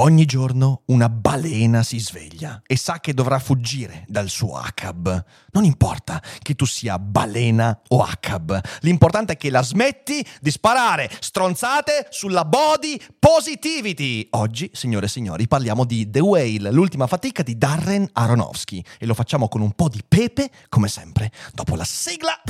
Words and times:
Ogni 0.00 0.26
giorno 0.26 0.82
una 0.86 1.08
balena 1.08 1.82
si 1.82 1.98
sveglia 1.98 2.62
e 2.64 2.76
sa 2.76 3.00
che 3.00 3.12
dovrà 3.12 3.40
fuggire 3.40 4.04
dal 4.06 4.28
suo 4.28 4.56
ACAB. 4.56 5.24
Non 5.50 5.64
importa 5.64 6.22
che 6.40 6.54
tu 6.54 6.66
sia 6.66 7.00
balena 7.00 7.76
o 7.88 8.02
ACAB, 8.02 8.60
l'importante 8.82 9.32
è 9.32 9.36
che 9.36 9.50
la 9.50 9.62
smetti 9.62 10.24
di 10.40 10.52
sparare 10.52 11.10
stronzate 11.18 12.06
sulla 12.10 12.44
body 12.44 12.96
positivity. 13.18 14.28
Oggi, 14.30 14.70
signore 14.72 15.06
e 15.06 15.08
signori, 15.08 15.48
parliamo 15.48 15.84
di 15.84 16.08
The 16.08 16.20
Whale, 16.20 16.70
l'ultima 16.70 17.08
fatica 17.08 17.42
di 17.42 17.58
Darren 17.58 18.08
Aronofsky 18.12 18.80
e 19.00 19.06
lo 19.06 19.14
facciamo 19.14 19.48
con 19.48 19.62
un 19.62 19.72
po' 19.72 19.88
di 19.88 20.02
pepe, 20.06 20.48
come 20.68 20.86
sempre, 20.86 21.32
dopo 21.52 21.74
la 21.74 21.84
sigla. 21.84 22.40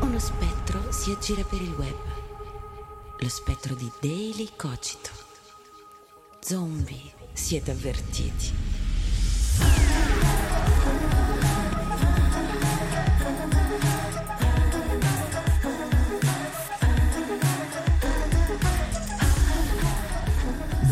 Uno 0.00 0.18
spettro 0.18 0.90
si 0.90 1.10
aggira 1.10 1.42
per 1.42 1.60
il 1.60 1.74
web. 1.76 1.96
Lo 3.18 3.28
spettro 3.28 3.74
di 3.74 3.90
Daily 4.00 4.48
Cogito. 4.56 5.31
Zombie, 6.44 7.12
siete 7.32 7.70
avvertiti. 7.70 8.50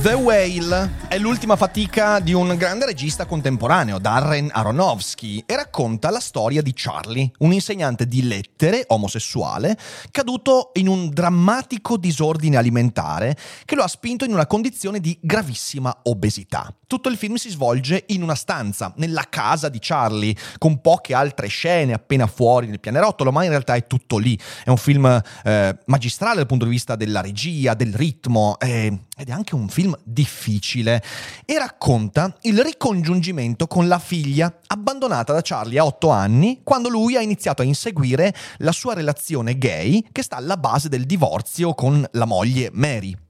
The 0.03 0.15
Whale 0.15 1.09
è 1.09 1.19
l'ultima 1.19 1.57
fatica 1.57 2.21
di 2.21 2.33
un 2.33 2.57
grande 2.57 2.87
regista 2.87 3.27
contemporaneo, 3.27 3.99
Darren 3.99 4.49
Aronofsky, 4.51 5.43
e 5.45 5.57
racconta 5.57 6.09
la 6.09 6.21
storia 6.21 6.63
di 6.63 6.73
Charlie, 6.75 7.31
un 7.41 7.53
insegnante 7.53 8.07
di 8.07 8.27
lettere 8.27 8.85
omosessuale 8.87 9.77
caduto 10.11 10.71
in 10.75 10.89
un 10.89 11.11
drammatico 11.11 11.99
disordine 11.99 12.57
alimentare 12.57 13.37
che 13.67 13.75
lo 13.75 13.83
ha 13.83 13.89
spinto 13.89 14.25
in 14.25 14.33
una 14.33 14.47
condizione 14.47 15.01
di 15.01 15.19
gravissima 15.21 15.95
obesità. 16.05 16.75
Tutto 16.87 17.09
il 17.09 17.17
film 17.17 17.35
si 17.35 17.51
svolge 17.51 18.05
in 18.09 18.23
una 18.23 18.35
stanza, 18.35 18.93
nella 18.97 19.27
casa 19.29 19.69
di 19.69 19.79
Charlie, 19.81 20.35
con 20.57 20.81
poche 20.81 21.15
altre 21.15 21.49
scene 21.49 21.93
appena 21.93 22.27
fuori 22.27 22.69
nel 22.69 22.81
pianerottolo, 22.81 23.31
ma 23.31 23.45
in 23.45 23.51
realtà 23.51 23.75
è 23.75 23.87
tutto 23.87 24.17
lì. 24.17 24.39
È 24.65 24.71
un 24.71 24.77
film 24.77 25.23
eh, 25.45 25.79
magistrale 25.87 26.37
dal 26.37 26.47
punto 26.47 26.65
di 26.65 26.71
vista 26.71 26.97
della 26.97 27.21
regia, 27.21 27.75
del 27.75 27.95
ritmo, 27.95 28.59
eh, 28.59 28.99
ed 29.17 29.29
è 29.29 29.33
anche 29.33 29.55
un 29.55 29.69
film 29.69 29.90
difficile 30.05 31.03
e 31.45 31.59
racconta 31.59 32.37
il 32.43 32.61
ricongiungimento 32.63 33.67
con 33.67 33.89
la 33.89 33.99
figlia 33.99 34.61
abbandonata 34.67 35.33
da 35.33 35.41
Charlie 35.43 35.79
a 35.79 35.85
8 35.85 36.09
anni 36.11 36.61
quando 36.63 36.89
lui 36.89 37.17
ha 37.17 37.21
iniziato 37.21 37.63
a 37.63 37.65
inseguire 37.65 38.35
la 38.59 38.73
sua 38.73 38.95
relazione 38.95 39.57
gay 39.59 40.07
che 40.13 40.23
sta 40.23 40.37
alla 40.37 40.57
base 40.57 40.89
del 40.89 41.07
divorzio 41.07 41.75
con 41.75 42.07
la 42.13 42.25
moglie 42.25 42.71
Mary. 42.73 43.30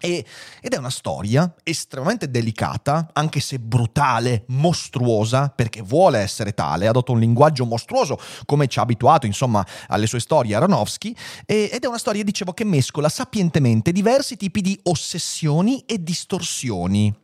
E, 0.00 0.24
ed 0.60 0.72
è 0.72 0.78
una 0.78 0.90
storia 0.90 1.52
estremamente 1.62 2.30
delicata, 2.30 3.10
anche 3.12 3.40
se 3.40 3.58
brutale, 3.58 4.44
mostruosa, 4.48 5.52
perché 5.54 5.82
vuole 5.82 6.18
essere 6.18 6.54
tale, 6.54 6.86
adotta 6.86 7.12
un 7.12 7.20
linguaggio 7.20 7.66
mostruoso, 7.66 8.18
come 8.46 8.66
ci 8.66 8.78
ha 8.78 8.82
abituato, 8.82 9.26
insomma, 9.26 9.64
alle 9.88 10.06
sue 10.06 10.20
storie 10.20 10.54
Aronofsky, 10.54 11.14
e, 11.44 11.68
ed 11.70 11.84
è 11.84 11.86
una 11.86 11.98
storia, 11.98 12.24
dicevo, 12.24 12.52
che 12.54 12.64
mescola 12.64 13.10
sapientemente 13.10 13.92
diversi 13.92 14.36
tipi 14.36 14.62
di 14.62 14.78
ossessioni 14.84 15.84
e 15.86 16.02
distorsioni. 16.02 17.14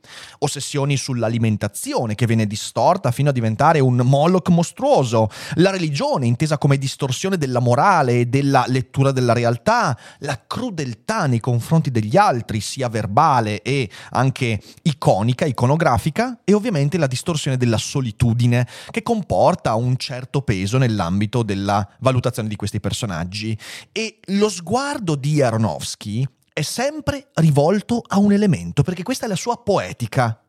Ossessioni 0.41 0.97
sull'alimentazione, 0.99 2.15
che 2.15 2.27
viene 2.27 2.47
distorta 2.47 3.11
fino 3.11 3.31
a 3.31 3.33
diventare 3.33 3.81
un 3.81 3.97
Moloch 3.97 4.51
mostruoso, 4.51 5.31
la 5.55 5.71
religione, 5.71 6.27
intesa 6.27 6.59
come 6.59 6.77
distorsione 6.77 7.39
della 7.39 7.61
morale 7.61 8.21
e 8.21 8.27
della 8.27 8.65
lettura 8.69 9.13
della 9.13 9.33
realtà, 9.33 9.99
la 10.19 10.39
crudeltà 10.47 11.27
nei 11.27 11.41
confronti 11.41 11.91
degli 11.91 12.17
altri, 12.17 12.61
sia 12.67 12.89
verbale 12.89 13.63
e 13.63 13.89
anche 14.11 14.61
iconica, 14.83 15.45
iconografica, 15.45 16.41
e 16.45 16.53
ovviamente 16.53 16.99
la 16.99 17.07
distorsione 17.07 17.57
della 17.57 17.79
solitudine, 17.79 18.67
che 18.91 19.03
comporta 19.03 19.75
un 19.75 19.97
certo 19.97 20.43
peso 20.43 20.79
nell'ambito 20.79 21.43
della 21.43 21.89
valutazione 22.01 22.49
di 22.49 22.57
questi 22.57 22.81
personaggi. 22.81 23.57
E 23.93 24.19
lo 24.27 24.49
sguardo 24.49 25.15
di 25.15 25.41
Aronofsky 25.41 26.27
è 26.53 26.63
sempre 26.63 27.29
rivolto 27.35 28.03
a 28.07 28.19
un 28.19 28.33
elemento, 28.33 28.83
perché 28.83 29.03
questa 29.03 29.27
è 29.27 29.29
la 29.29 29.37
sua 29.37 29.63
poetica. 29.63 30.41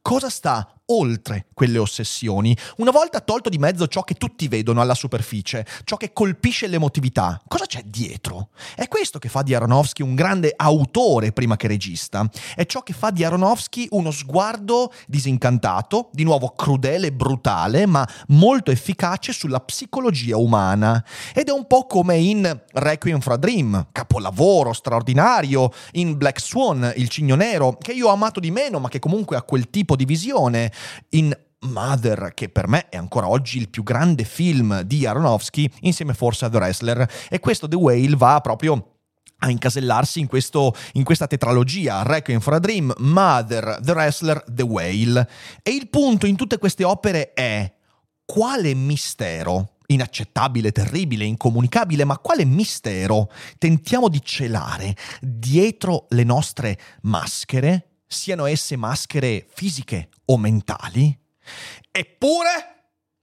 Cosa 0.00 0.30
sta 0.30 0.75
oltre 0.86 1.46
quelle 1.54 1.78
ossessioni, 1.78 2.56
una 2.76 2.90
volta 2.90 3.20
tolto 3.20 3.48
di 3.48 3.58
mezzo 3.58 3.86
ciò 3.86 4.02
che 4.02 4.14
tutti 4.14 4.46
vedono 4.48 4.80
alla 4.80 4.94
superficie, 4.94 5.66
ciò 5.84 5.96
che 5.96 6.12
colpisce 6.12 6.66
l'emotività, 6.66 7.40
cosa 7.48 7.66
c'è 7.66 7.82
dietro? 7.84 8.50
È 8.74 8.86
questo 8.88 9.18
che 9.18 9.28
fa 9.28 9.42
di 9.42 9.54
Aronofsky 9.54 10.02
un 10.02 10.14
grande 10.14 10.52
autore 10.54 11.32
prima 11.32 11.56
che 11.56 11.66
regista, 11.66 12.28
è 12.54 12.66
ciò 12.66 12.82
che 12.82 12.92
fa 12.92 13.10
di 13.10 13.24
Aronofsky 13.24 13.88
uno 13.90 14.10
sguardo 14.10 14.92
disincantato, 15.06 16.10
di 16.12 16.24
nuovo 16.24 16.50
crudele 16.50 17.08
e 17.08 17.12
brutale, 17.12 17.86
ma 17.86 18.06
molto 18.28 18.70
efficace 18.70 19.32
sulla 19.32 19.60
psicologia 19.60 20.36
umana. 20.36 21.04
Ed 21.34 21.48
è 21.48 21.52
un 21.52 21.66
po' 21.66 21.86
come 21.86 22.16
in 22.16 22.62
Requiem 22.72 23.20
for 23.20 23.32
a 23.32 23.36
Dream, 23.36 23.88
capolavoro 23.92 24.72
straordinario, 24.72 25.72
in 25.92 26.16
Black 26.16 26.40
Swan, 26.40 26.92
il 26.96 27.08
cigno 27.08 27.34
nero, 27.34 27.76
che 27.80 27.92
io 27.92 28.08
ho 28.08 28.12
amato 28.12 28.40
di 28.40 28.50
meno, 28.50 28.78
ma 28.78 28.88
che 28.88 28.98
comunque 28.98 29.36
ha 29.36 29.42
quel 29.42 29.70
tipo 29.70 29.96
di 29.96 30.04
visione, 30.04 30.72
in 31.10 31.36
Mother, 31.60 32.32
che 32.34 32.48
per 32.48 32.68
me 32.68 32.88
è 32.88 32.96
ancora 32.96 33.28
oggi 33.28 33.58
il 33.58 33.68
più 33.68 33.82
grande 33.82 34.24
film 34.24 34.82
di 34.82 35.06
Aronofsky, 35.06 35.70
insieme 35.80 36.14
forse 36.14 36.44
a 36.44 36.50
The 36.50 36.58
Wrestler. 36.58 37.10
E 37.28 37.40
questo 37.40 37.68
The 37.68 37.76
Whale 37.76 38.16
va 38.16 38.40
proprio 38.40 38.92
a 39.38 39.50
incasellarsi 39.50 40.20
in, 40.20 40.26
questo, 40.26 40.74
in, 40.92 41.04
questa 41.04 41.26
tetralogia, 41.26 42.02
Requiem 42.02 42.40
for 42.40 42.54
a 42.54 42.58
Dream, 42.58 42.92
Mother, 42.98 43.78
The 43.82 43.92
Wrestler, 43.92 44.44
The 44.50 44.62
Whale. 44.62 45.28
E 45.62 45.70
il 45.70 45.88
punto 45.88 46.26
in 46.26 46.36
tutte 46.36 46.58
queste 46.58 46.84
opere 46.84 47.32
è 47.32 47.72
quale 48.24 48.74
mistero 48.74 49.72
inaccettabile, 49.86 50.72
terribile, 50.72 51.24
incomunicabile, 51.24 52.04
ma 52.04 52.18
quale 52.18 52.44
mistero 52.44 53.30
tentiamo 53.58 54.08
di 54.08 54.20
celare 54.22 54.96
dietro 55.20 56.06
le 56.10 56.24
nostre 56.24 56.78
maschere 57.02 57.95
siano 58.06 58.46
esse 58.46 58.76
maschere 58.76 59.46
fisiche 59.52 60.10
o 60.26 60.36
mentali, 60.38 61.16
eppure, 61.90 62.76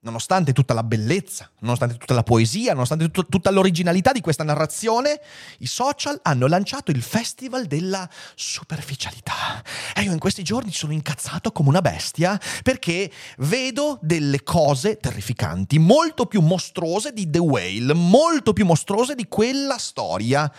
nonostante 0.04 0.52
tutta 0.52 0.74
la 0.74 0.84
bellezza, 0.84 1.50
nonostante 1.60 1.98
tutta 1.98 2.14
la 2.14 2.24
poesia, 2.24 2.74
nonostante 2.74 3.10
tut- 3.10 3.30
tutta 3.30 3.52
l'originalità 3.52 4.12
di 4.12 4.22
questa 4.22 4.44
narrazione, 4.44 5.20
i 5.60 5.66
social 5.66 6.20
hanno 6.24 6.48
lanciato 6.48 6.92
il 6.92 7.02
festival 7.02 7.66
della 7.66 8.08
superficialità. 8.36 9.64
E 9.96 10.02
io 10.02 10.12
in 10.12 10.20
questi 10.20 10.44
giorni 10.44 10.72
sono 10.72 10.94
incazzato 10.94 11.52
come 11.52 11.70
una 11.70 11.82
bestia 11.82 12.40
perché 12.64 13.12
vedo 13.38 13.98
delle 14.02 14.44
cose 14.44 14.98
terrificanti, 14.98 15.80
molto 15.80 16.26
più 16.26 16.42
mostruose 16.42 17.14
di 17.14 17.30
The 17.30 17.40
Whale, 17.40 17.94
molto 17.94 18.54
più 18.54 18.66
mostruose 18.66 19.16
di 19.16 19.28
quella 19.28 19.78
storia. 19.78 20.52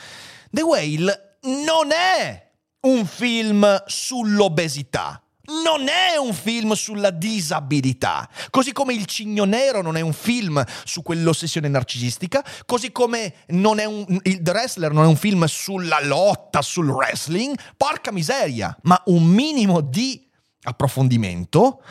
The 0.50 0.62
Whale 0.62 1.38
non 1.42 1.92
è 1.92 2.44
un 2.84 3.06
film 3.06 3.82
sull'obesità. 3.86 5.19
Non 5.46 5.88
è 5.88 6.16
un 6.16 6.32
film 6.32 6.72
sulla 6.72 7.10
disabilità, 7.10 8.26
così 8.48 8.72
come 8.72 8.94
Il 8.94 9.04
Cigno 9.04 9.44
Nero 9.44 9.82
non 9.82 9.98
è 9.98 10.00
un 10.00 10.14
film 10.14 10.64
su 10.84 11.02
quell'ossessione 11.02 11.69
narcisistica, 11.69 12.42
così 12.64 12.92
come 12.92 13.34
non 13.48 13.78
è 13.78 13.84
un, 13.84 14.06
il 14.22 14.40
The 14.40 14.50
Wrestler 14.52 14.92
non 14.92 15.04
è 15.04 15.06
un 15.06 15.16
film 15.16 15.44
sulla 15.44 16.02
lotta, 16.02 16.62
sul 16.62 16.88
wrestling, 16.88 17.58
porca 17.76 18.10
miseria, 18.10 18.75
ma 18.84 18.98
un 19.06 19.25
minimo 19.25 19.82
di 19.82 20.26
approfondimento 20.62 21.82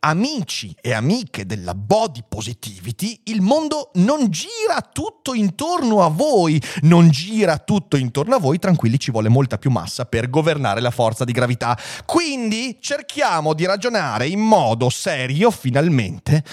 amici 0.00 0.74
e 0.80 0.92
amiche 0.92 1.44
della 1.44 1.74
body 1.74 2.24
positivity, 2.26 3.20
il 3.24 3.42
mondo 3.42 3.90
non 3.94 4.30
gira 4.30 4.80
tutto 4.92 5.34
intorno 5.34 6.02
a 6.02 6.08
voi, 6.08 6.60
non 6.82 7.10
gira 7.10 7.58
tutto 7.58 7.96
intorno 7.96 8.34
a 8.34 8.38
voi, 8.38 8.58
tranquilli 8.58 8.98
ci 8.98 9.10
vuole 9.10 9.28
molta 9.28 9.58
più 9.58 9.70
massa 9.70 10.06
per 10.06 10.30
governare 10.30 10.80
la 10.80 10.90
forza 10.90 11.24
di 11.24 11.32
gravità. 11.32 11.78
Quindi 12.06 12.78
cerchiamo 12.80 13.52
di 13.52 13.66
ragionare 13.66 14.26
in 14.26 14.40
modo 14.40 14.88
serio 14.88 15.50
finalmente 15.50 16.44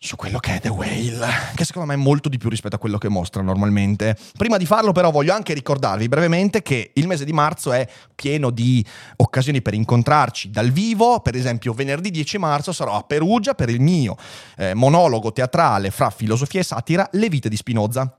su 0.00 0.14
quello 0.14 0.38
che 0.38 0.54
è 0.54 0.60
The 0.60 0.68
Whale, 0.68 1.26
che 1.56 1.64
secondo 1.64 1.88
me 1.88 1.94
è 1.94 1.96
molto 1.96 2.28
di 2.28 2.38
più 2.38 2.48
rispetto 2.48 2.76
a 2.76 2.78
quello 2.78 2.98
che 2.98 3.08
mostra 3.08 3.42
normalmente. 3.42 4.16
Prima 4.36 4.56
di 4.56 4.64
farlo 4.64 4.92
però 4.92 5.10
voglio 5.10 5.34
anche 5.34 5.54
ricordarvi 5.54 6.06
brevemente 6.06 6.62
che 6.62 6.92
il 6.94 7.08
mese 7.08 7.24
di 7.24 7.32
marzo 7.32 7.72
è 7.72 7.86
pieno 8.14 8.50
di 8.50 8.84
occasioni 9.16 9.60
per 9.60 9.74
incontrarci 9.74 10.50
dal 10.50 10.70
vivo, 10.70 11.18
per 11.18 11.34
esempio 11.34 11.72
venerdì 11.72 12.10
10 12.12 12.38
marzo 12.38 12.72
sarò 12.72 12.96
a 12.96 13.02
Perugia 13.02 13.54
per 13.54 13.70
il 13.70 13.80
mio 13.80 14.16
eh, 14.56 14.72
monologo 14.72 15.32
teatrale 15.32 15.90
fra 15.90 16.10
filosofia 16.10 16.60
e 16.60 16.64
satira 16.64 17.08
Le 17.12 17.28
vite 17.28 17.48
di 17.48 17.56
Spinoza 17.56 18.17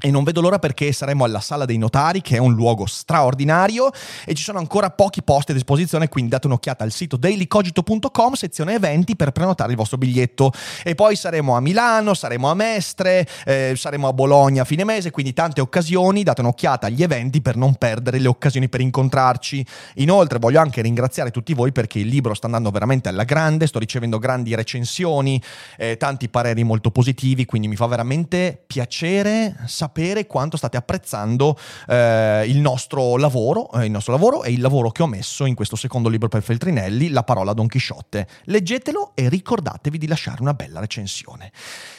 e 0.00 0.10
non 0.10 0.24
vedo 0.24 0.40
l'ora 0.40 0.58
perché 0.58 0.92
saremo 0.92 1.24
alla 1.24 1.40
Sala 1.40 1.66
dei 1.66 1.76
Notari, 1.76 2.22
che 2.22 2.36
è 2.36 2.38
un 2.38 2.54
luogo 2.54 2.86
straordinario, 2.86 3.90
e 4.24 4.34
ci 4.34 4.42
sono 4.42 4.58
ancora 4.58 4.90
pochi 4.90 5.22
posti 5.22 5.50
a 5.50 5.54
disposizione, 5.54 6.08
quindi 6.08 6.30
date 6.30 6.46
un'occhiata 6.46 6.84
al 6.84 6.90
sito 6.90 7.16
dailycogito.com, 7.16 8.32
sezione 8.32 8.74
eventi, 8.74 9.14
per 9.14 9.30
prenotare 9.32 9.70
il 9.70 9.76
vostro 9.76 9.98
biglietto. 9.98 10.52
E 10.82 10.94
poi 10.94 11.16
saremo 11.16 11.54
a 11.54 11.60
Milano, 11.60 12.14
saremo 12.14 12.50
a 12.50 12.54
Mestre, 12.54 13.28
eh, 13.44 13.74
saremo 13.76 14.08
a 14.08 14.12
Bologna 14.12 14.62
a 14.62 14.64
fine 14.64 14.84
mese, 14.84 15.10
quindi 15.10 15.32
tante 15.34 15.60
occasioni, 15.60 16.22
date 16.22 16.40
un'occhiata 16.40 16.86
agli 16.86 17.02
eventi 17.02 17.42
per 17.42 17.56
non 17.56 17.74
perdere 17.74 18.18
le 18.18 18.28
occasioni 18.28 18.68
per 18.68 18.80
incontrarci. 18.80 19.64
Inoltre 19.96 20.38
voglio 20.38 20.60
anche 20.60 20.80
ringraziare 20.80 21.30
tutti 21.30 21.52
voi 21.52 21.72
perché 21.72 21.98
il 21.98 22.08
libro 22.08 22.32
sta 22.34 22.46
andando 22.46 22.70
veramente 22.70 23.10
alla 23.10 23.24
grande, 23.24 23.66
sto 23.66 23.78
ricevendo 23.78 24.18
grandi 24.18 24.54
recensioni, 24.54 25.40
eh, 25.76 25.96
tanti 25.98 26.28
pareri 26.30 26.64
molto 26.64 26.90
positivi, 26.90 27.44
quindi 27.44 27.68
mi 27.68 27.76
fa 27.76 27.86
veramente 27.86 28.62
piacere 28.66 29.56
sapere 29.66 29.88
sapere 29.90 30.26
quanto 30.26 30.56
state 30.56 30.76
apprezzando 30.76 31.58
eh, 31.88 32.44
il 32.46 32.58
nostro 32.58 33.16
lavoro, 33.16 33.70
eh, 33.72 33.84
il 33.84 33.90
nostro 33.90 34.12
lavoro 34.12 34.44
e 34.44 34.52
il 34.52 34.60
lavoro 34.60 34.90
che 34.90 35.02
ho 35.02 35.06
messo 35.06 35.44
in 35.44 35.56
questo 35.56 35.74
secondo 35.74 36.08
libro 36.08 36.28
per 36.28 36.42
Feltrinelli, 36.42 37.10
La 37.10 37.24
parola 37.24 37.52
Don 37.52 37.66
Chisciotte. 37.66 38.28
Leggetelo 38.44 39.12
e 39.14 39.28
ricordatevi 39.28 39.98
di 39.98 40.06
lasciare 40.06 40.40
una 40.40 40.54
bella 40.54 40.78
recensione. 40.78 41.52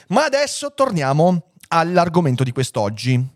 Ma 0.08 0.24
adesso 0.24 0.74
torniamo 0.74 1.52
all'argomento 1.68 2.44
di 2.44 2.52
quest'oggi 2.52 3.30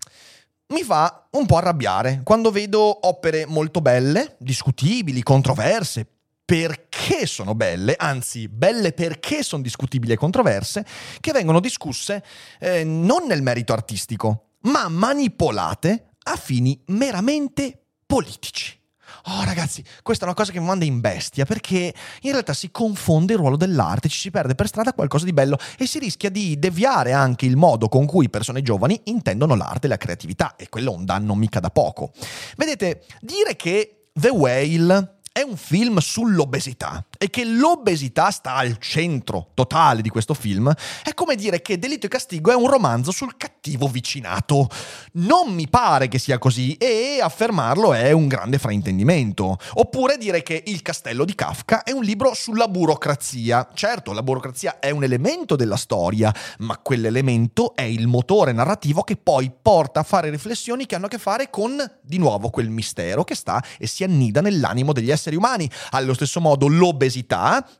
mi 0.67 0.81
fa 0.81 1.27
un 1.31 1.45
po' 1.45 1.57
arrabbiare 1.57 2.21
quando 2.23 2.49
vedo 2.49 3.07
opere 3.07 3.45
molto 3.45 3.81
belle, 3.81 4.35
discutibili, 4.39 5.21
controverse, 5.21 6.14
perché 6.45 7.25
sono 7.25 7.55
belle, 7.55 7.95
anzi 7.97 8.47
belle 8.47 8.93
perché 8.93 9.41
sono 9.41 9.63
discutibili 9.63 10.13
e 10.13 10.17
controverse, 10.17 10.85
che 11.19 11.31
vengono 11.31 11.59
discusse 11.59 12.23
eh, 12.59 12.83
non 12.83 13.25
nel 13.25 13.41
merito 13.41 13.73
artistico, 13.73 14.51
ma 14.61 14.87
manipolate 14.87 16.11
a 16.27 16.35
fini 16.35 16.79
meramente 16.87 17.87
politici. 18.05 18.79
Oh 19.27 19.43
ragazzi, 19.43 19.83
questa 20.03 20.25
è 20.25 20.27
una 20.27 20.35
cosa 20.35 20.51
che 20.51 20.59
mi 20.59 20.67
manda 20.67 20.85
in 20.85 20.99
bestia 20.99 21.45
perché 21.45 21.93
in 22.21 22.31
realtà 22.31 22.53
si 22.53 22.69
confonde 22.69 23.33
il 23.33 23.39
ruolo 23.39 23.55
dell'arte, 23.55 24.07
ci 24.07 24.19
si 24.19 24.29
perde 24.29 24.53
per 24.53 24.67
strada 24.67 24.93
qualcosa 24.93 25.25
di 25.25 25.33
bello 25.33 25.57
e 25.77 25.87
si 25.87 25.97
rischia 25.97 26.29
di 26.29 26.59
deviare 26.59 27.11
anche 27.11 27.45
il 27.45 27.55
modo 27.55 27.89
con 27.89 28.05
cui 28.05 28.29
persone 28.29 28.61
giovani 28.61 28.99
intendono 29.05 29.55
l'arte 29.55 29.87
e 29.87 29.89
la 29.89 29.97
creatività 29.97 30.55
e 30.55 30.69
quello 30.69 30.93
è 30.93 30.95
un 30.95 31.05
danno 31.05 31.33
mica 31.33 31.59
da 31.59 31.69
poco. 31.71 32.11
Vedete, 32.55 33.05
dire 33.21 33.55
che 33.55 34.09
The 34.13 34.29
Whale 34.29 35.14
è 35.37 35.41
un 35.41 35.57
film 35.57 35.97
sull'obesità 35.97 37.03
e 37.17 37.29
che 37.29 37.45
l'obesità 37.45 38.31
sta 38.31 38.55
al 38.55 38.77
centro 38.79 39.49
totale 39.53 40.01
di 40.01 40.09
questo 40.09 40.33
film, 40.33 40.73
è 41.03 41.13
come 41.13 41.35
dire 41.35 41.61
che 41.61 41.79
Delitto 41.79 42.05
e 42.05 42.09
Castigo 42.09 42.51
è 42.51 42.55
un 42.55 42.69
romanzo 42.69 43.11
sul 43.11 43.37
cattivo 43.37 43.87
vicinato. 43.87 44.69
Non 45.13 45.53
mi 45.53 45.67
pare 45.67 46.07
che 46.07 46.19
sia 46.19 46.37
così 46.37 46.73
e 46.73 47.19
affermarlo 47.21 47.93
è 47.93 48.11
un 48.11 48.27
grande 48.27 48.57
fraintendimento. 48.57 49.57
Oppure 49.75 50.17
dire 50.17 50.43
che 50.43 50.63
Il 50.65 50.81
castello 50.81 51.25
di 51.25 51.35
Kafka 51.35 51.83
è 51.83 51.91
un 51.91 52.03
libro 52.03 52.33
sulla 52.33 52.67
burocrazia. 52.67 53.69
Certo, 53.73 54.13
la 54.13 54.23
burocrazia 54.23 54.79
è 54.79 54.89
un 54.89 55.03
elemento 55.03 55.55
della 55.55 55.75
storia, 55.75 56.33
ma 56.59 56.77
quell'elemento 56.77 57.75
è 57.75 57.83
il 57.83 58.07
motore 58.07 58.51
narrativo 58.51 59.03
che 59.03 59.15
poi 59.15 59.51
porta 59.61 60.01
a 60.01 60.03
fare 60.03 60.29
riflessioni 60.29 60.85
che 60.85 60.95
hanno 60.95 61.05
a 61.05 61.09
che 61.09 61.17
fare 61.17 61.49
con, 61.49 61.77
di 62.01 62.17
nuovo, 62.17 62.49
quel 62.49 62.69
mistero 62.69 63.23
che 63.23 63.35
sta 63.35 63.63
e 63.77 63.87
si 63.87 64.03
annida 64.03 64.41
nell'animo 64.41 64.93
degli 64.93 65.11
esseri 65.11 65.35
umani. 65.35 65.69
Allo 65.91 66.13
stesso 66.13 66.39
modo 66.39 66.67
l'obesità, 66.67 67.04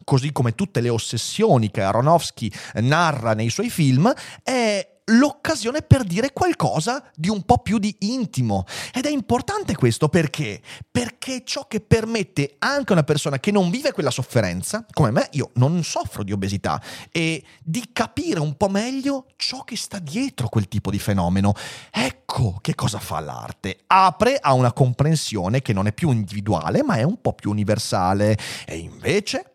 così 0.03 0.31
come 0.31 0.55
tutte 0.55 0.81
le 0.81 0.89
ossessioni 0.89 1.71
che 1.71 1.81
Aronofsky 1.81 2.51
narra 2.75 3.33
nei 3.33 3.49
suoi 3.49 3.69
film, 3.69 4.11
è 4.43 4.94
l'occasione 5.05 5.81
per 5.81 6.03
dire 6.03 6.33
qualcosa 6.33 7.03
di 7.15 7.29
un 7.29 7.43
po' 7.43 7.59
più 7.59 7.77
di 7.77 7.95
intimo. 7.99 8.65
Ed 8.93 9.05
è 9.05 9.09
importante 9.09 9.75
questo 9.75 10.09
perché? 10.09 10.61
Perché 10.89 11.43
ciò 11.43 11.67
che 11.67 11.81
permette 11.81 12.55
anche 12.59 12.91
a 12.91 12.95
una 12.95 13.03
persona 13.03 13.39
che 13.39 13.51
non 13.51 13.69
vive 13.69 13.91
quella 13.91 14.11
sofferenza, 14.11 14.85
come 14.91 15.11
me, 15.11 15.27
io 15.31 15.51
non 15.55 15.83
soffro 15.83 16.23
di 16.23 16.31
obesità, 16.31 16.81
e 17.11 17.43
di 17.63 17.89
capire 17.91 18.39
un 18.39 18.55
po' 18.55 18.69
meglio 18.69 19.27
ciò 19.35 19.63
che 19.63 19.77
sta 19.77 19.99
dietro 19.99 20.49
quel 20.49 20.67
tipo 20.67 20.89
di 20.89 20.99
fenomeno. 20.99 21.53
Ecco 21.91 22.57
che 22.61 22.75
cosa 22.75 22.99
fa 22.99 23.19
l'arte. 23.19 23.79
Apre 23.87 24.37
a 24.37 24.53
una 24.53 24.73
comprensione 24.73 25.61
che 25.61 25.73
non 25.73 25.87
è 25.87 25.93
più 25.93 26.11
individuale, 26.11 26.83
ma 26.83 26.95
è 26.95 27.03
un 27.03 27.21
po' 27.21 27.33
più 27.33 27.51
universale. 27.51 28.37
E 28.65 28.77
invece 28.77 29.54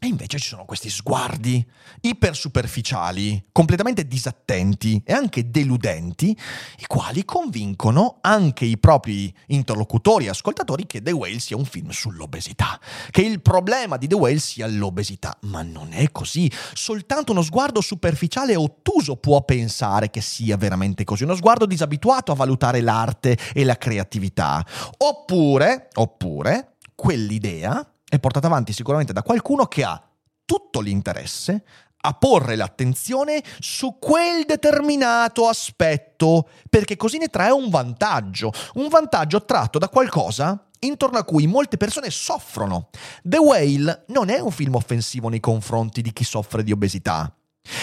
e 0.00 0.06
invece 0.06 0.38
ci 0.38 0.48
sono 0.48 0.64
questi 0.64 0.90
sguardi 0.90 1.66
ipersuperficiali, 2.02 3.46
completamente 3.50 4.06
disattenti 4.06 5.02
e 5.04 5.12
anche 5.12 5.50
deludenti, 5.50 6.30
i 6.78 6.86
quali 6.86 7.24
convincono 7.24 8.18
anche 8.20 8.64
i 8.64 8.78
propri 8.78 9.34
interlocutori 9.46 10.26
e 10.26 10.28
ascoltatori 10.28 10.86
che 10.86 11.02
The 11.02 11.10
Whale 11.10 11.40
sia 11.40 11.56
un 11.56 11.64
film 11.64 11.90
sull'obesità, 11.90 12.78
che 13.10 13.22
il 13.22 13.42
problema 13.42 13.96
di 13.96 14.06
The 14.06 14.14
Whale 14.14 14.38
sia 14.38 14.68
l'obesità, 14.68 15.36
ma 15.42 15.62
non 15.62 15.92
è 15.92 16.12
così. 16.12 16.48
Soltanto 16.74 17.32
uno 17.32 17.42
sguardo 17.42 17.80
superficiale 17.80 18.52
e 18.52 18.56
ottuso 18.56 19.16
può 19.16 19.42
pensare 19.42 20.10
che 20.10 20.20
sia 20.20 20.56
veramente 20.56 21.02
così, 21.02 21.24
uno 21.24 21.34
sguardo 21.34 21.66
disabituato 21.66 22.30
a 22.30 22.36
valutare 22.36 22.80
l'arte 22.82 23.36
e 23.52 23.64
la 23.64 23.76
creatività. 23.76 24.64
Oppure, 24.98 25.88
oppure, 25.94 26.76
quell'idea 26.94 27.84
è 28.08 28.18
portata 28.18 28.46
avanti 28.46 28.72
sicuramente 28.72 29.12
da 29.12 29.22
qualcuno 29.22 29.66
che 29.66 29.84
ha 29.84 30.02
tutto 30.44 30.80
l'interesse 30.80 31.64
a 32.00 32.12
porre 32.14 32.56
l'attenzione 32.56 33.42
su 33.58 33.98
quel 33.98 34.44
determinato 34.46 35.48
aspetto, 35.48 36.48
perché 36.70 36.96
così 36.96 37.18
ne 37.18 37.28
trae 37.28 37.50
un 37.50 37.68
vantaggio, 37.70 38.52
un 38.74 38.88
vantaggio 38.88 39.44
tratto 39.44 39.78
da 39.78 39.88
qualcosa 39.88 40.68
intorno 40.80 41.18
a 41.18 41.24
cui 41.24 41.46
molte 41.46 41.76
persone 41.76 42.08
soffrono. 42.10 42.90
The 43.22 43.38
Whale 43.38 44.04
non 44.08 44.30
è 44.30 44.38
un 44.38 44.52
film 44.52 44.76
offensivo 44.76 45.28
nei 45.28 45.40
confronti 45.40 46.02
di 46.02 46.12
chi 46.12 46.24
soffre 46.24 46.62
di 46.62 46.72
obesità, 46.72 47.34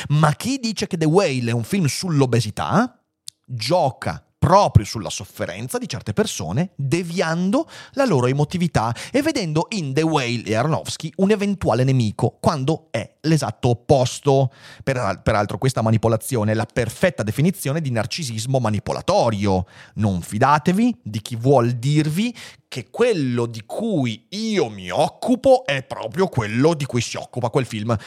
ma 0.10 0.33
chi 0.33 0.60
dice 0.60 0.88
che 0.88 0.98
The 0.98 1.06
Whale 1.06 1.51
è 1.51 1.54
un 1.54 1.63
film 1.63 1.86
sull'obesità 1.86 3.00
gioca 3.45 4.25
proprio 4.45 4.86
sulla 4.86 5.09
sofferenza 5.09 5.80
di 5.80 5.89
certe 5.89 6.13
persone, 6.13 6.69
deviando 6.75 7.68
la 7.94 8.06
loro 8.06 8.27
emotività 8.27 8.94
e 9.12 9.24
vedendo 9.24 9.65
in 9.69 9.92
The 9.92 10.03
Whale 10.03 10.44
e 10.44 10.53
Aronofsky 10.53 11.12
un 11.15 11.31
eventuale 11.31 11.83
nemico, 11.83 12.37
quando 12.40 12.90
è 12.92 13.16
l'esatto 13.21 13.69
opposto. 13.69 14.52
Per, 14.83 15.21
peraltro 15.23 15.57
questa 15.57 15.81
manipolazione 15.81 16.52
è 16.52 16.54
la 16.54 16.68
perfetta 16.71 17.23
definizione 17.23 17.81
di 17.81 17.90
narcisismo 17.90 18.59
manipolatorio. 18.59 19.66
Non 19.95 20.21
fidatevi 20.21 20.99
di 21.02 21.23
chi 21.23 21.35
vuol 21.35 21.71
dirvi 21.71 22.31
che 22.68 22.92
quello 22.92 23.47
di 23.47 23.64
cui 23.66 24.28
io 24.30 24.69
mi 24.69 24.92
occupo 24.92 25.66
è 25.66 25.81
proprio 25.81 26.28
quello 26.28 26.75
di 26.75 26.85
cui 26.85 27.02
si 27.02 27.18
occupa 27.18 27.49
quel 27.49 27.66
film. 27.66 27.97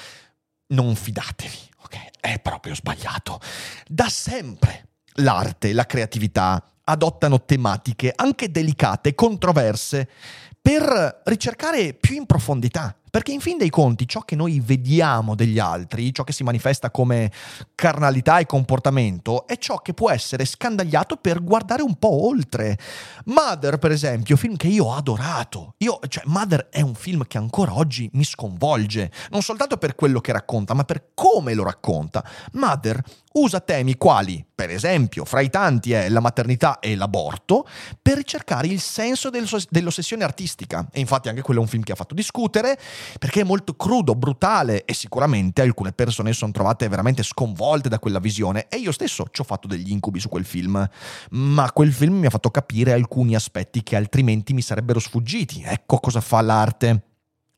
Non 0.69 0.95
fidatevi? 0.95 1.67
È 2.21 2.39
proprio 2.41 2.75
sbagliato. 2.75 3.41
Da 3.89 4.09
sempre 4.09 4.88
l'arte, 5.19 5.73
la 5.73 5.87
creatività 5.87 6.63
adottano 6.85 7.45
tematiche 7.45 8.13
anche 8.15 8.51
delicate, 8.51 9.15
controverse, 9.15 10.09
per 10.61 11.23
ricercare 11.25 11.95
più 11.95 12.17
in 12.17 12.27
profondità 12.27 12.99
perché 13.11 13.33
in 13.33 13.41
fin 13.41 13.59
dei 13.59 13.71
conti 13.71 14.07
ciò 14.07 14.21
che 14.21 14.37
noi 14.37 14.61
vediamo 14.61 15.35
degli 15.35 15.59
altri, 15.59 16.13
ciò 16.13 16.25
che 16.25 16.33
si 16.33 16.45
manifesta 16.45 16.91
come 16.91 17.33
carnalità 17.75 18.39
e 18.39 18.47
comportamento, 18.47 19.47
è 19.47 19.57
ciò 19.59 19.79
che 19.79 19.95
può 19.95 20.11
essere 20.11 20.45
scandagliato 20.45 21.17
per 21.17 21.43
guardare 21.43 21.83
un 21.83 21.95
po' 21.97 22.27
oltre. 22.27 22.79
Mother, 23.27 23.79
per 23.79 23.93
esempio, 23.93 24.37
film 24.37 24.57
che 24.57 24.69
io 24.69 24.87
ho 24.87 24.95
adorato. 24.95 25.75
Io, 25.79 25.99
cioè, 26.09 26.25
Mother 26.27 26.69
è 26.71 26.81
un 26.81 26.95
film 26.95 27.27
che 27.27 27.39
ancora 27.39 27.77
oggi 27.77 28.09
mi 28.13 28.25
sconvolge, 28.25 29.11
non 29.31 29.43
soltanto 29.43 29.77
per 29.79 29.95
quello 29.95 30.21
che 30.21 30.33
racconta, 30.33 30.75
ma 30.75 30.85
per 30.85 31.11
come 31.15 31.55
lo 31.55 31.65
racconta. 31.65 32.25
Mother 32.53 33.03
usa 33.39 33.61
temi 33.61 33.97
quali, 33.97 34.45
per 34.55 34.71
esempio, 34.71 35.25
fra 35.25 35.41
i 35.41 35.51
tanti 35.51 35.93
è 35.93 36.09
la 36.09 36.21
maternità 36.21 36.79
e 36.81 36.97
l'aborto, 36.97 37.67
per 38.01 38.17
ricercare 38.17 38.67
il 38.67 38.81
senso 38.81 39.31
dell'ossessione 39.31 40.25
artistica. 40.25 40.89
E 40.93 41.01
infatti 41.01 41.29
anche 41.29 41.43
quello 41.43 41.61
è 41.61 41.63
un 41.63 41.69
film 41.69 41.83
che 41.83 41.93
ha 41.93 41.97
fatto 41.97 42.15
discutere, 42.15 42.79
perché 43.19 43.43
è 43.43 43.45
molto 43.45 43.75
crudo, 43.75 44.15
brutale 44.15 44.85
e 44.85 44.95
sicuramente 44.95 45.63
alcune 45.63 45.93
persone 45.93 46.33
sono 46.33 46.53
trovate 46.53 46.89
veramente 46.89 47.23
sconvolte 47.23 47.89
da 47.89 47.99
quella 47.99 48.19
visione 48.19 48.67
e 48.69 48.77
io 48.77 48.93
stesso 48.93 49.29
ci 49.31 49.41
ho 49.41 49.45
fatto 49.45 49.69
degli 49.69 49.91
incubi 49.91 50.21
su 50.21 50.29
quel 50.29 50.45
film, 50.45 50.89
ma 51.31 51.73
quel 51.73 51.93
film 51.93 52.19
mi 52.19 52.27
ha 52.27 52.31
fatto 52.31 52.51
capire 52.51 52.93
alcuni 52.93 53.35
aspetti 53.35 53.83
che 53.83 53.97
altrimenti 53.97 54.53
mi 54.53 54.63
sarebbero 54.63 54.99
sfuggiti. 54.99 55.63
Ecco 55.65 55.99
cosa 55.99 56.21
fa 56.21 56.41
l'arte. 56.41 57.08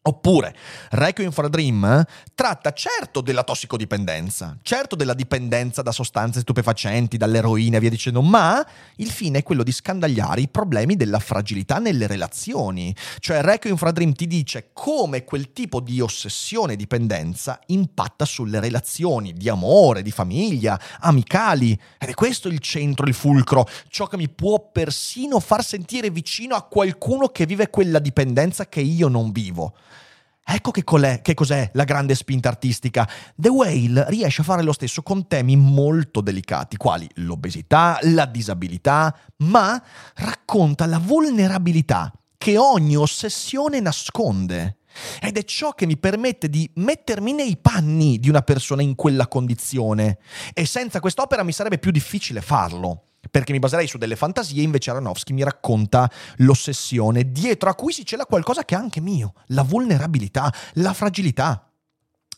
Oppure 0.02 0.56
Requiem 0.92 1.30
for 1.30 1.44
a 1.44 1.48
Dream 1.50 2.02
tratta 2.34 2.72
certo 2.72 3.20
della 3.20 3.42
tossicodipendenza, 3.42 4.56
certo 4.62 4.96
della 4.96 5.12
dipendenza 5.12 5.82
da 5.82 5.92
sostanze 5.92 6.40
stupefacenti, 6.40 7.18
dall'eroina 7.18 7.76
e 7.76 7.80
via 7.80 7.90
dicendo, 7.90 8.22
ma 8.22 8.66
il 8.96 9.10
fine 9.10 9.40
è 9.40 9.42
quello 9.42 9.62
di 9.62 9.72
scandagliare 9.72 10.40
i 10.40 10.48
problemi 10.48 10.96
della 10.96 11.18
fragilità 11.18 11.76
nelle 11.76 12.06
relazioni. 12.06 12.96
Cioè 13.18 13.42
Requiem 13.42 13.76
for 13.76 13.88
a 13.88 13.92
Dream 13.92 14.14
ti 14.14 14.26
dice 14.26 14.70
come 14.72 15.22
quel 15.24 15.52
tipo 15.52 15.80
di 15.80 16.00
ossessione 16.00 16.72
e 16.72 16.76
dipendenza 16.76 17.60
impatta 17.66 18.24
sulle 18.24 18.58
relazioni 18.58 19.34
di 19.34 19.50
amore, 19.50 20.00
di 20.00 20.10
famiglia, 20.10 20.80
amicali. 21.00 21.78
Ed 21.98 22.08
è 22.08 22.14
questo 22.14 22.48
il 22.48 22.60
centro, 22.60 23.04
il 23.04 23.12
fulcro, 23.12 23.68
ciò 23.88 24.06
che 24.06 24.16
mi 24.16 24.30
può 24.30 24.70
persino 24.72 25.40
far 25.40 25.62
sentire 25.62 26.08
vicino 26.08 26.54
a 26.54 26.62
qualcuno 26.62 27.28
che 27.28 27.44
vive 27.44 27.68
quella 27.68 27.98
dipendenza 27.98 28.66
che 28.66 28.80
io 28.80 29.08
non 29.08 29.30
vivo. 29.30 29.74
Ecco 30.44 30.70
che, 30.72 30.82
che, 31.22 31.34
cos'è 31.34 31.70
la 31.74 31.84
grande 31.84 32.14
spinta 32.14 32.48
artistica. 32.48 33.08
The 33.36 33.48
Whale 33.48 34.06
riesce 34.08 34.40
a 34.40 34.44
fare 34.44 34.62
lo 34.62 34.72
stesso 34.72 35.02
con 35.02 35.26
temi 35.28 35.54
molto 35.56 36.20
delicati, 36.20 36.76
quali 36.76 37.08
l'obesità, 37.16 37.98
la 38.02 38.26
disabilità, 38.26 39.16
ma 39.38 39.80
racconta 40.16 40.86
la 40.86 40.98
vulnerabilità 40.98 42.12
che 42.36 42.58
ogni 42.58 42.96
ossessione 42.96 43.80
nasconde. 43.80 44.78
Ed 45.20 45.36
è 45.36 45.44
ciò 45.44 45.72
che 45.72 45.86
mi 45.86 45.96
permette 45.96 46.48
di 46.48 46.68
mettermi 46.74 47.32
nei 47.32 47.56
panni 47.56 48.18
di 48.18 48.28
una 48.28 48.42
persona 48.42 48.82
in 48.82 48.96
quella 48.96 49.28
condizione. 49.28 50.18
E 50.52 50.66
senza 50.66 50.98
quest'opera 50.98 51.44
mi 51.44 51.52
sarebbe 51.52 51.78
più 51.78 51.92
difficile 51.92 52.40
farlo 52.40 53.09
perché 53.30 53.52
mi 53.52 53.58
baserei 53.58 53.86
su 53.86 53.98
delle 53.98 54.16
fantasie, 54.16 54.62
invece 54.62 54.90
Aronofsky 54.90 55.32
mi 55.32 55.42
racconta 55.42 56.10
l'ossessione, 56.38 57.30
dietro 57.30 57.68
a 57.68 57.74
cui 57.74 57.92
si 57.92 58.04
cela 58.04 58.26
qualcosa 58.26 58.64
che 58.64 58.74
è 58.74 58.78
anche 58.78 59.00
mio, 59.00 59.34
la 59.48 59.62
vulnerabilità, 59.62 60.52
la 60.74 60.92
fragilità. 60.92 61.70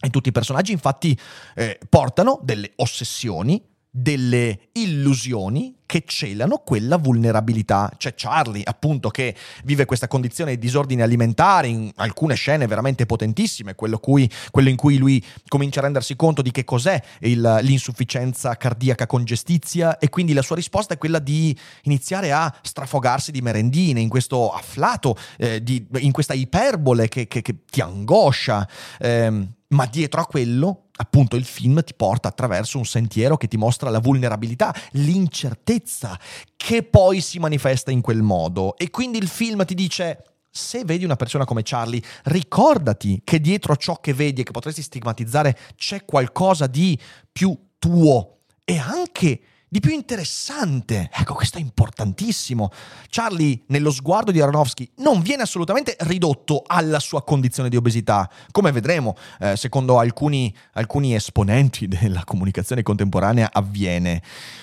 E 0.05 0.11
tutti 0.11 0.31
i 0.31 0.33
personaggi 0.33 0.73
infatti 0.73 1.17
eh, 1.55 1.79
portano 1.89 2.41
delle 2.43 2.73
ossessioni, 2.77 3.63
delle 3.95 4.71
illusioni 4.73 5.77
che 5.85 6.05
celano 6.07 6.63
quella 6.65 6.97
vulnerabilità. 6.97 7.93
C'è 7.99 8.15
Charlie, 8.17 8.63
appunto, 8.65 9.11
che 9.11 9.37
vive 9.65 9.85
questa 9.85 10.09
condizione 10.09 10.53
di 10.53 10.59
disordine 10.59 11.03
alimentare 11.03 11.69
in 11.69 11.93
alcune 11.97 12.35
scene 12.35 12.67
veramente 12.67 13.05
potentissime, 13.05 13.75
quello, 13.75 13.99
cui, 13.99 14.31
quello 14.51 14.71
in 14.71 14.77
cui 14.77 14.97
lui 14.97 15.23
comincia 15.47 15.81
a 15.81 15.83
rendersi 15.83 16.17
conto 16.17 16.41
di 16.41 16.51
che 16.51 16.65
cos'è 16.65 16.99
il, 17.21 17.59
l'insufficienza 17.61 18.57
cardiaca 18.57 19.07
congestizia 19.07 19.99
e 19.99 20.09
quindi 20.09 20.33
la 20.33 20.41
sua 20.41 20.57
risposta 20.57 20.95
è 20.95 20.99
quella 20.99 21.19
di 21.19 21.55
iniziare 21.83 22.33
a 22.33 22.51
strafogarsi 22.63 23.31
di 23.31 23.43
merendine 23.43 24.01
in 24.01 24.09
questo 24.09 24.51
afflato, 24.51 25.15
eh, 25.37 25.63
di, 25.63 25.87
in 25.99 26.13
questa 26.13 26.33
iperbole 26.33 27.09
che, 27.09 27.29
che, 27.29 27.43
che 27.43 27.65
ti 27.71 27.83
angoscia. 27.83 28.67
Eh, 28.99 29.49
ma 29.73 29.87
dietro 29.87 30.21
a 30.21 30.27
quello, 30.27 30.85
appunto, 31.03 31.37
il 31.37 31.45
film 31.45 31.83
ti 31.85 31.95
porta 31.95 32.29
attraverso 32.29 32.79
un 32.79 32.85
sentiero 32.85 33.37
che 33.37 33.49
ti 33.49 33.57
mostra 33.57 33.91
la 33.91 34.01
vulnerabilità, 34.01 34.75
l'incertezza, 34.93 36.19
che 36.57 36.83
poi 36.83 37.21
si 37.21 37.39
manifesta 37.39 37.91
in 37.91 38.01
quel 38.01 38.23
modo. 38.23 38.77
E 38.77 38.91
quindi 38.91 39.19
il 39.19 39.29
film 39.29 39.65
ti 39.65 39.75
dice. 39.75 40.25
Se 40.55 40.85
vedi 40.85 41.07
una 41.07 41.17
persona 41.17 41.47
come 41.47 41.63
Charlie, 41.65 42.03
ricordati 42.25 43.23
che 43.25 43.41
dietro 43.41 43.73
a 43.73 43.77
ciò 43.77 43.99
che 44.01 44.13
vedi 44.13 44.43
e 44.43 44.45
che 44.45 44.51
potresti 44.51 44.83
stigmatizzare 44.83 45.59
c'è 45.77 46.05
qualcosa 46.05 46.67
di 46.67 46.99
più 47.33 47.59
tuo 47.79 48.41
e 48.63 48.77
anche 48.77 49.41
di 49.73 49.81
più 49.81 49.93
interessante. 49.93 51.09
Ecco, 51.11 51.33
questo 51.33 51.57
è 51.57 51.61
importantissimo. 51.63 52.71
Charlie, 53.09 53.63
nello 53.69 53.91
sguardo 53.91 54.31
di 54.31 54.39
Aronofsky, 54.39 54.87
non 54.97 55.23
viene 55.23 55.45
assolutamente 55.45 55.97
ridotto 56.01 56.63
alla 56.67 57.01
sua 57.01 57.25
condizione 57.25 57.71
di 57.71 57.77
obesità, 57.77 58.29
come 58.51 58.71
vedremo, 58.71 59.17
eh, 59.41 59.57
secondo 59.57 59.99
alcuni, 59.99 60.55
alcuni 60.75 61.15
esponenti 61.15 61.89
della 61.89 62.23
comunicazione 62.27 62.83
contemporanea, 62.83 63.49
avviene. 63.51 64.23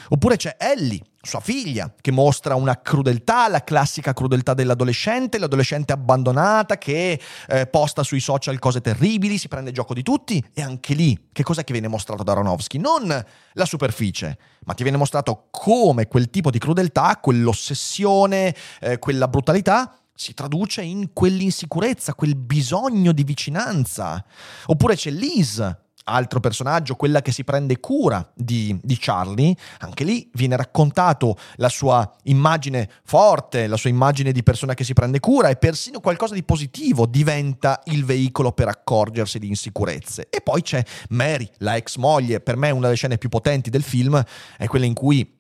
Oppure 0.10 0.36
c'è 0.36 0.58
Ellie, 0.60 1.02
sua 1.22 1.42
figlia, 1.42 1.94
che 2.00 2.12
mostra 2.12 2.56
una 2.56 2.80
crudeltà, 2.82 3.50
la 3.50 3.64
classica 3.64 4.14
crudeltà 4.14 4.54
dell'adolescente, 4.54 5.38
l'adolescente 5.38 5.92
abbandonata 5.92 6.78
che 6.78 7.20
eh, 7.48 7.68
posta 7.68 8.04
sui 8.04 8.22
social 8.22 8.58
cose 8.60 8.80
terribili, 8.80 9.38
si 9.38 9.50
prende 9.50 9.72
gioco 9.72 9.94
di 9.94 10.02
tutti 10.02 10.44
e 10.54 10.62
anche 10.62 10.94
lì 10.94 11.28
che 11.32 11.44
cos'è 11.44 11.64
che 11.64 11.74
viene 11.74 11.88
mostrato 11.88 12.24
da 12.24 12.32
Aronofsky? 12.32 12.78
Non 12.78 13.26
la 13.54 13.66
superficie, 13.66 14.38
ma 14.66 14.74
ti 14.74 14.84
viene 14.84 14.98
mostrato 14.98 15.48
come 15.52 16.08
quel 16.08 16.30
tipo 16.30 16.50
di 16.50 16.58
crudeltà, 16.58 17.18
quell'ossessione, 17.22 18.56
eh, 18.80 18.98
quella 19.00 19.28
brutalità 19.28 19.94
si 20.20 20.34
traduce 20.34 20.82
in 20.82 21.14
quell'insicurezza, 21.14 22.14
quel 22.14 22.36
bisogno 22.36 23.14
di 23.14 23.24
vicinanza. 23.24 24.24
Oppure 24.66 24.96
c'è 24.96 25.12
Liz, 25.12 25.78
altro 26.10 26.40
personaggio, 26.40 26.96
quella 26.96 27.22
che 27.22 27.32
si 27.32 27.44
prende 27.44 27.80
cura 27.80 28.28
di, 28.34 28.78
di, 28.82 28.98
Charlie, 29.00 29.56
anche 29.80 30.04
lì 30.04 30.30
viene 30.34 30.56
raccontato 30.56 31.38
la 31.56 31.70
sua 31.70 32.10
immagine 32.24 32.90
forte, 33.04 33.68
la 33.68 33.78
sua 33.78 33.90
immagine 33.90 34.32
di 34.32 34.44
persona 34.44 34.74
che 34.74 34.84
si 34.84 34.94
prende 34.94 35.20
cura 35.20 35.50
e 35.50 35.56
persino 35.56 36.00
qualcosa 36.00 36.34
di 36.34 36.44
positivo 36.44 37.06
diventa 37.06 37.82
il 37.86 38.06
veicolo 38.06 38.52
per 38.52 38.68
accorgersi 38.68 39.40
di 39.40 39.48
insicurezze. 39.48 40.28
E 40.30 40.42
poi 40.42 40.62
c'è 40.62 40.84
Mary, 41.10 41.50
la 41.58 41.76
ex 41.76 41.98
moglie, 41.98 42.40
per 42.40 42.58
me 42.58 42.72
una 42.72 42.86
delle 42.86 42.96
scene 42.96 43.18
più 43.18 43.30
potenti 43.30 43.70
del 43.70 43.84
film 43.84 44.22
è 44.58 44.68
quella 44.68 44.86
in 44.86 44.94
cui 44.94 45.38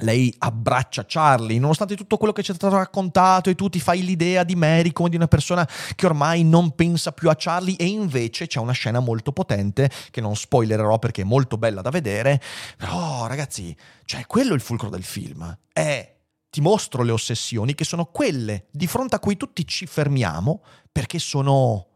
lei 0.00 0.34
abbraccia 0.38 1.04
Charlie, 1.06 1.58
nonostante 1.58 1.96
tutto 1.96 2.16
quello 2.18 2.32
che 2.32 2.42
ci 2.42 2.52
è 2.52 2.54
stato 2.54 2.76
raccontato 2.76 3.48
e 3.48 3.54
tu 3.54 3.68
ti 3.68 3.80
fai 3.80 4.04
l'idea 4.04 4.44
di 4.44 4.54
Mary 4.54 4.92
come 4.92 5.08
di 5.08 5.16
una 5.16 5.28
persona 5.28 5.66
che 5.94 6.06
ormai 6.06 6.44
non 6.44 6.74
pensa 6.74 7.12
più 7.12 7.30
a 7.30 7.34
Charlie 7.36 7.76
e 7.76 7.86
invece 7.86 8.46
c'è 8.46 8.58
una 8.58 8.72
scena 8.72 9.00
molto 9.00 9.32
potente 9.32 9.90
che 10.10 10.20
non 10.20 10.36
spoilererò 10.36 10.98
perché 10.98 11.22
è 11.22 11.24
molto 11.24 11.56
bella 11.56 11.80
da 11.80 11.90
vedere, 11.90 12.40
però 12.76 13.26
ragazzi, 13.26 13.74
cioè 14.04 14.26
quello 14.26 14.52
è 14.52 14.54
il 14.54 14.60
fulcro 14.60 14.90
del 14.90 15.04
film, 15.04 15.56
è 15.72 16.14
ti 16.50 16.60
mostro 16.60 17.02
le 17.02 17.12
ossessioni 17.12 17.74
che 17.74 17.84
sono 17.84 18.06
quelle 18.06 18.66
di 18.70 18.86
fronte 18.86 19.16
a 19.16 19.18
cui 19.18 19.36
tutti 19.36 19.66
ci 19.66 19.86
fermiamo 19.86 20.62
perché 20.90 21.18
sono 21.18 21.86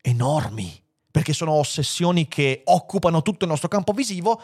enormi, 0.00 0.82
perché 1.10 1.32
sono 1.32 1.52
ossessioni 1.52 2.28
che 2.28 2.62
occupano 2.64 3.20
tutto 3.20 3.44
il 3.44 3.50
nostro 3.50 3.68
campo 3.68 3.92
visivo 3.92 4.40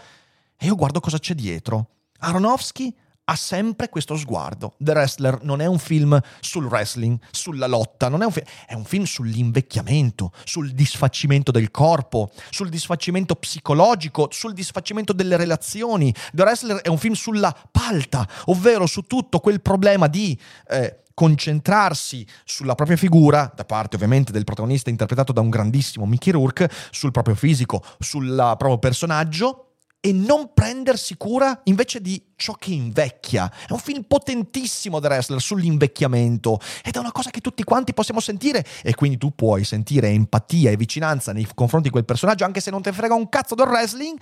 e 0.59 0.66
io 0.66 0.75
guardo 0.75 1.00
cosa 1.00 1.18
c'è 1.18 1.35
dietro 1.35 1.88
Aronofsky 2.18 2.94
ha 3.25 3.37
sempre 3.37 3.88
questo 3.88 4.16
sguardo. 4.16 4.75
The 4.78 4.92
Wrestler 4.92 5.42
non 5.42 5.61
è 5.61 5.66
un 5.66 5.78
film 5.78 6.18
sul 6.40 6.66
wrestling, 6.66 7.18
sulla 7.30 7.66
lotta, 7.66 8.09
un 8.09 8.30
film, 8.30 8.47
è 8.66 8.75
un 8.75 8.85
film 8.85 9.04
sull'invecchiamento, 9.04 10.33
sul 10.44 10.73
disfacimento 10.73 11.50
del 11.50 11.71
corpo, 11.71 12.30
sul 12.50 12.68
disfacimento 12.68 13.35
psicologico, 13.37 14.28
sul 14.30 14.52
disfacimento 14.52 15.12
delle 15.12 15.37
relazioni. 15.37 16.14
The 16.33 16.42
Wrestler 16.42 16.76
è 16.83 16.88
un 16.88 16.99
film 16.99 17.14
sulla 17.14 17.54
palta, 17.71 18.28
ovvero 18.47 18.87
su 18.87 19.02
tutto 19.02 19.40
quel 19.40 19.62
problema 19.62 20.06
di 20.06 20.38
eh, 20.68 21.04
concentrarsi 21.14 22.26
sulla 22.44 22.75
propria 22.75 22.97
figura, 22.97 23.50
da 23.54 23.64
parte 23.64 23.97
ovviamente 23.97 24.33
del 24.33 24.44
protagonista 24.44 24.90
interpretato 24.90 25.33
da 25.33 25.40
un 25.40 25.49
grandissimo 25.49 26.04
Mickey 26.04 26.33
Rourke, 26.33 26.68
sul 26.90 27.12
proprio 27.12 27.37
fisico, 27.37 27.83
sul 27.99 28.35
proprio 28.35 28.78
personaggio 28.78 29.68
e 30.06 30.12
non 30.12 30.50
prendersi 30.52 31.16
cura 31.16 31.62
invece 31.64 32.02
di 32.02 32.23
ciò 32.37 32.52
che 32.52 32.73
invecchia. 32.73 33.50
È 33.66 33.73
un 33.73 33.78
film 33.78 34.02
potentissimo 34.02 35.00
The 35.00 35.06
Wrestler 35.06 35.40
sull'invecchiamento 35.40 36.61
ed 36.84 36.94
è 36.94 36.99
una 36.99 37.11
cosa 37.11 37.30
che 37.30 37.40
tutti 37.40 37.64
quanti 37.64 37.94
possiamo 37.94 38.20
sentire 38.20 38.66
e 38.82 38.94
quindi 38.94 39.16
tu 39.16 39.34
puoi 39.34 39.64
sentire 39.64 40.08
empatia 40.08 40.70
e 40.70 40.76
vicinanza 40.76 41.32
nei 41.32 41.49
confronti 41.54 41.87
di 41.87 41.92
quel 41.92 42.04
personaggio 42.04 42.44
anche 42.44 42.61
se 42.61 42.70
non 42.70 42.82
ti 42.82 42.92
frega 42.92 43.14
un 43.14 43.30
cazzo 43.30 43.54
del 43.54 43.66
wrestling 43.66 44.18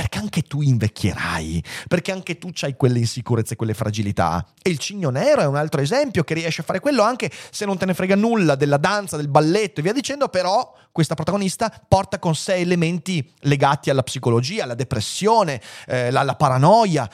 perché 0.00 0.16
anche 0.16 0.40
tu 0.40 0.62
invecchierai, 0.62 1.62
perché 1.86 2.10
anche 2.10 2.38
tu 2.38 2.50
hai 2.62 2.74
quelle 2.74 3.00
insicurezze, 3.00 3.54
quelle 3.54 3.74
fragilità. 3.74 4.46
E 4.62 4.70
il 4.70 4.78
Cigno 4.78 5.10
Nero 5.10 5.42
è 5.42 5.46
un 5.46 5.56
altro 5.56 5.82
esempio 5.82 6.24
che 6.24 6.32
riesce 6.32 6.62
a 6.62 6.64
fare 6.64 6.80
quello 6.80 7.02
anche 7.02 7.30
se 7.50 7.66
non 7.66 7.76
te 7.76 7.84
ne 7.84 7.92
frega 7.92 8.16
nulla 8.16 8.54
della 8.54 8.78
danza, 8.78 9.18
del 9.18 9.28
balletto 9.28 9.80
e 9.80 9.82
via 9.82 9.92
dicendo, 9.92 10.28
però 10.28 10.74
questa 10.90 11.12
protagonista 11.14 11.70
porta 11.86 12.18
con 12.18 12.34
sé 12.34 12.54
elementi 12.54 13.30
legati 13.40 13.90
alla 13.90 14.02
psicologia, 14.02 14.64
alla 14.64 14.74
depressione, 14.74 15.60
eh, 15.86 16.06
alla 16.06 16.34
paranoia. 16.34 17.06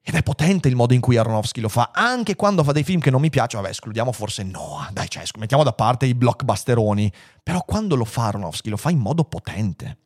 Ed 0.00 0.14
è 0.14 0.22
potente 0.22 0.68
il 0.68 0.74
modo 0.74 0.94
in 0.94 1.00
cui 1.00 1.18
Aronofsky 1.18 1.60
lo 1.60 1.68
fa, 1.68 1.90
anche 1.92 2.34
quando 2.34 2.64
fa 2.64 2.72
dei 2.72 2.82
film 2.82 2.98
che 2.98 3.10
non 3.10 3.20
mi 3.20 3.28
piacciono. 3.28 3.60
Vabbè, 3.60 3.74
escludiamo 3.74 4.10
forse 4.12 4.42
Noah, 4.42 4.88
dai, 4.90 5.10
cioè, 5.10 5.24
mettiamo 5.36 5.64
da 5.64 5.74
parte 5.74 6.06
i 6.06 6.14
blockbusteroni. 6.14 7.12
Però 7.42 7.62
quando 7.62 7.94
lo 7.94 8.06
fa 8.06 8.28
Aronofsky, 8.28 8.70
lo 8.70 8.78
fa 8.78 8.88
in 8.88 9.00
modo 9.00 9.24
potente. 9.24 9.98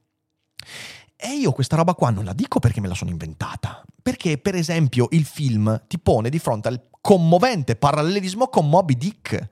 E 1.22 1.34
io 1.34 1.52
questa 1.52 1.76
roba 1.76 1.94
qua 1.94 2.10
non 2.10 2.24
la 2.24 2.32
dico 2.32 2.58
perché 2.60 2.80
me 2.80 2.88
la 2.88 2.94
sono 2.94 3.10
inventata. 3.10 3.84
Perché, 4.02 4.38
per 4.38 4.54
esempio, 4.54 5.08
il 5.10 5.24
film 5.24 5.84
ti 5.86 5.98
pone 5.98 6.30
di 6.30 6.38
fronte 6.38 6.68
al 6.68 6.88
commovente 7.00 7.76
parallelismo 7.76 8.48
con 8.48 8.68
Moby 8.68 8.96
Dick. 8.96 9.48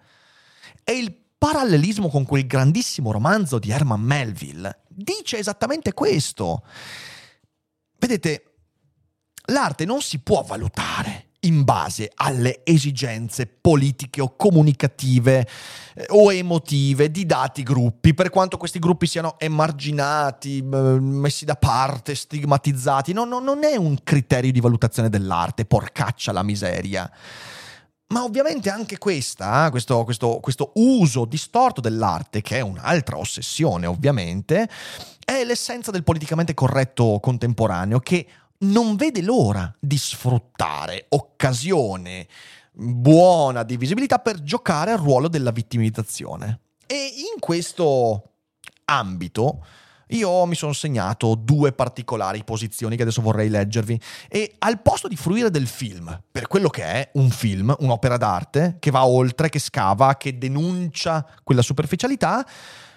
E 0.83 0.93
il 0.93 1.15
parallelismo 1.37 2.09
con 2.09 2.25
quel 2.25 2.47
grandissimo 2.47 3.13
romanzo 3.13 3.59
di 3.59 3.71
Herman 3.71 4.01
Melville 4.01 4.85
dice 4.89 5.39
esattamente 5.39 5.93
questo. 5.93 6.65
Vedete, 7.99 8.55
l'arte 9.47 9.85
non 9.85 10.01
si 10.01 10.19
può 10.19 10.43
valutare 10.43 11.28
in 11.41 11.63
base 11.63 12.11
alle 12.17 12.63
esigenze 12.65 13.47
politiche 13.47 14.21
o 14.21 14.35
comunicative 14.35 15.47
eh, 15.95 16.07
o 16.09 16.33
emotive 16.33 17.11
di 17.11 17.27
dati 17.27 17.63
gruppi, 17.63 18.15
per 18.15 18.31
quanto 18.31 18.57
questi 18.57 18.79
gruppi 18.79 19.07
siano 19.07 19.37
emarginati, 19.39 20.63
messi 20.63 21.45
da 21.45 21.55
parte, 21.55 22.15
stigmatizzati, 22.15 23.13
no, 23.13 23.25
no, 23.25 23.39
non 23.39 23.63
è 23.65 23.77
un 23.77 23.99
criterio 24.03 24.51
di 24.51 24.61
valutazione 24.61 25.09
dell'arte, 25.09 25.65
porcaccia 25.65 26.33
la 26.33 26.43
miseria. 26.43 27.11
Ma 28.11 28.25
ovviamente 28.25 28.71
anche 28.71 28.97
questa, 28.97 29.67
eh, 29.67 29.71
questo, 29.71 30.03
questo, 30.05 30.39
questo 30.41 30.73
uso 30.77 31.27
distorto 31.27 31.83
dell'arte, 31.83 32.41
che 32.41 32.57
è 32.57 32.61
un'altra 32.61 33.19
ossessione 33.19 33.87
ovviamente, 33.87 34.69
è 35.23 35.45
l'essenza 35.45 35.91
del 35.91 36.05
politicamente 36.05 36.55
corretto 36.55 37.19
contemporaneo 37.21 38.01
che 38.01 38.27
non 38.59 38.97
vede 38.97 39.23
l'ora 39.23 39.73
di 39.79 39.97
sfruttare 39.97 41.07
occasione 41.11 42.27
buona 42.73 43.65
di 43.65 43.77
visibilità 43.77 44.19
per 44.19 44.43
giocare 44.43 44.93
al 44.93 44.99
ruolo 44.99 45.29
della 45.29 45.51
vittimizzazione. 45.51 46.61
E 46.87 46.95
in 46.95 47.41
questo 47.41 48.23
ambito 48.85 49.65
io 50.09 50.47
mi 50.47 50.55
sono 50.55 50.73
segnato 50.73 51.35
due 51.35 51.73
particolari 51.73 52.43
posizioni 52.45 52.97
che 52.97 53.03
adesso 53.03 53.21
vorrei 53.21 53.51
leggervi 53.51 54.01
e 54.29 54.55
al 54.61 54.81
posto 54.81 55.07
di 55.07 55.17
fruire 55.17 55.51
del 55.51 55.67
film 55.67 56.19
per 56.31 56.47
quello 56.47 56.71
che 56.71 56.83
è 56.83 57.11
un 57.15 57.31
film, 57.31 57.75
un'opera 57.81 58.17
d'arte 58.17 58.77
che 58.79 58.91
va 58.91 59.05
oltre, 59.05 59.51
che 59.51 59.59
scava, 59.59 60.17
che 60.17 60.39
denuncia 60.39 61.27
quella 61.43 61.63
superficialità, 61.63 62.47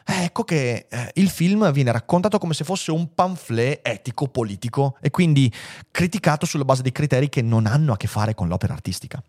ecco 0.06 0.44
che 0.44 0.88
eh, 0.90 1.12
il 1.16 1.30
film 1.30 1.72
viene 1.72 1.92
raccontato 1.92 2.38
come 2.38 2.54
se 2.54 2.64
fosse 2.64 2.92
un 2.92 3.14
pamphlet 3.14 3.80
etico-politico 3.82 4.98
e 5.02 5.10
quindi 5.10 5.52
criticato 5.90 6.46
sulla 6.46 6.66
base 6.66 6.82
di 6.82 6.92
criteri 6.92 7.30
che 7.30 7.42
non 7.42 7.66
hanno 7.66 7.94
a 7.94 7.98
che 7.98 8.08
fare 8.08 8.34
con 8.34 8.48
l'opera 8.48 8.74
artistica. 8.74 9.22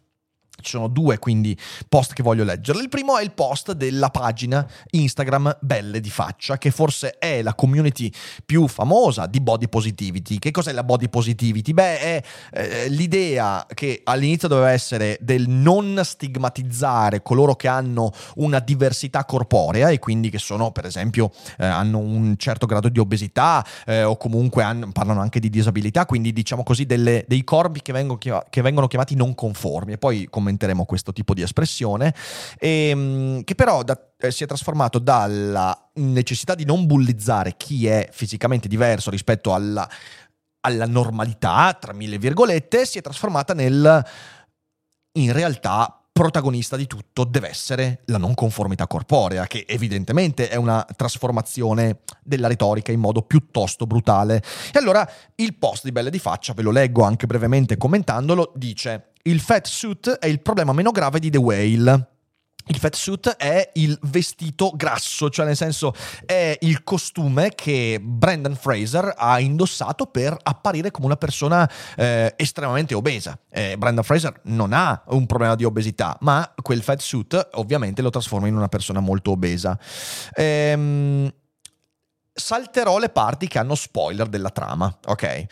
Ci 0.63 0.71
sono 0.71 0.89
due 0.89 1.19
quindi 1.19 1.57
post 1.89 2.13
che 2.13 2.23
voglio 2.23 2.45
leggere. 2.45 2.79
Il 2.79 2.89
primo 2.89 3.19
è 3.19 3.23
il 3.23 3.33
post 3.33 3.73
della 3.73 4.11
pagina 4.11 4.67
Instagram 4.91 5.59
Belle 5.61 6.01
di 6.01 6.11
Faccia, 6.11 6.59
che 6.59 6.71
forse 6.71 7.19
è 7.19 7.43
la 7.43 7.55
community 7.55 8.11
più 8.45 8.67
famosa 8.69 9.27
di 9.27 9.41
body 9.41 9.69
positivity. 9.69 10.39
Che 10.39 10.51
cos'è 10.51 10.73
la 10.73 10.85
body 10.85 11.09
positivity? 11.09 11.73
Beh, 11.73 11.99
è 11.99 12.23
eh, 12.53 12.89
l'idea 12.89 13.67
che 13.73 14.01
all'inizio 14.05 14.49
doveva 14.49 14.71
essere 14.71 15.19
del 15.21 15.49
non 15.49 16.01
stigmatizzare 16.03 17.23
coloro 17.23 17.55
che 17.57 17.69
hanno 17.69 18.13
una 18.37 18.61
diversità 18.61 19.25
corporea 19.25 19.91
e 19.91 19.99
quindi 19.99 20.31
che 20.31 20.39
sono, 20.39 20.71
per 20.71 20.87
esempio, 20.87 21.31
eh, 21.59 21.67
hanno 21.67 21.99
un 21.99 22.37
certo 22.37 22.67
grado 22.67 22.89
di 22.89 22.99
obesità 22.99 23.65
eh, 23.87 24.03
o 24.05 24.17
comunque 24.17 24.63
hanno, 24.63 24.91
parlano 24.93 25.21
anche 25.21 25.41
di 25.41 25.51
disabilità, 25.51 26.07
quindi 26.07 26.33
diciamo 26.33 26.63
così 26.63 26.87
delle, 26.87 27.25
dei 27.27 27.45
corpi 27.45 27.83
che 27.83 27.93
vengono, 27.93 28.19
che 28.19 28.63
vengono 28.63 28.87
chiamati 28.87 29.15
non 29.15 29.35
conformi. 29.35 29.93
E 29.93 29.99
poi 29.99 30.27
come 30.31 30.51
commenteremo 30.53 30.85
questo 30.85 31.13
tipo 31.13 31.35
di 31.35 31.43
espressione, 31.43 32.15
e, 32.59 32.89
ehm, 32.89 33.45
che 33.45 33.55
però 33.55 33.83
da, 33.83 33.99
eh, 34.19 34.31
si 34.31 34.45
è 34.45 34.47
trasformato 34.47 34.99
dalla 34.99 35.91
necessità 35.95 36.55
di 36.55 36.65
non 36.65 36.87
bullizzare 36.87 37.55
chi 37.57 37.87
è 37.87 38.09
fisicamente 38.13 38.69
diverso 38.69 39.11
rispetto 39.11 39.55
alla, 39.55 39.89
alla 40.61 40.87
normalità, 40.87 41.77
tra 41.81 41.93
mille 41.93 42.19
virgolette, 42.19 42.87
si 42.87 42.99
è 42.99 43.03
trasformata 43.03 43.55
nel 43.55 44.05
in 45.15 45.33
realtà 45.33 46.03
protagonista 46.13 46.77
di 46.77 46.87
tutto 46.87 47.25
deve 47.25 47.49
essere 47.49 48.03
la 48.07 48.19
non 48.19 48.35
conformità 48.35 48.87
corporea, 48.87 49.47
che 49.47 49.65
evidentemente 49.67 50.49
è 50.49 50.57
una 50.57 50.87
trasformazione 50.95 52.01
della 52.23 52.49
retorica 52.49 52.93
in 52.93 53.01
modo 53.01 53.23
piuttosto 53.23 53.87
brutale. 53.87 54.43
E 54.73 54.79
allora 54.79 55.09
il 55.37 55.55
post 55.55 55.85
di 55.85 55.93
Belle 55.93 56.11
di 56.11 56.19
Faccia, 56.19 56.53
ve 56.53 56.63
lo 56.63 56.71
leggo 56.71 57.03
anche 57.03 57.27
brevemente 57.27 57.79
commentandolo, 57.79 58.53
dice 58.55 59.12
il 59.23 59.41
fat 59.41 59.67
suit 59.67 60.11
è 60.11 60.27
il 60.27 60.41
problema 60.41 60.73
meno 60.73 60.91
grave 60.91 61.19
di 61.19 61.31
The 61.31 61.39
Whale. 61.39 62.07
Il 62.67 62.79
fat 62.79 62.95
suit 62.95 63.29
è 63.29 63.71
il 63.75 63.99
vestito 64.03 64.73
grasso, 64.77 65.29
cioè 65.31 65.45
nel 65.45 65.57
senso 65.57 65.93
è 66.25 66.57
il 66.61 66.85
costume 66.85 67.51
che 67.57 67.99
Brandon 68.01 68.55
Fraser 68.55 69.15
ha 69.17 69.41
indossato 69.41 70.07
per 70.07 70.37
apparire 70.41 70.93
come 70.93 71.07
una 71.07 71.17
persona 71.17 71.69
eh, 71.97 72.33
estremamente 72.37 72.95
obesa. 72.95 73.37
Eh, 73.51 73.77
Brandon 73.77 74.05
Fraser 74.05 74.41
non 74.45 74.73
ha 74.73 75.03
un 75.09 75.27
problema 75.27 75.57
di 75.57 75.65
obesità, 75.65 76.17
ma 76.21 76.55
quel 76.63 76.83
fat 76.83 77.01
suit 77.01 77.49
ovviamente 77.55 78.01
lo 78.01 78.11
trasforma 78.11 78.47
in 78.47 78.57
una 78.57 78.69
persona 78.69 79.01
molto 79.01 79.33
obesa. 79.33 79.77
Ehm, 80.35 81.33
salterò 82.33 82.99
le 82.99 83.09
parti 83.09 83.49
che 83.49 83.59
hanno 83.59 83.75
spoiler 83.75 84.29
della 84.29 84.51
trama, 84.51 84.99
ok? 85.07 85.47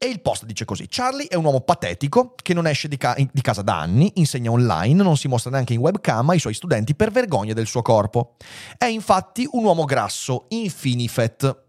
E 0.00 0.06
il 0.06 0.20
post 0.20 0.44
dice 0.44 0.64
così: 0.64 0.86
Charlie 0.88 1.26
è 1.26 1.34
un 1.34 1.44
uomo 1.44 1.60
patetico 1.60 2.34
che 2.40 2.54
non 2.54 2.68
esce 2.68 2.86
di, 2.86 2.96
ca- 2.96 3.16
di, 3.16 3.40
casa 3.40 3.62
da 3.62 3.80
anni, 3.80 4.12
insegna 4.14 4.48
online, 4.48 5.02
non 5.02 5.16
si 5.16 5.26
mostra 5.26 5.50
neanche 5.50 5.72
in 5.72 5.80
webcam 5.80 6.30
ai 6.30 6.38
suoi 6.38 6.54
studenti 6.54 6.94
per 6.94 7.10
vergogna 7.10 7.52
del 7.52 7.66
suo 7.66 7.82
corpo. 7.82 8.36
È 8.76 8.84
infatti 8.84 9.48
un 9.50 9.64
uomo 9.64 9.84
grasso, 9.84 10.44
infinifet, 10.50 11.67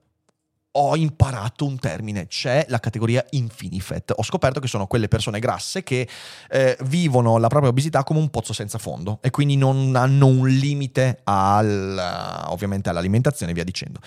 ho 0.72 0.96
imparato 0.96 1.66
un 1.66 1.80
termine, 1.80 2.28
c'è 2.28 2.66
la 2.70 2.80
categoria 2.80 3.26
infinifet. 3.32 4.14
Ho 4.16 4.24
scoperto 4.24 4.60
che 4.60 4.68
sono 4.68 4.86
quelle 4.86 5.08
persone 5.08 5.40
grasse 5.40 5.82
che 5.84 6.08
eh, 6.50 6.78
vivono 6.82 7.38
la 7.38 7.48
propria 7.48 7.72
obesità 7.72 8.04
come 8.04 8.20
un 8.20 8.30
pozzo 8.30 8.54
senza 8.54 8.78
fondo 8.78 9.20
e 9.22 9.32
quindi 9.32 9.58
non 9.58 9.96
hanno 9.96 10.28
un 10.28 10.48
limite 10.48 11.22
al, 11.24 12.44
ovviamente 12.48 12.90
all'alimentazione 12.90 13.52
e 13.52 13.56
via 13.56 13.64
dicendo. 13.64 14.00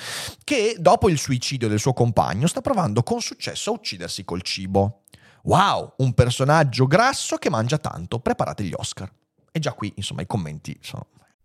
Che 0.45 0.77
dopo 0.79 1.09
il 1.09 1.19
suicidio 1.19 1.69
del 1.69 1.81
suo 1.81 1.93
compagno 1.93 2.47
sta 2.47 2.61
provando 2.61 3.03
con 3.03 3.21
successo 3.21 3.71
a 3.71 3.75
uccidersi 3.75 4.25
col 4.25 4.43
cibo. 4.43 5.03
Wow, 5.45 5.95
un 5.99 6.13
personaggio 6.13 6.87
grasso 6.87 7.37
che 7.37 7.51
mangia 7.51 7.79
tanto, 7.79 8.21
preparate 8.21 8.63
gli 8.63 8.73
Oscar. 8.77 9.11
E 9.51 9.59
già 9.59 9.73
qui, 9.73 9.93
insomma, 9.97 10.23
i 10.23 10.27
commenti 10.27 10.79
sono 10.81 11.09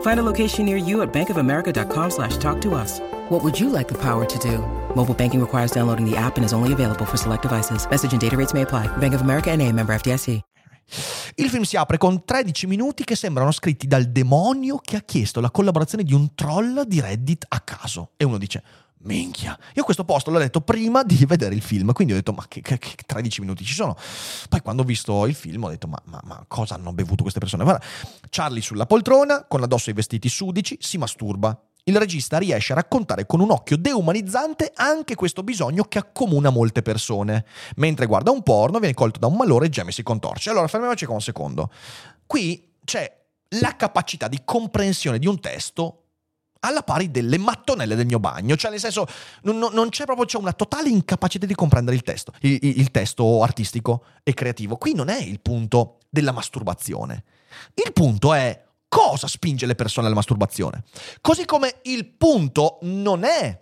Find 0.00 0.18
a 0.18 0.24
location 0.24 0.64
near 0.64 0.76
you 0.76 1.02
at 1.02 1.12
bankofamerica.com 1.12 2.10
slash 2.10 2.36
talk 2.38 2.60
to 2.62 2.74
us. 2.74 3.00
What 3.28 3.44
would 3.44 3.58
you 3.58 3.70
like 3.70 3.86
the 3.86 3.98
power 3.98 4.24
to 4.24 4.38
do? 4.40 4.58
Mobile 4.96 5.14
banking 5.14 5.40
requires 5.40 5.70
downloading 5.70 6.04
the 6.04 6.16
app 6.16 6.36
and 6.36 6.44
is 6.44 6.52
only 6.52 6.72
available 6.72 7.04
for 7.04 7.16
select 7.16 7.42
devices. 7.42 7.86
Message 7.88 8.10
and 8.10 8.20
data 8.20 8.36
rates 8.36 8.52
may 8.52 8.62
apply. 8.62 8.88
Bank 8.98 9.14
of 9.14 9.20
America 9.20 9.56
NA, 9.56 9.70
member 9.70 9.94
FDIC. 9.94 10.42
Il 11.36 11.50
film 11.50 11.64
si 11.64 11.76
apre 11.76 11.98
con 11.98 12.24
13 12.24 12.66
minuti 12.66 13.04
che 13.04 13.14
sembrano 13.14 13.52
scritti 13.52 13.86
dal 13.86 14.06
demonio 14.06 14.80
che 14.82 14.96
ha 14.96 15.02
chiesto 15.02 15.40
la 15.40 15.50
collaborazione 15.50 16.02
di 16.02 16.14
un 16.14 16.34
troll 16.34 16.82
di 16.82 17.00
Reddit 17.00 17.44
a 17.48 17.60
caso. 17.60 18.12
E 18.16 18.24
uno 18.24 18.38
dice, 18.38 18.62
minchia, 19.00 19.58
io 19.74 19.84
questo 19.84 20.04
posto 20.04 20.30
l'ho 20.30 20.38
letto 20.38 20.60
prima 20.60 21.02
di 21.02 21.24
vedere 21.24 21.54
il 21.54 21.62
film, 21.62 21.92
quindi 21.92 22.12
ho 22.12 22.16
detto, 22.16 22.32
ma 22.32 22.46
che, 22.48 22.60
che, 22.60 22.78
che 22.78 22.96
13 23.06 23.40
minuti 23.40 23.64
ci 23.64 23.74
sono? 23.74 23.96
Poi 24.48 24.60
quando 24.60 24.82
ho 24.82 24.84
visto 24.84 25.26
il 25.26 25.34
film 25.34 25.64
ho 25.64 25.68
detto, 25.68 25.86
ma, 25.86 26.00
ma, 26.04 26.20
ma 26.24 26.44
cosa 26.48 26.74
hanno 26.74 26.92
bevuto 26.92 27.22
queste 27.22 27.40
persone? 27.40 27.64
Guarda, 27.64 27.84
Charlie 28.30 28.62
sulla 28.62 28.86
poltrona, 28.86 29.44
con 29.44 29.62
addosso 29.62 29.90
i 29.90 29.92
vestiti 29.92 30.28
sudici, 30.28 30.76
si 30.80 30.98
masturba 30.98 31.58
il 31.88 31.96
regista 31.96 32.36
riesce 32.36 32.72
a 32.72 32.76
raccontare 32.76 33.24
con 33.24 33.40
un 33.40 33.50
occhio 33.50 33.78
deumanizzante 33.78 34.72
anche 34.74 35.14
questo 35.14 35.42
bisogno 35.42 35.84
che 35.84 35.96
accomuna 35.96 36.50
molte 36.50 36.82
persone. 36.82 37.46
Mentre 37.76 38.04
guarda 38.04 38.30
un 38.30 38.42
porno, 38.42 38.78
viene 38.78 38.94
colto 38.94 39.18
da 39.18 39.26
un 39.26 39.36
malore 39.36 39.66
e 39.66 39.68
geme 39.70 39.90
si 39.90 40.02
contorce. 40.02 40.50
Allora, 40.50 40.68
fermiamoci 40.68 41.06
con 41.06 41.14
un 41.14 41.22
secondo. 41.22 41.72
Qui 42.26 42.74
c'è 42.84 43.10
la 43.60 43.74
capacità 43.76 44.28
di 44.28 44.42
comprensione 44.44 45.18
di 45.18 45.26
un 45.26 45.40
testo 45.40 46.07
alla 46.60 46.82
pari 46.82 47.10
delle 47.10 47.38
mattonelle 47.38 47.94
del 47.94 48.06
mio 48.06 48.18
bagno, 48.18 48.56
cioè 48.56 48.70
nel 48.70 48.80
senso 48.80 49.06
non, 49.42 49.58
non 49.58 49.88
c'è 49.90 50.04
proprio 50.04 50.26
c'è 50.26 50.38
una 50.38 50.52
totale 50.52 50.88
incapacità 50.88 51.46
di 51.46 51.54
comprendere 51.54 51.96
il 51.96 52.02
testo, 52.02 52.32
il, 52.40 52.58
il 52.60 52.90
testo 52.90 53.42
artistico 53.42 54.04
e 54.22 54.34
creativo. 54.34 54.76
Qui 54.76 54.94
non 54.94 55.08
è 55.08 55.20
il 55.20 55.40
punto 55.40 55.98
della 56.08 56.32
masturbazione. 56.32 57.24
Il 57.74 57.92
punto 57.92 58.34
è 58.34 58.64
cosa 58.88 59.26
spinge 59.26 59.66
le 59.66 59.74
persone 59.74 60.06
alla 60.06 60.16
masturbazione. 60.16 60.84
Così 61.20 61.44
come 61.44 61.80
il 61.82 62.06
punto 62.06 62.78
non 62.82 63.24
è 63.24 63.60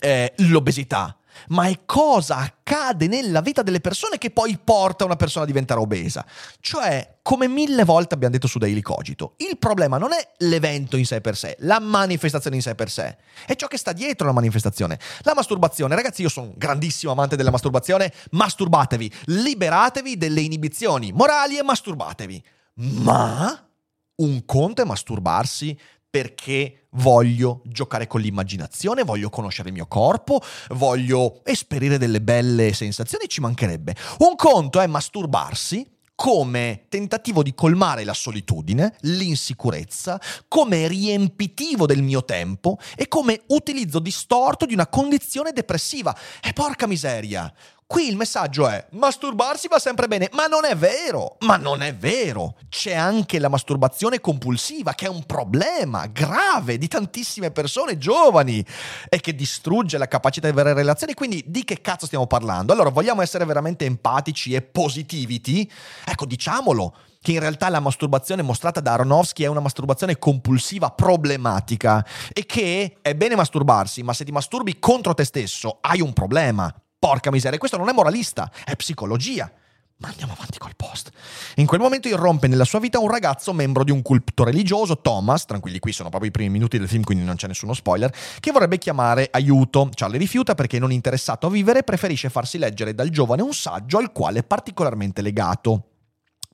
eh, 0.00 0.32
l'obesità, 0.38 1.16
ma 1.48 1.66
è 1.66 1.80
cosa 1.84 2.36
accade 2.36 3.06
nella 3.06 3.40
vita 3.40 3.62
delle 3.62 3.80
persone 3.80 4.18
che 4.18 4.30
poi 4.30 4.58
porta 4.62 5.04
una 5.04 5.16
persona 5.16 5.44
a 5.44 5.46
diventare 5.46 5.80
obesa. 5.80 6.24
Cioè, 6.60 7.18
come 7.22 7.48
mille 7.48 7.84
volte 7.84 8.14
abbiamo 8.14 8.34
detto 8.34 8.46
su 8.46 8.58
Daily 8.58 8.80
Cogito, 8.80 9.34
il 9.38 9.58
problema 9.58 9.98
non 9.98 10.12
è 10.12 10.32
l'evento 10.38 10.96
in 10.96 11.06
sé 11.06 11.20
per 11.20 11.36
sé, 11.36 11.56
la 11.60 11.80
manifestazione 11.80 12.56
in 12.56 12.62
sé 12.62 12.74
per 12.74 12.90
sé, 12.90 13.16
è 13.46 13.54
ciò 13.54 13.66
che 13.66 13.78
sta 13.78 13.92
dietro 13.92 14.26
la 14.26 14.32
manifestazione. 14.32 14.98
La 15.20 15.34
masturbazione, 15.34 15.94
ragazzi, 15.94 16.22
io 16.22 16.28
sono 16.28 16.46
un 16.48 16.54
grandissimo 16.56 17.12
amante 17.12 17.36
della 17.36 17.50
masturbazione, 17.50 18.12
masturbatevi, 18.32 19.12
liberatevi 19.26 20.16
delle 20.16 20.40
inibizioni 20.40 21.12
morali 21.12 21.58
e 21.58 21.62
masturbatevi. 21.62 22.44
Ma 22.74 23.68
un 24.16 24.44
conto 24.44 24.82
è 24.82 24.84
masturbarsi 24.84 25.76
perché 26.14 26.86
voglio 26.90 27.60
giocare 27.64 28.06
con 28.06 28.20
l'immaginazione, 28.20 29.02
voglio 29.02 29.30
conoscere 29.30 29.70
il 29.70 29.74
mio 29.74 29.88
corpo, 29.88 30.40
voglio 30.68 31.40
esperire 31.44 31.98
delle 31.98 32.20
belle 32.20 32.72
sensazioni, 32.72 33.26
ci 33.26 33.40
mancherebbe. 33.40 33.96
Un 34.18 34.36
conto 34.36 34.78
è 34.80 34.86
masturbarsi 34.86 35.84
come 36.14 36.84
tentativo 36.88 37.42
di 37.42 37.52
colmare 37.52 38.04
la 38.04 38.14
solitudine, 38.14 38.94
l'insicurezza, 39.00 40.20
come 40.46 40.86
riempitivo 40.86 41.84
del 41.84 42.04
mio 42.04 42.24
tempo 42.24 42.78
e 42.94 43.08
come 43.08 43.42
utilizzo 43.48 43.98
distorto 43.98 44.66
di 44.66 44.74
una 44.74 44.86
condizione 44.86 45.50
depressiva. 45.50 46.16
E 46.40 46.52
porca 46.52 46.86
miseria, 46.86 47.52
Qui 47.94 48.08
il 48.08 48.16
messaggio 48.16 48.66
è 48.66 48.84
masturbarsi 48.94 49.68
va 49.68 49.78
sempre 49.78 50.08
bene, 50.08 50.28
ma 50.32 50.46
non 50.46 50.64
è 50.64 50.74
vero, 50.74 51.36
ma 51.42 51.56
non 51.56 51.80
è 51.80 51.94
vero. 51.94 52.56
C'è 52.68 52.92
anche 52.92 53.38
la 53.38 53.48
masturbazione 53.48 54.20
compulsiva 54.20 54.94
che 54.94 55.06
è 55.06 55.08
un 55.08 55.22
problema 55.26 56.08
grave 56.08 56.76
di 56.76 56.88
tantissime 56.88 57.52
persone 57.52 57.96
giovani 57.96 58.66
e 59.08 59.20
che 59.20 59.36
distrugge 59.36 59.96
la 59.96 60.08
capacità 60.08 60.50
di 60.50 60.58
avere 60.58 60.74
relazioni, 60.74 61.14
quindi 61.14 61.44
di 61.46 61.62
che 61.62 61.80
cazzo 61.80 62.06
stiamo 62.06 62.26
parlando? 62.26 62.72
Allora, 62.72 62.90
vogliamo 62.90 63.22
essere 63.22 63.44
veramente 63.44 63.84
empatici 63.84 64.54
e 64.54 64.62
positivity? 64.62 65.70
Ecco, 66.04 66.26
diciamolo 66.26 66.96
che 67.22 67.30
in 67.30 67.38
realtà 67.38 67.68
la 67.68 67.78
masturbazione 67.78 68.42
mostrata 68.42 68.80
da 68.80 68.94
Aronofsky 68.94 69.44
è 69.44 69.46
una 69.46 69.60
masturbazione 69.60 70.18
compulsiva 70.18 70.90
problematica 70.90 72.04
e 72.32 72.44
che 72.44 72.96
è 73.00 73.14
bene 73.14 73.36
masturbarsi, 73.36 74.02
ma 74.02 74.12
se 74.12 74.24
ti 74.24 74.32
masturbi 74.32 74.80
contro 74.80 75.14
te 75.14 75.22
stesso 75.22 75.78
hai 75.80 76.00
un 76.00 76.12
problema. 76.12 76.74
Porca 77.04 77.30
miseria, 77.30 77.58
questo 77.58 77.76
non 77.76 77.90
è 77.90 77.92
moralista, 77.92 78.50
è 78.64 78.74
psicologia. 78.76 79.52
Ma 79.96 80.08
andiamo 80.08 80.32
avanti 80.32 80.56
col 80.56 80.74
post. 80.74 81.10
In 81.56 81.66
quel 81.66 81.78
momento 81.78 82.08
irrompe 82.08 82.46
nella 82.46 82.64
sua 82.64 82.78
vita 82.80 82.98
un 82.98 83.10
ragazzo 83.10 83.52
membro 83.52 83.84
di 83.84 83.90
un 83.90 84.00
culto 84.00 84.42
religioso, 84.42 84.98
Thomas, 85.02 85.44
tranquilli 85.44 85.80
qui 85.80 85.92
sono 85.92 86.08
proprio 86.08 86.30
i 86.30 86.32
primi 86.32 86.48
minuti 86.48 86.78
del 86.78 86.88
film 86.88 87.02
quindi 87.02 87.22
non 87.22 87.36
c'è 87.36 87.46
nessuno 87.46 87.74
spoiler, 87.74 88.10
che 88.40 88.52
vorrebbe 88.52 88.78
chiamare 88.78 89.28
aiuto. 89.30 89.90
Charlie 89.94 90.16
rifiuta 90.16 90.54
perché 90.54 90.78
non 90.78 90.92
interessato 90.92 91.48
a 91.48 91.50
vivere 91.50 91.82
preferisce 91.82 92.30
farsi 92.30 92.56
leggere 92.56 92.94
dal 92.94 93.10
giovane 93.10 93.42
un 93.42 93.52
saggio 93.52 93.98
al 93.98 94.10
quale 94.10 94.38
è 94.38 94.42
particolarmente 94.42 95.20
legato. 95.20 95.82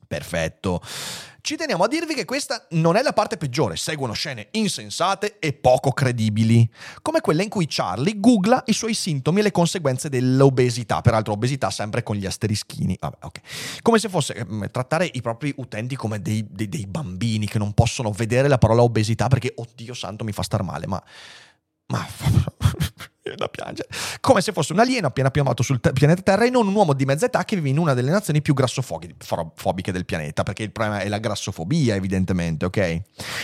Perfetto. 0.09 0.83
Ci 1.43 1.57
teniamo 1.57 1.85
a 1.85 1.89
dirvi 1.89 2.15
che 2.15 2.25
questa 2.25 2.67
non 2.71 2.97
è 2.97 3.03
la 3.03 3.13
parte 3.13 3.37
peggiore, 3.37 3.77
seguono 3.77 4.13
scene 4.13 4.49
insensate 4.53 5.39
e 5.39 5.53
poco 5.53 5.93
credibili, 5.93 6.69
come 7.03 7.21
quella 7.21 7.43
in 7.43 7.49
cui 7.49 7.67
Charlie 7.69 8.19
googla 8.19 8.63
i 8.67 8.73
suoi 8.73 8.95
sintomi 8.95 9.41
e 9.41 9.45
le 9.45 9.51
conseguenze 9.51 10.09
dell'obesità, 10.09 11.01
peraltro 11.01 11.33
obesità 11.33 11.71
sempre 11.71 12.03
con 12.03 12.17
gli 12.17 12.27
asterischini, 12.27 12.97
Vabbè, 13.01 13.19
okay. 13.23 13.43
come 13.81 13.99
se 13.99 14.09
fosse 14.09 14.35
eh, 14.35 14.71
trattare 14.71 15.09
i 15.11 15.23
propri 15.23 15.53
utenti 15.57 15.97
come 15.97 16.21
dei, 16.21 16.47
dei, 16.49 16.69
dei 16.69 16.87
bambini 16.87 17.47
che 17.47 17.59
non 17.59 17.73
possono 17.73 18.11
vedere 18.11 18.49
la 18.49 18.59
parola 18.59 18.83
obesità 18.83 19.29
perché, 19.29 19.53
oddio 19.55 19.95
santo, 19.95 20.25
mi 20.25 20.33
fa 20.33 20.43
star 20.43 20.63
male, 20.63 20.87
ma... 20.87 21.03
ma 21.87 22.07
da 23.37 23.49
piangere. 23.49 23.89
Come 24.21 24.41
se 24.41 24.53
fosse 24.53 24.73
un 24.73 24.79
alieno 24.79 25.07
appena 25.07 25.31
piombato 25.31 25.63
sul 25.63 25.81
te- 25.81 25.93
pianeta 25.93 26.23
Terra 26.23 26.45
e 26.45 26.51
non 26.51 26.67
un 26.67 26.75
uomo 26.75 26.93
di 26.93 27.05
mezza 27.05 27.27
età 27.27 27.45
che 27.45 27.57
vive 27.57 27.69
in 27.69 27.79
una 27.79 27.95
delle 27.95 28.11
nazioni 28.11 28.43
più 28.43 28.55
grassofobiche 28.55 29.93
del 29.93 30.05
pianeta, 30.05 30.43
perché 30.43 30.63
il 30.63 30.73
problema 30.73 31.01
è 31.01 31.09
la 31.09 31.19
grassofobia, 31.19 31.95
evidentemente, 31.95 32.65
ok? 32.67 33.01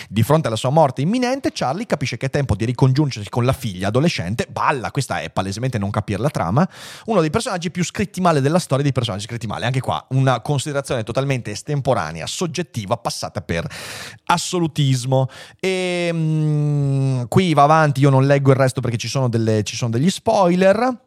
Di 0.09 0.23
fronte 0.23 0.49
alla 0.49 0.57
sua 0.57 0.71
morte 0.71 1.03
imminente, 1.03 1.51
Charlie 1.53 1.87
capisce 1.87 2.17
che 2.17 2.27
è 2.27 2.31
tempo 2.31 2.55
di 2.55 2.65
ricongiungersi 2.65 3.29
con 3.29 3.45
la 3.45 3.53
figlia 3.53 3.89
adolescente, 3.89 4.47
balla, 4.51 4.91
questa 4.91 5.21
è 5.21 5.31
palesemente 5.31 5.79
non 5.79 5.91
capire 5.91 6.21
la 6.21 6.31
trama, 6.31 6.69
uno 7.07 7.21
dei 7.21 7.31
personaggi 7.31 7.71
più 7.71 7.85
scritti 7.85 8.21
male 8.21 8.41
della 8.41 8.59
storia 8.59 8.83
dei 8.83 8.93
personaggi 8.93 9.25
scritti 9.25 9.47
male. 9.47 9.67
Anche 9.67 9.81
qua 9.81 10.05
una 10.11 10.41
considerazione 10.41 11.03
totalmente 11.03 11.51
estemporanea, 11.51 12.27
soggettiva, 12.27 12.97
passata 12.97 13.41
per 13.41 13.67
assolutismo. 14.25 15.29
E 15.61 16.11
mm, 16.13 17.23
qui 17.29 17.55
va 17.55 17.63
avanti, 17.63 18.01
io 18.01 18.11
non 18.11 18.27
leggo 18.27 18.51
il 18.51 18.57
resto 18.57 18.81
perché 18.81 18.97
ci 18.97 19.09
sono 19.09 19.29
delle 19.29 19.63
ci 19.63 19.76
sono 19.77 19.93
degli 19.93 20.11
spoiler. 20.11 21.05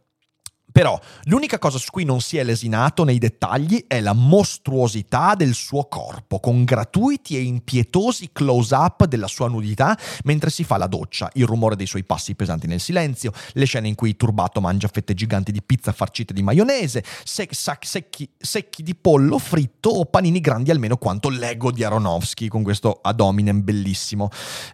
Però 0.72 1.00
l'unica 1.24 1.58
cosa 1.58 1.80
su 1.80 1.90
cui 1.90 2.04
non 2.04 2.22
si 2.22 2.38
è 2.38 2.44
lesinato 2.44 3.04
nei 3.04 3.18
dettagli 3.18 3.86
è 3.88 4.00
la 4.02 4.14
mostruosità 4.14 5.34
del 5.36 5.56
suo 5.56 5.88
corpo, 5.88 6.40
con 6.40 6.64
gratuiti 6.64 7.36
e 7.36 7.42
impietosi 7.42 8.30
close-up 8.32 9.06
della 9.06 9.28
sua 9.28 9.48
nudità 9.48 9.98
mentre 10.26 10.52
si 10.52 10.64
fa 10.64 10.78
la 10.78 10.86
doccia, 10.86 11.30
il 11.34 11.46
rumore 11.46 11.76
dei 11.76 11.88
suoi 11.88 12.04
passi 12.04 12.36
pesanti 12.36 12.68
nel 12.68 12.80
silenzio, 12.80 13.32
le 13.54 13.66
scene 13.66 13.88
in 13.88 13.96
cui 13.96 14.16
Turbato 14.16 14.62
mangia 14.62 14.88
fette 14.88 15.16
giganti 15.16 15.52
di 15.52 15.64
pizza 15.64 15.92
farcite 15.92 16.34
di 16.34 16.44
maionese, 16.44 17.04
sec- 17.24 17.56
sac- 17.56 17.86
secchi-, 17.86 18.30
secchi 18.38 18.84
di 18.84 18.94
pollo 18.94 19.40
fritto 19.40 19.90
o 19.90 20.06
panini 20.06 20.40
grandi 20.40 20.70
almeno 20.70 20.98
quanto 20.98 21.30
l'ego 21.30 21.72
di 21.72 21.84
Aronofsky 21.84 22.48
con 22.48 22.62
questo 22.62 23.00
ad 23.02 23.20
hominem 23.20 23.64
bellissimo. 23.64 24.30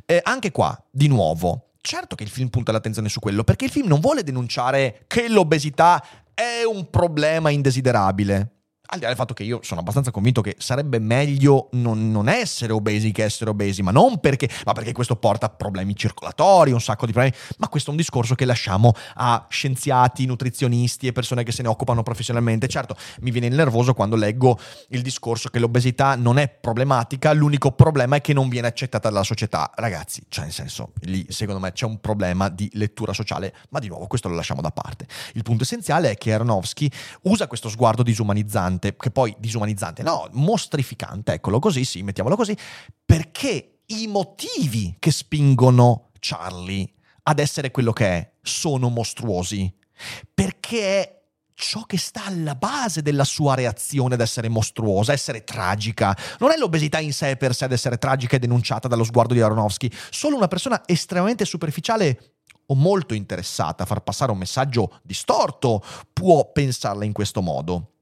Eh, 0.05 0.19
anche 0.21 0.51
qua, 0.51 0.77
di 0.91 1.07
nuovo, 1.07 1.69
certo 1.85 2.15
che 2.15 2.23
il 2.23 2.29
film 2.29 2.49
punta 2.49 2.71
l'attenzione 2.71 3.07
su 3.07 3.19
quello, 3.19 3.43
perché 3.43 3.65
il 3.65 3.71
film 3.71 3.87
non 3.87 3.99
vuole 3.99 4.23
denunciare 4.23 5.03
che 5.07 5.29
l'obesità 5.29 6.03
è 6.33 6.63
un 6.69 6.89
problema 6.89 7.49
indesiderabile. 7.49 8.54
Al 8.87 8.97
di 8.97 9.01
là 9.01 9.07
del 9.07 9.17
fatto 9.17 9.33
che 9.33 9.43
io 9.43 9.59
sono 9.63 9.79
abbastanza 9.79 10.11
convinto 10.11 10.41
che 10.41 10.55
sarebbe 10.59 10.99
meglio 10.99 11.69
non, 11.71 12.11
non, 12.11 12.29
essere 12.29 12.71
obesi 12.71 13.11
che 13.11 13.23
essere 13.23 13.49
obesi, 13.49 13.81
ma 13.81 13.91
non 13.91 14.19
perché, 14.19 14.47
ma 14.63 14.73
perché 14.73 14.91
questo 14.91 15.15
porta 15.15 15.47
a 15.47 15.49
problemi 15.49 15.95
circolatori, 15.95 16.71
un 16.71 16.81
sacco 16.81 17.05
di 17.05 17.11
problemi, 17.11 17.35
ma 17.57 17.67
questo 17.67 17.89
è 17.89 17.91
un 17.91 17.97
discorso 17.97 18.35
che 18.35 18.45
lasciamo 18.45 18.93
a 19.15 19.47
scienziati, 19.49 20.25
nutrizionisti 20.25 21.07
e 21.07 21.11
persone 21.13 21.43
che 21.43 21.51
se 21.51 21.63
ne 21.63 21.67
occupano 21.67 22.03
professionalmente. 22.03 22.67
Certo, 22.67 22.95
mi 23.21 23.31
viene 23.31 23.49
nervoso 23.49 23.93
quando 23.93 24.15
leggo 24.15 24.59
il 24.89 25.01
discorso 25.01 25.49
che 25.49 25.57
l'obesità 25.57 26.15
non 26.15 26.37
è 26.37 26.47
problematica, 26.47 27.33
l'unico 27.33 27.71
problema 27.71 28.17
è 28.17 28.21
che 28.21 28.33
non 28.33 28.49
viene 28.49 28.67
accettata 28.67 29.09
dalla 29.09 29.23
società. 29.23 29.71
Ragazzi, 29.73 30.23
cioè 30.29 30.45
nel 30.45 30.53
senso, 30.53 30.93
lì 31.01 31.25
secondo 31.29 31.59
me 31.59 31.71
c'è 31.71 31.85
un 31.85 31.99
problema 31.99 32.49
di 32.49 32.69
lettura 32.73 33.13
sociale, 33.13 33.55
ma 33.69 33.79
di 33.79 33.87
nuovo 33.87 34.05
questo 34.05 34.29
lo 34.29 34.35
lasciamo 34.35 34.61
da 34.61 34.71
parte. 34.71 35.07
Il 35.33 35.41
punto 35.41 35.63
essenziale 35.63 36.11
è 36.11 36.15
che 36.15 36.33
Aronofsky 36.33 36.89
usa 37.23 37.47
questo 37.47 37.69
sguardo 37.69 38.03
disumanizzante 38.03 38.73
disumanizzante, 38.75 38.95
che 38.95 39.11
poi 39.11 39.35
disumanizzante, 39.39 40.03
no, 40.03 40.27
mostrificante, 40.33 41.33
eccolo 41.33 41.59
così, 41.59 41.85
sì, 41.85 42.03
mettiamolo 42.03 42.35
così, 42.35 42.55
perché 43.05 43.79
i 43.87 44.07
motivi 44.07 44.95
che 44.99 45.11
spingono 45.11 46.09
Charlie 46.19 46.89
ad 47.23 47.39
essere 47.39 47.71
quello 47.71 47.93
che 47.93 48.05
è 48.05 48.31
sono 48.41 48.89
mostruosi, 48.89 49.73
perché 50.33 51.01
è 51.01 51.23
ciò 51.57 51.83
che 51.83 51.97
sta 51.97 52.25
alla 52.25 52.55
base 52.55 53.01
della 53.01 53.23
sua 53.23 53.55
reazione 53.55 54.15
ad 54.15 54.21
essere 54.21 54.49
mostruosa, 54.49 55.13
essere 55.13 55.43
tragica. 55.45 56.15
Non 56.39 56.51
è 56.51 56.57
l'obesità 56.57 56.99
in 56.99 57.13
sé 57.13 57.37
per 57.37 57.55
sé 57.55 57.65
ad 57.65 57.71
essere 57.71 57.97
tragica 57.97 58.35
e 58.35 58.39
denunciata 58.39 58.89
dallo 58.89 59.05
sguardo 59.05 59.33
di 59.33 59.41
Aronofsky, 59.41 59.89
solo 60.09 60.35
una 60.35 60.49
persona 60.49 60.81
estremamente 60.85 61.45
superficiale 61.45 62.35
o 62.67 62.75
molto 62.75 63.13
interessata 63.13 63.83
a 63.83 63.85
far 63.85 64.01
passare 64.01 64.31
un 64.31 64.39
messaggio 64.39 64.99
distorto 65.03 65.83
può 66.11 66.51
pensarla 66.51 67.05
in 67.05 67.13
questo 67.13 67.41
modo. 67.41 67.94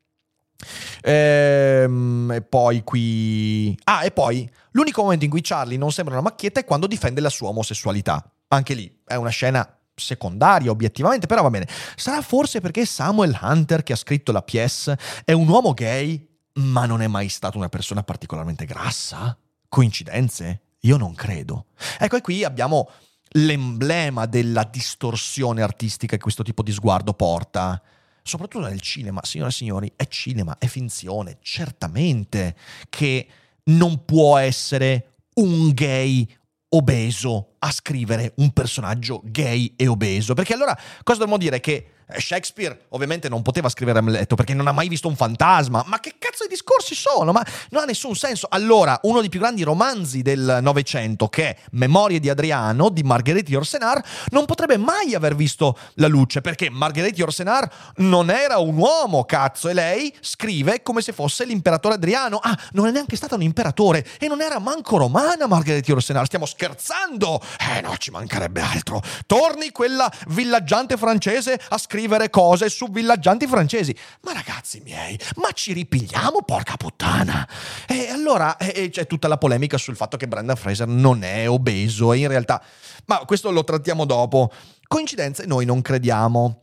Ehm, 1.01 2.31
e 2.35 2.41
poi 2.41 2.83
qui... 2.83 3.77
Ah, 3.83 4.05
e 4.05 4.11
poi 4.11 4.49
l'unico 4.71 5.03
momento 5.03 5.25
in 5.25 5.31
cui 5.31 5.41
Charlie 5.41 5.77
non 5.77 5.91
sembra 5.91 6.15
una 6.15 6.23
macchietta 6.23 6.59
è 6.59 6.65
quando 6.65 6.87
difende 6.87 7.21
la 7.21 7.29
sua 7.29 7.49
omosessualità. 7.49 8.23
Anche 8.49 8.73
lì 8.73 9.01
è 9.05 9.15
una 9.15 9.29
scena 9.29 9.67
secondaria 9.95 10.71
obiettivamente, 10.71 11.27
però 11.27 11.41
va 11.41 11.49
bene. 11.49 11.67
Sarà 11.95 12.21
forse 12.21 12.61
perché 12.61 12.85
Samuel 12.85 13.37
Hunter 13.41 13.83
che 13.83 13.93
ha 13.93 13.97
scritto 13.97 14.31
la 14.31 14.41
PS 14.41 14.93
è 15.25 15.31
un 15.31 15.47
uomo 15.47 15.73
gay, 15.73 16.27
ma 16.53 16.85
non 16.85 17.01
è 17.01 17.07
mai 17.07 17.29
stato 17.29 17.57
una 17.57 17.69
persona 17.69 18.03
particolarmente 18.03 18.65
grassa? 18.65 19.37
Coincidenze? 19.67 20.61
Io 20.81 20.97
non 20.97 21.13
credo. 21.13 21.67
Ecco, 21.97 22.17
e 22.17 22.21
qui 22.21 22.43
abbiamo 22.43 22.89
l'emblema 23.35 24.25
della 24.25 24.63
distorsione 24.63 25.61
artistica 25.61 26.15
che 26.15 26.21
questo 26.21 26.43
tipo 26.43 26.61
di 26.61 26.71
sguardo 26.71 27.13
porta 27.13 27.81
soprattutto 28.23 28.65
nel 28.67 28.81
cinema, 28.81 29.23
signore 29.23 29.49
e 29.49 29.53
signori, 29.53 29.91
è 29.95 30.07
cinema, 30.07 30.57
è 30.57 30.65
finzione, 30.65 31.37
certamente 31.41 32.55
che 32.89 33.27
non 33.65 34.03
può 34.05 34.37
essere 34.37 35.17
un 35.35 35.71
gay 35.71 36.27
obeso 36.69 37.55
a 37.59 37.71
scrivere 37.71 38.33
un 38.37 38.51
personaggio 38.51 39.21
gay 39.23 39.73
e 39.75 39.87
obeso, 39.87 40.33
perché 40.33 40.53
allora 40.53 40.77
cosa 41.03 41.19
dobbiamo 41.19 41.37
dire? 41.37 41.59
Che 41.59 41.92
Shakespeare 42.17 42.85
ovviamente 42.89 43.29
non 43.29 43.41
poteva 43.41 43.69
scrivere 43.69 43.99
Amleto 43.99 44.35
perché 44.35 44.53
non 44.53 44.67
ha 44.67 44.71
mai 44.71 44.87
visto 44.87 45.07
un 45.07 45.15
fantasma. 45.15 45.83
Ma 45.87 45.99
che 45.99 46.15
cazzo 46.19 46.43
di 46.43 46.49
discorsi 46.49 46.95
sono? 46.95 47.31
Ma 47.31 47.43
non 47.69 47.83
ha 47.83 47.85
nessun 47.85 48.15
senso. 48.15 48.47
Allora, 48.49 48.99
uno 49.03 49.21
dei 49.21 49.29
più 49.29 49.39
grandi 49.39 49.63
romanzi 49.63 50.21
del 50.21 50.59
Novecento, 50.61 51.27
che 51.27 51.49
è 51.49 51.57
Memorie 51.71 52.19
di 52.19 52.29
Adriano 52.29 52.89
di 52.89 53.03
Marguerite 53.03 53.51
Yourcenar, 53.51 54.03
non 54.29 54.45
potrebbe 54.45 54.77
mai 54.77 55.15
aver 55.15 55.35
visto 55.35 55.77
la 55.95 56.07
luce 56.07 56.41
perché 56.41 56.69
Marguerite 56.69 57.19
Yourcenar 57.19 57.69
non 57.97 58.29
era 58.29 58.57
un 58.57 58.77
uomo, 58.77 59.23
cazzo, 59.25 59.69
e 59.69 59.73
lei 59.73 60.13
scrive 60.19 60.81
come 60.83 61.01
se 61.01 61.13
fosse 61.13 61.45
l'imperatore 61.45 61.95
Adriano. 61.95 62.39
Ah, 62.41 62.57
non 62.73 62.87
è 62.87 62.91
neanche 62.91 63.15
stata 63.15 63.35
un 63.35 63.41
imperatore 63.41 64.05
e 64.19 64.27
non 64.27 64.41
era 64.41 64.59
manco 64.59 64.97
romana 64.97 65.47
Marguerite 65.47 65.89
Yourcenar. 65.89 66.25
Stiamo 66.25 66.45
scherzando? 66.45 67.41
Eh 67.75 67.81
no, 67.81 67.95
ci 67.97 68.11
mancherebbe 68.11 68.61
altro. 68.61 69.01
Torni 69.25 69.71
quella 69.71 70.11
villaggiante 70.27 70.97
francese 70.97 71.59
a 71.69 71.77
scrivere 71.77 71.92
scrivere 71.93 72.31
cose 72.31 72.69
su 72.69 72.89
villaggianti 72.89 73.45
francesi. 73.45 73.95
Ma 74.21 74.33
ragazzi 74.33 74.81
miei, 74.83 75.19
ma 75.35 75.51
ci 75.51 75.73
ripigliamo, 75.73 76.41
porca 76.41 76.75
puttana! 76.75 77.47
E 77.87 78.09
allora 78.09 78.57
e 78.57 78.89
c'è 78.89 79.05
tutta 79.05 79.27
la 79.27 79.37
polemica 79.37 79.77
sul 79.77 79.95
fatto 79.95 80.17
che 80.17 80.27
Brendan 80.27 80.55
Fraser 80.55 80.87
non 80.87 81.23
è 81.23 81.47
obeso 81.47 82.11
e 82.11 82.17
in 82.17 82.27
realtà... 82.27 82.63
Ma 83.05 83.19
questo 83.19 83.51
lo 83.51 83.63
trattiamo 83.63 84.05
dopo. 84.05 84.51
Coincidenze 84.87 85.45
noi 85.45 85.65
non 85.65 85.81
crediamo. 85.81 86.61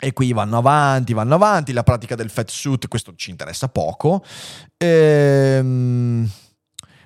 E 0.00 0.12
qui 0.12 0.32
vanno 0.32 0.58
avanti, 0.58 1.12
vanno 1.12 1.36
avanti, 1.36 1.72
la 1.72 1.84
pratica 1.84 2.16
del 2.16 2.28
fat 2.28 2.50
suit, 2.50 2.88
questo 2.88 3.14
ci 3.14 3.30
interessa 3.30 3.68
poco. 3.68 4.24
Ehm, 4.78 6.28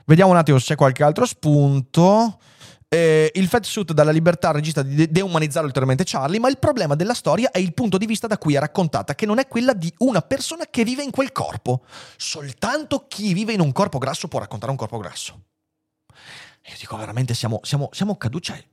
vediamo 0.07 0.31
un 0.31 0.39
attimo 0.39 0.59
se 0.59 0.65
c'è 0.65 0.75
qualche 0.77 1.05
altro 1.05 1.27
spunto. 1.27 2.39
Eh, 2.93 3.31
il 3.35 3.47
fat 3.47 3.65
suit 3.65 3.93
dà 3.93 4.03
la 4.03 4.11
libertà 4.11 4.49
al 4.49 4.55
regista 4.55 4.83
di 4.83 5.09
deumanizzare 5.09 5.65
ulteriormente 5.65 6.03
Charlie, 6.05 6.41
ma 6.41 6.49
il 6.49 6.59
problema 6.59 6.97
della 6.97 7.15
storia 7.15 7.53
è 7.53 7.59
il 7.61 7.73
punto 7.73 7.97
di 7.99 8.05
vista 8.05 8.27
da 8.27 8.37
cui 8.37 8.55
è 8.55 8.59
raccontata, 8.59 9.15
che 9.15 9.27
non 9.27 9.39
è 9.39 9.47
quella 9.47 9.75
di 9.75 9.95
una 9.99 10.23
persona 10.23 10.65
che 10.69 10.83
vive 10.83 11.05
in 11.05 11.13
quel 11.13 11.31
corpo. 11.31 11.85
Soltanto 12.17 13.07
chi 13.07 13.33
vive 13.33 13.53
in 13.53 13.61
un 13.61 13.71
corpo 13.71 13.99
grasso 13.99 14.27
può 14.27 14.41
raccontare 14.41 14.73
un 14.73 14.77
corpo 14.77 14.99
grasso. 14.99 15.41
Io 16.67 16.75
dico 16.81 16.97
veramente 16.97 17.33
siamo, 17.33 17.61
siamo, 17.63 17.91
siamo 17.93 18.17
caduti, 18.17 18.47
cioè, 18.47 18.65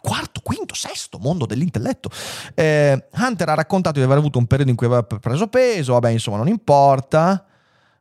quarto, 0.00 0.42
quinto, 0.42 0.76
sesto 0.76 1.18
mondo 1.18 1.44
dell'intelletto. 1.44 2.08
Eh, 2.54 3.08
Hunter 3.14 3.48
ha 3.48 3.54
raccontato 3.54 3.98
di 3.98 4.04
aver 4.04 4.18
avuto 4.18 4.38
un 4.38 4.46
periodo 4.46 4.70
in 4.70 4.76
cui 4.76 4.86
aveva 4.86 5.02
preso 5.02 5.48
peso, 5.48 5.94
vabbè, 5.94 6.10
insomma, 6.10 6.36
non 6.36 6.46
importa. 6.46 7.44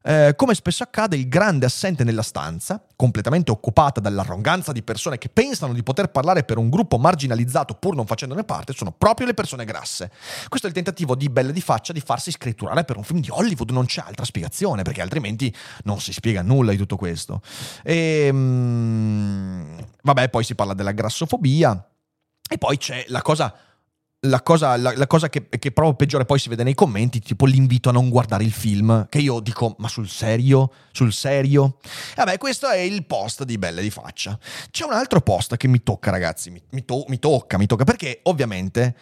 Eh, 0.08 0.34
come 0.36 0.54
spesso 0.54 0.84
accade, 0.84 1.16
il 1.16 1.28
grande 1.28 1.66
assente 1.66 2.04
nella 2.04 2.22
stanza, 2.22 2.86
completamente 2.96 3.50
occupata 3.50 4.00
dall'arroganza 4.00 4.72
di 4.72 4.84
persone 4.84 5.18
che 5.18 5.30
pensano 5.30 5.74
di 5.74 5.82
poter 5.82 6.12
parlare 6.12 6.44
per 6.44 6.60
un 6.60 6.70
gruppo 6.70 7.00
marginalizzato 7.00 7.74
pur 7.74 7.96
non 7.96 8.06
facendone 8.06 8.44
parte, 8.44 8.74
sono 8.74 8.92
proprio 8.92 9.26
le 9.26 9.34
persone 9.34 9.66
grasse. 9.66 10.12
Questo 10.48 10.68
è 10.68 10.70
il 10.70 10.76
tentativo 10.76 11.16
di 11.16 11.28
Belle 11.28 11.52
di 11.52 11.62
Faccia 11.62 11.92
di 11.92 12.02
farsi 12.02 12.30
scritturare 12.30 12.84
per 12.84 12.98
un 12.98 13.04
film 13.04 13.20
di 13.20 13.30
Hollywood, 13.32 13.72
non 13.72 13.88
c'è 13.88 14.04
altra 14.06 14.26
spiegazione, 14.26 14.84
perché 14.84 15.02
altrimenti 15.02 15.52
non 15.86 16.00
si 16.00 16.14
spiega 16.14 16.44
nulla 16.44 16.70
di 16.70 16.78
tutto 16.78 16.98
questo. 16.98 17.42
E, 17.84 18.30
mm, 18.32 19.78
vabbè, 20.04 20.30
poi 20.30 20.44
si 20.44 20.54
parla 20.54 20.76
della 20.76 20.92
grassofobia. 20.92 21.84
E 22.48 22.60
poi 22.60 22.78
c'è 22.78 23.06
la 23.08 23.24
cosa 23.24 23.52
la 24.22 24.42
cosa, 24.42 24.76
la, 24.78 24.94
la 24.96 25.08
cosa 25.08 25.30
che, 25.30 25.48
che, 25.50 25.72
proprio 25.72 25.96
peggiore 25.96 26.26
poi 26.26 26.40
si 26.40 26.50
vede 26.50 26.64
nei 26.64 26.74
commenti, 26.74 27.20
tipo 27.20 27.46
l'invito 27.46 27.90
a 27.90 27.92
non 27.92 28.10
guardare 28.10 28.44
il 28.44 28.52
film, 28.52 29.08
che 29.10 29.20
io 29.20 29.40
dico, 29.40 29.76
ma 29.80 29.88
sul 29.88 30.08
serio? 30.08 30.72
Sul 30.92 31.14
serio? 31.14 31.78
Vabbè, 32.16 32.38
questo 32.38 32.68
è 32.68 32.78
il 32.78 33.06
post 33.06 33.44
di 33.44 33.58
Belle 33.58 33.82
di 33.82 33.90
Faccia. 33.90 34.38
C'è 34.72 34.86
un 34.86 34.94
altro 34.94 35.22
post 35.22 35.58
che 35.58 35.68
mi 35.68 35.84
tocca, 35.84 36.12
ragazzi, 36.12 36.50
mi, 36.50 36.62
mi, 36.72 36.86
to- 36.86 37.06
mi 37.08 37.20
tocca, 37.20 37.58
mi 37.58 37.68
tocca, 37.68 37.84
perché 37.84 38.22
ovviamente 38.24 38.96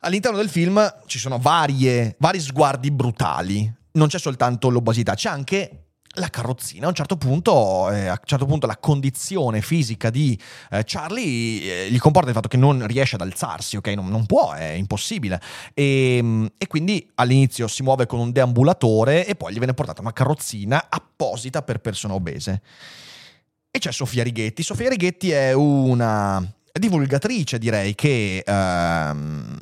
all'interno 0.00 0.36
del 0.36 0.48
film 0.48 1.02
ci 1.06 1.18
sono 1.18 1.38
varie, 1.38 2.16
vari 2.18 2.40
sguardi 2.40 2.90
brutali. 2.90 3.72
Non 3.92 4.08
c'è 4.08 4.18
soltanto 4.18 4.70
l'obesità, 4.70 5.14
c'è 5.14 5.28
anche 5.28 5.91
la 6.14 6.28
carrozzina 6.28 6.86
a 6.86 6.88
un 6.88 6.94
certo 6.94 7.16
punto, 7.16 7.90
eh, 7.90 8.06
a 8.06 8.12
un 8.12 8.26
certo 8.26 8.44
punto 8.44 8.66
la 8.66 8.76
condizione 8.76 9.62
fisica 9.62 10.10
di 10.10 10.38
eh, 10.70 10.82
Charlie 10.84 11.84
eh, 11.84 11.90
gli 11.90 11.98
comporta 11.98 12.28
il 12.28 12.34
fatto 12.34 12.48
che 12.48 12.56
non 12.56 12.86
riesce 12.86 13.14
ad 13.14 13.22
alzarsi, 13.22 13.76
ok? 13.76 13.88
Non, 13.88 14.08
non 14.08 14.26
può, 14.26 14.52
è 14.52 14.72
impossibile. 14.72 15.40
E, 15.74 16.16
ehm, 16.16 16.52
e, 16.58 16.66
quindi 16.66 17.08
all'inizio 17.14 17.66
si 17.68 17.82
muove 17.82 18.06
con 18.06 18.18
un 18.18 18.32
deambulatore 18.32 19.26
e 19.26 19.34
poi 19.34 19.52
gli 19.52 19.58
viene 19.58 19.74
portata 19.74 20.00
una 20.00 20.12
carrozzina 20.12 20.86
apposita 20.88 21.62
per 21.62 21.80
persone 21.80 22.14
obese. 22.14 22.62
E 23.70 23.78
c'è 23.78 23.92
Sofia 23.92 24.22
Righetti. 24.22 24.62
Sofia 24.62 24.90
Righetti 24.90 25.30
è 25.30 25.52
una 25.54 26.46
divulgatrice, 26.72 27.58
direi, 27.58 27.94
che... 27.94 28.42
Ehm, 28.46 29.58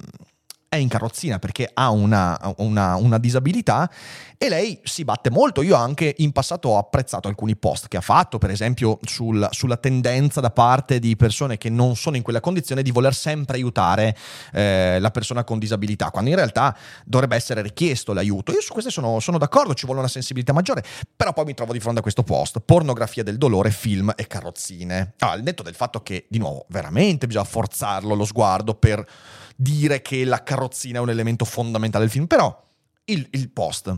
è 0.73 0.77
in 0.77 0.87
carrozzina 0.87 1.41
perché 1.41 1.69
ha 1.75 1.91
una, 1.91 2.39
una, 2.59 2.95
una, 2.95 3.19
disabilità 3.19 3.91
e 4.39 4.49
lei 4.49 4.79
si 4.85 5.03
batte 5.03 5.29
molto. 5.29 5.63
Io 5.63 5.75
anche 5.75 6.15
in 6.19 6.31
passato 6.31 6.69
ho 6.69 6.79
apprezzato 6.79 7.27
alcuni 7.27 7.57
post 7.57 7.89
che 7.89 7.97
ha 7.97 8.01
fatto, 8.01 8.39
per 8.39 8.51
esempio 8.51 9.01
sul, 9.03 9.49
sulla 9.51 9.77
tendenza 9.77 10.41
da 10.41 10.53
parte 10.53 11.01
di 11.01 11.17
persone 11.17 11.59
che 11.59 11.71
non 11.71 11.97
sono 11.97 12.15
in 12.15 12.23
quella 12.23 12.39
condizione 12.39 12.83
di 12.83 12.93
voler 12.93 13.17
sempre 13.17 13.57
aiutare 13.57 14.17
eh, 14.53 14.99
la 15.01 15.11
persona 15.11 15.43
con 15.43 15.59
disabilità, 15.59 16.13
quando 16.13 16.31
in 16.31 16.37
realtà 16.37 16.77
dovrebbe 17.05 17.35
essere 17.35 17.63
richiesto 17.63 18.13
l'aiuto. 18.13 18.53
Io 18.53 18.61
su 18.61 18.73
queste 18.73 18.93
sono, 18.93 19.19
sono 19.19 19.39
d'accordo, 19.39 19.75
ci 19.75 19.87
vuole 19.87 19.99
una 19.99 20.09
sensibilità 20.09 20.53
maggiore, 20.53 20.85
però 21.17 21.33
poi 21.33 21.47
mi 21.47 21.55
trovo 21.55 21.73
di 21.73 21.81
fronte 21.81 21.99
a 21.99 22.03
questo 22.03 22.23
post, 22.23 22.61
pornografia 22.61 23.25
del 23.25 23.39
dolore, 23.39 23.73
film 23.73 24.13
e 24.15 24.29
carrozzine. 24.29 25.15
Ah, 25.19 25.33
al 25.33 25.43
netto 25.43 25.65
del 25.65 25.75
fatto 25.75 26.01
che, 26.01 26.27
di 26.29 26.39
nuovo, 26.39 26.67
veramente 26.69 27.27
bisogna 27.27 27.45
forzarlo 27.45 28.15
lo 28.15 28.25
sguardo 28.25 28.75
per 28.75 29.05
dire 29.61 30.01
che 30.01 30.25
la 30.25 30.43
carrozzina 30.43 30.99
è 30.99 31.03
un 31.03 31.11
elemento 31.11 31.45
fondamentale 31.45 32.05
del 32.05 32.13
film, 32.13 32.27
però 32.27 32.67
il, 33.05 33.27
il 33.33 33.51
post. 33.51 33.95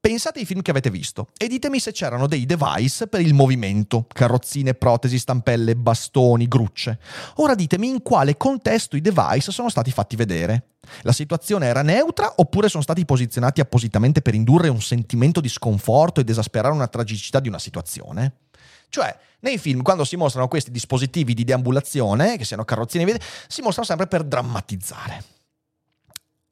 Pensate 0.00 0.38
ai 0.38 0.46
film 0.46 0.62
che 0.62 0.70
avete 0.70 0.90
visto 0.90 1.28
e 1.36 1.48
ditemi 1.48 1.80
se 1.80 1.92
c'erano 1.92 2.26
dei 2.28 2.46
device 2.46 3.08
per 3.08 3.20
il 3.20 3.34
movimento, 3.34 4.06
carrozzine, 4.08 4.74
protesi, 4.74 5.18
stampelle, 5.18 5.76
bastoni, 5.76 6.46
grucce. 6.46 6.98
Ora 7.36 7.54
ditemi 7.54 7.88
in 7.88 8.02
quale 8.02 8.36
contesto 8.36 8.96
i 8.96 9.00
device 9.00 9.52
sono 9.52 9.68
stati 9.68 9.90
fatti 9.90 10.16
vedere. 10.16 10.68
La 11.02 11.12
situazione 11.12 11.66
era 11.66 11.82
neutra 11.82 12.32
oppure 12.36 12.68
sono 12.68 12.82
stati 12.82 13.04
posizionati 13.04 13.60
appositamente 13.60 14.22
per 14.22 14.34
indurre 14.34 14.68
un 14.68 14.80
sentimento 14.80 15.40
di 15.40 15.48
sconforto 15.48 16.20
ed 16.20 16.28
esasperare 16.28 16.74
una 16.74 16.88
tragicità 16.88 17.40
di 17.40 17.48
una 17.48 17.58
situazione? 17.58 18.47
Cioè, 18.88 19.16
nei 19.40 19.58
film, 19.58 19.82
quando 19.82 20.04
si 20.04 20.16
mostrano 20.16 20.48
questi 20.48 20.70
dispositivi 20.70 21.34
di 21.34 21.44
deambulazione, 21.44 22.36
che 22.36 22.44
siano 22.44 22.64
carrozzine, 22.64 23.04
si 23.46 23.62
mostrano 23.62 23.86
sempre 23.86 24.06
per 24.06 24.24
drammatizzare. 24.24 25.36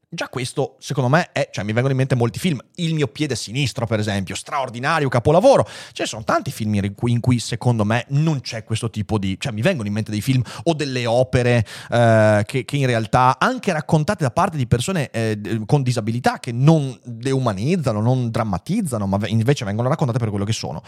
Già 0.08 0.28
questo, 0.28 0.76
secondo 0.78 1.10
me, 1.10 1.30
è, 1.32 1.50
cioè 1.50 1.64
mi 1.64 1.72
vengono 1.72 1.92
in 1.92 1.98
mente 1.98 2.14
molti 2.14 2.38
film. 2.38 2.60
Il 2.76 2.94
mio 2.94 3.08
piede 3.08 3.34
sinistro, 3.34 3.86
per 3.86 3.98
esempio, 3.98 4.36
straordinario 4.36 5.08
capolavoro. 5.08 5.68
Ci 5.92 6.06
sono 6.06 6.22
tanti 6.22 6.52
film 6.52 6.74
in 6.74 6.94
cui, 6.94 7.10
in 7.10 7.18
cui, 7.18 7.40
secondo 7.40 7.84
me, 7.84 8.04
non 8.10 8.40
c'è 8.40 8.62
questo 8.62 8.88
tipo 8.88 9.18
di. 9.18 9.36
cioè, 9.38 9.52
mi 9.52 9.62
vengono 9.62 9.88
in 9.88 9.94
mente 9.94 10.12
dei 10.12 10.20
film 10.20 10.42
o 10.62 10.74
delle 10.74 11.06
opere 11.06 11.66
eh, 11.90 12.42
che, 12.46 12.64
che, 12.64 12.76
in 12.76 12.86
realtà, 12.86 13.36
anche 13.40 13.72
raccontate 13.72 14.22
da 14.22 14.30
parte 14.30 14.56
di 14.56 14.68
persone 14.68 15.10
eh, 15.10 15.62
con 15.66 15.82
disabilità, 15.82 16.38
che 16.38 16.52
non 16.52 16.96
deumanizzano, 17.02 18.00
non 18.00 18.30
drammatizzano, 18.30 19.08
ma 19.08 19.18
invece 19.26 19.64
vengono 19.64 19.88
raccontate 19.88 20.18
per 20.18 20.30
quello 20.30 20.44
che 20.44 20.52
sono. 20.52 20.82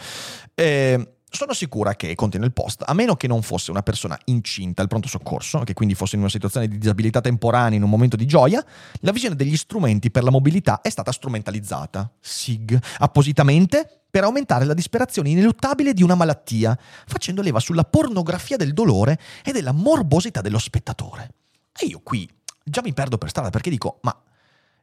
Eh, 0.55 1.18
sono 1.29 1.53
sicura 1.53 1.95
che, 1.95 2.15
contiene 2.15 2.45
il 2.45 2.53
post, 2.53 2.83
a 2.85 2.93
meno 2.93 3.15
che 3.15 3.27
non 3.27 3.41
fosse 3.41 3.71
una 3.71 3.83
persona 3.83 4.17
incinta 4.25 4.81
al 4.81 4.87
pronto 4.87 5.07
soccorso, 5.07 5.59
che 5.59 5.73
quindi 5.73 5.95
fosse 5.95 6.15
in 6.15 6.21
una 6.21 6.29
situazione 6.29 6.67
di 6.67 6.77
disabilità 6.77 7.21
temporanea 7.21 7.77
in 7.77 7.83
un 7.83 7.89
momento 7.89 8.15
di 8.15 8.25
gioia, 8.25 8.63
la 9.01 9.11
visione 9.11 9.35
degli 9.35 9.55
strumenti 9.55 10.11
per 10.11 10.23
la 10.23 10.31
mobilità 10.31 10.81
è 10.81 10.89
stata 10.89 11.11
strumentalizzata, 11.11 12.11
SIG, 12.19 12.79
appositamente 12.99 14.01
per 14.09 14.23
aumentare 14.23 14.65
la 14.65 14.73
disperazione 14.73 15.29
ineluttabile 15.29 15.93
di 15.93 16.01
una 16.01 16.15
malattia, 16.15 16.77
facendo 17.05 17.41
leva 17.41 17.59
sulla 17.59 17.83
pornografia 17.83 18.57
del 18.57 18.73
dolore 18.73 19.19
e 19.43 19.51
della 19.51 19.71
morbosità 19.71 20.41
dello 20.41 20.57
spettatore. 20.57 21.33
E 21.79 21.85
io 21.85 22.01
qui 22.03 22.27
già 22.63 22.81
mi 22.83 22.93
perdo 22.93 23.17
per 23.17 23.29
strada 23.29 23.51
perché 23.51 23.69
dico, 23.69 23.99
ma 24.01 24.19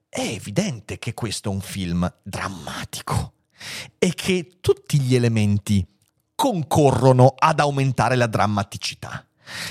è 0.08 0.20
evidente 0.20 0.98
che 0.98 1.12
questo 1.12 1.50
è 1.50 1.52
un 1.52 1.60
film 1.60 2.10
drammatico 2.22 3.32
e 3.98 4.14
che 4.14 4.58
tutti 4.60 5.00
gli 5.00 5.14
elementi 5.14 5.84
concorrono 6.36 7.34
ad 7.36 7.58
aumentare 7.58 8.14
la 8.14 8.28
drammaticità. 8.28 9.26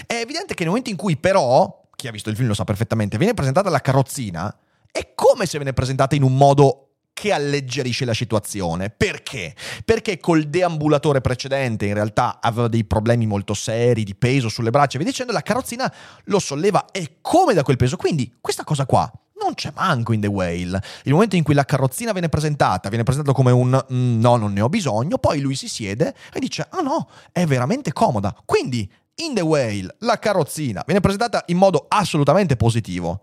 È 0.05 0.15
evidente 0.15 0.53
che 0.53 0.63
nel 0.63 0.69
momento 0.69 0.89
in 0.89 0.97
cui 0.97 1.15
però, 1.15 1.83
chi 1.95 2.09
ha 2.09 2.11
visto 2.11 2.29
il 2.29 2.35
film 2.35 2.49
lo 2.49 2.53
sa 2.53 2.65
perfettamente, 2.65 3.17
viene 3.17 3.33
presentata 3.33 3.69
la 3.69 3.79
carrozzina, 3.79 4.53
è 4.91 5.13
come 5.15 5.45
se 5.45 5.57
viene 5.57 5.73
presentata 5.73 6.15
in 6.15 6.23
un 6.23 6.35
modo 6.35 6.81
che 7.13 7.31
alleggerisce 7.31 8.03
la 8.03 8.13
situazione. 8.13 8.89
Perché? 8.89 9.55
Perché 9.85 10.17
col 10.17 10.43
deambulatore 10.43 11.21
precedente 11.21 11.85
in 11.85 11.93
realtà 11.93 12.39
aveva 12.41 12.67
dei 12.67 12.83
problemi 12.83 13.25
molto 13.25 13.53
seri 13.53 14.03
di 14.03 14.15
peso 14.15 14.49
sulle 14.49 14.69
braccia 14.69 14.97
via 14.97 15.07
dicendo, 15.07 15.31
la 15.31 15.41
carrozzina 15.41 15.93
lo 16.25 16.39
solleva 16.39 16.87
e 16.91 17.17
come 17.21 17.53
da 17.53 17.63
quel 17.63 17.77
peso. 17.77 17.95
Quindi 17.95 18.35
questa 18.41 18.65
cosa 18.65 18.85
qua 18.85 19.09
non 19.41 19.53
c'è 19.53 19.71
manco 19.75 20.13
in 20.13 20.21
The 20.21 20.27
Whale. 20.27 20.81
Il 21.03 21.13
momento 21.13 21.35
in 21.35 21.43
cui 21.43 21.53
la 21.53 21.65
carrozzina 21.65 22.11
viene 22.11 22.29
presentata, 22.29 22.89
viene 22.89 23.03
presentata 23.03 23.35
come 23.35 23.51
un 23.51 23.85
mm, 23.93 24.19
no, 24.19 24.35
non 24.37 24.53
ne 24.53 24.61
ho 24.61 24.69
bisogno, 24.69 25.17
poi 25.17 25.39
lui 25.39 25.55
si 25.55 25.67
siede 25.67 26.15
e 26.33 26.39
dice 26.39 26.67
ah 26.69 26.81
no, 26.81 27.09
è 27.31 27.45
veramente 27.45 27.93
comoda. 27.93 28.35
Quindi 28.45 28.89
in 29.15 29.33
The 29.33 29.41
Whale 29.41 29.95
la 29.99 30.19
carrozzina 30.19 30.83
viene 30.85 31.01
presentata 31.01 31.43
in 31.47 31.57
modo 31.57 31.85
assolutamente 31.87 32.55
positivo 32.55 33.21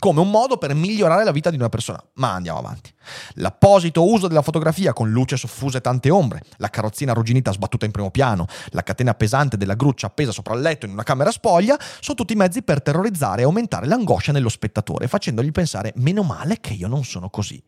come 0.00 0.18
un 0.18 0.30
modo 0.30 0.56
per 0.56 0.74
migliorare 0.74 1.22
la 1.22 1.30
vita 1.30 1.50
di 1.50 1.56
una 1.56 1.68
persona. 1.68 2.02
Ma 2.14 2.32
andiamo 2.32 2.58
avanti. 2.58 2.92
L'apposito 3.34 4.10
uso 4.10 4.26
della 4.26 4.42
fotografia 4.42 4.92
con 4.92 5.10
luce 5.10 5.36
soffusa 5.36 5.78
e 5.78 5.80
tante 5.80 6.10
ombre, 6.10 6.42
la 6.56 6.68
carrozzina 6.68 7.12
arrugginita 7.12 7.52
sbattuta 7.52 7.84
in 7.84 7.92
primo 7.92 8.10
piano, 8.10 8.46
la 8.70 8.82
catena 8.82 9.14
pesante 9.14 9.56
della 9.56 9.74
gruccia 9.74 10.08
appesa 10.08 10.32
sopra 10.32 10.54
il 10.54 10.62
letto 10.62 10.86
in 10.86 10.92
una 10.92 11.04
camera 11.04 11.30
spoglia, 11.30 11.78
sono 12.00 12.16
tutti 12.16 12.34
mezzi 12.34 12.62
per 12.62 12.82
terrorizzare 12.82 13.42
e 13.42 13.44
aumentare 13.44 13.86
l'angoscia 13.86 14.32
nello 14.32 14.48
spettatore, 14.48 15.06
facendogli 15.06 15.52
pensare 15.52 15.92
meno 15.96 16.24
male 16.24 16.58
che 16.60 16.72
io 16.72 16.88
non 16.88 17.04
sono 17.04 17.30
così. 17.30 17.62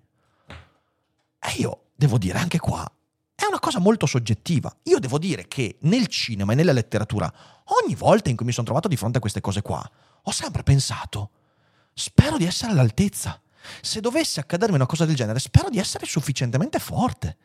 E 1.45 1.53
io 1.59 1.83
devo 1.95 2.19
dire 2.19 2.39
anche 2.39 2.59
qua, 2.59 2.91
è 3.35 3.45
una 3.47 3.59
cosa 3.59 3.79
molto 3.79 4.07
soggettiva. 4.07 4.75
Io 4.85 4.99
devo 4.99 5.19
dire 5.19 5.49
che 5.49 5.77
nel 5.83 6.07
cinema 6.07 6.53
e 6.53 6.55
nella 6.55 6.73
letteratura, 6.73 7.33
ogni 7.83 7.95
volta 7.95 8.31
in 8.31 8.37
cui 8.37 8.47
mi 8.47 8.53
sono 8.53 8.65
trovato 8.65 8.89
di 8.89 8.97
fronte 8.97 9.19
a 9.19 9.21
queste 9.21 9.41
cose 9.41 9.63
qua, 9.63 9.89
ho 10.23 10.31
sempre 10.31 10.63
pensato 10.63 11.31
spero 11.95 12.37
di 12.37 12.47
essere 12.47 12.73
all'altezza. 12.73 13.41
Se 13.81 14.01
dovesse 14.01 14.41
accadermi 14.41 14.75
una 14.75 14.87
cosa 14.87 15.05
del 15.05 15.15
genere, 15.15 15.39
spero 15.39 15.71
di 15.71 15.79
essere 15.79 16.07
sufficientemente 16.07 16.79
forte. 16.79 17.37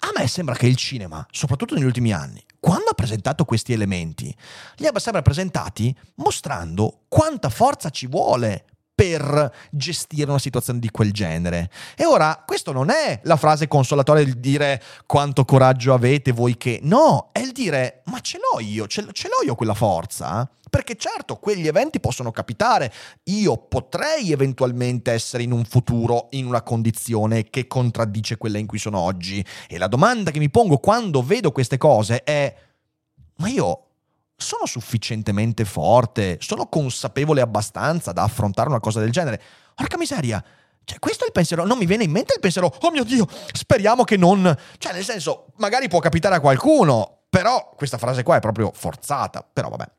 A 0.00 0.10
me 0.16 0.26
sembra 0.26 0.54
che 0.54 0.66
il 0.66 0.76
cinema, 0.76 1.26
soprattutto 1.30 1.74
negli 1.74 1.84
ultimi 1.84 2.12
anni, 2.12 2.44
quando 2.60 2.90
ha 2.90 2.94
presentato 2.94 3.44
questi 3.44 3.72
elementi, 3.72 4.34
li 4.76 4.86
abbia 4.86 5.00
sempre 5.00 5.22
presentati 5.22 5.96
mostrando 6.16 7.04
quanta 7.08 7.48
forza 7.48 7.90
ci 7.90 8.06
vuole 8.06 8.66
per 8.96 9.54
gestire 9.70 10.30
una 10.30 10.38
situazione 10.38 10.78
di 10.78 10.90
quel 10.90 11.12
genere. 11.12 11.70
E 11.94 12.06
ora, 12.06 12.42
questo 12.46 12.72
non 12.72 12.88
è 12.88 13.20
la 13.24 13.36
frase 13.36 13.68
consolatoria 13.68 14.24
di 14.24 14.40
dire 14.40 14.82
quanto 15.04 15.44
coraggio 15.44 15.92
avete 15.92 16.32
voi 16.32 16.56
che... 16.56 16.80
No, 16.82 17.28
è 17.32 17.40
il 17.40 17.52
dire, 17.52 18.00
ma 18.06 18.20
ce 18.20 18.38
l'ho 18.38 18.58
io, 18.58 18.86
ce, 18.86 19.06
ce 19.12 19.28
l'ho 19.28 19.44
io 19.44 19.54
quella 19.54 19.74
forza. 19.74 20.50
Perché 20.70 20.96
certo, 20.96 21.36
quegli 21.36 21.66
eventi 21.66 22.00
possono 22.00 22.30
capitare. 22.30 22.90
Io 23.24 23.58
potrei 23.58 24.32
eventualmente 24.32 25.12
essere 25.12 25.42
in 25.42 25.52
un 25.52 25.64
futuro 25.64 26.28
in 26.30 26.46
una 26.46 26.62
condizione 26.62 27.50
che 27.50 27.66
contraddice 27.66 28.38
quella 28.38 28.56
in 28.56 28.66
cui 28.66 28.78
sono 28.78 28.98
oggi. 28.98 29.44
E 29.68 29.76
la 29.76 29.88
domanda 29.88 30.30
che 30.30 30.38
mi 30.38 30.48
pongo 30.48 30.78
quando 30.78 31.22
vedo 31.22 31.52
queste 31.52 31.76
cose 31.76 32.22
è, 32.24 32.54
ma 33.36 33.48
io 33.48 33.85
sono 34.36 34.66
sufficientemente 34.66 35.64
forte, 35.64 36.38
sono 36.40 36.68
consapevole 36.68 37.40
abbastanza 37.40 38.12
da 38.12 38.22
affrontare 38.22 38.68
una 38.68 38.80
cosa 38.80 39.00
del 39.00 39.10
genere. 39.10 39.42
Porca 39.74 39.96
miseria, 39.96 40.44
cioè, 40.86 41.00
questo 41.00 41.24
è 41.24 41.26
il 41.26 41.32
pensiero. 41.32 41.66
Non 41.66 41.78
mi 41.78 41.84
viene 41.84 42.04
in 42.04 42.12
mente 42.12 42.34
il 42.34 42.40
pensiero, 42.40 42.72
oh 42.80 42.90
mio 42.92 43.02
Dio, 43.02 43.26
speriamo 43.52 44.04
che 44.04 44.16
non. 44.16 44.56
Cioè, 44.78 44.92
nel 44.92 45.02
senso, 45.02 45.48
magari 45.56 45.88
può 45.88 45.98
capitare 45.98 46.36
a 46.36 46.40
qualcuno, 46.40 47.22
però 47.28 47.72
questa 47.76 47.98
frase 47.98 48.22
qua 48.22 48.36
è 48.36 48.40
proprio 48.40 48.70
forzata. 48.72 49.44
Però 49.52 49.68
vabbè. 49.68 49.90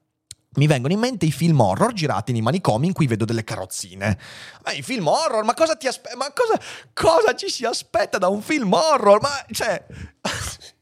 Mi 0.55 0.65
vengono 0.65 0.93
in 0.93 0.99
mente 0.99 1.25
i 1.25 1.31
film 1.31 1.59
horror 1.59 1.93
girati 1.93 2.31
nei 2.31 2.41
manicomi 2.41 2.87
in 2.87 2.93
cui 2.93 3.05
vedo 3.05 3.25
delle 3.25 3.43
carrozzine. 3.43 4.17
Ma 4.63 4.71
i 4.71 4.81
film 4.81 5.07
horror, 5.07 5.43
ma 5.43 5.53
cosa 5.53 5.75
ti 5.75 5.87
aspetta? 5.87 6.15
Ma 6.15 6.31
cosa, 6.33 6.59
cosa 6.93 7.35
ci 7.35 7.49
si 7.49 7.65
aspetta 7.65 8.17
da 8.17 8.29
un 8.29 8.41
film 8.41 8.71
horror? 8.71 9.19
Ma 9.19 9.45
cioè. 9.51 9.85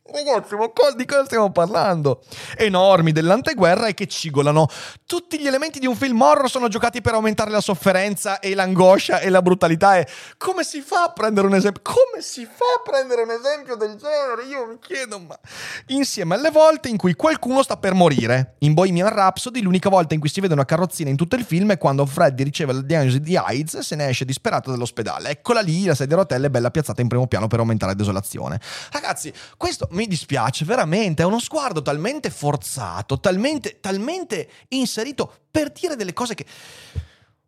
Ragazzi, 0.08 0.54
ma 0.54 0.70
di 0.96 1.06
cosa 1.06 1.26
stiamo 1.26 1.52
parlando? 1.52 2.22
Enormi 2.58 3.12
dell'anteguerra 3.12 3.88
e 3.88 3.96
che 3.96 4.06
cigolano. 4.06 4.68
Tutti 5.04 5.40
gli 5.40 5.48
elementi 5.48 5.80
di 5.80 5.88
un 5.88 5.96
film 5.96 6.22
horror 6.22 6.48
sono 6.48 6.68
giocati 6.68 7.02
per 7.02 7.16
aumentare 7.16 7.50
la 7.50 7.60
sofferenza 7.60 8.38
e 8.40 8.54
l'angoscia 8.54 9.20
e 9.20 9.30
la 9.30 9.42
brutalità. 9.42 9.98
E 9.98 10.08
come 10.38 10.64
si 10.64 10.82
fa 10.82 11.06
a 11.06 11.12
prendere 11.12 11.48
un 11.48 11.56
esempio? 11.56 11.82
Come 11.82 12.22
si 12.22 12.46
fa 12.46 12.66
a 12.78 12.88
prendere 12.88 13.24
un 13.24 13.32
esempio 13.32 13.76
del 13.76 13.96
genere? 13.96 14.44
Io 14.48 14.68
mi 14.68 14.78
chiedo, 14.80 15.18
ma. 15.18 15.40
Insieme 15.88 16.36
alle 16.36 16.52
volte 16.52 16.88
in 16.88 16.98
cui 16.98 17.16
qualcuno 17.16 17.64
sta 17.64 17.76
per 17.76 17.96
morire. 17.96 18.58
In 18.60 18.76
Bohemian 18.76 19.10
Rhapsody, 19.10 19.62
l'unica 19.62 19.90
volta 19.90 20.14
in 20.14 20.20
cui 20.20 20.30
si 20.30 20.40
vede 20.40 20.54
una 20.54 20.66
carrozzina 20.66 21.10
in 21.10 21.16
tutto 21.16 21.36
il 21.36 21.44
film 21.44 21.72
è 21.72 21.80
quando 21.80 22.06
Freddy 22.06 22.44
riceve 22.44 22.74
la 22.74 22.82
diagnosi 22.82 23.22
di 23.22 23.36
AIDS 23.36 23.74
e 23.74 23.82
se 23.82 23.96
ne 23.96 24.08
esce 24.10 24.24
disperato 24.24 24.70
dall'ospedale. 24.70 25.30
Eccola 25.30 25.62
lì, 25.62 25.86
la 25.86 25.96
sedia 25.96 26.16
a 26.16 26.20
rotelle 26.20 26.52
bella 26.52 26.70
piazzata 26.70 27.02
in 27.02 27.08
primo 27.08 27.26
piano 27.26 27.48
per 27.48 27.58
aumentare 27.58 27.94
la 27.94 27.98
desolazione. 27.98 28.62
Ragazzi, 28.92 29.34
questo 29.58 29.88
mi 29.96 30.08
dispiace, 30.08 30.66
veramente, 30.66 31.24
è 31.24 31.26
uno 31.26 31.40
sguardo 31.40 31.82
talmente 31.82 32.30
forzato, 32.30 33.20
talmente, 33.20 33.80
talmente 33.80 34.50
inserito 34.70 35.34
per 35.50 35.72
dire 35.72 35.96
delle 35.96 36.14
cose 36.14 36.36
che... 36.36 36.46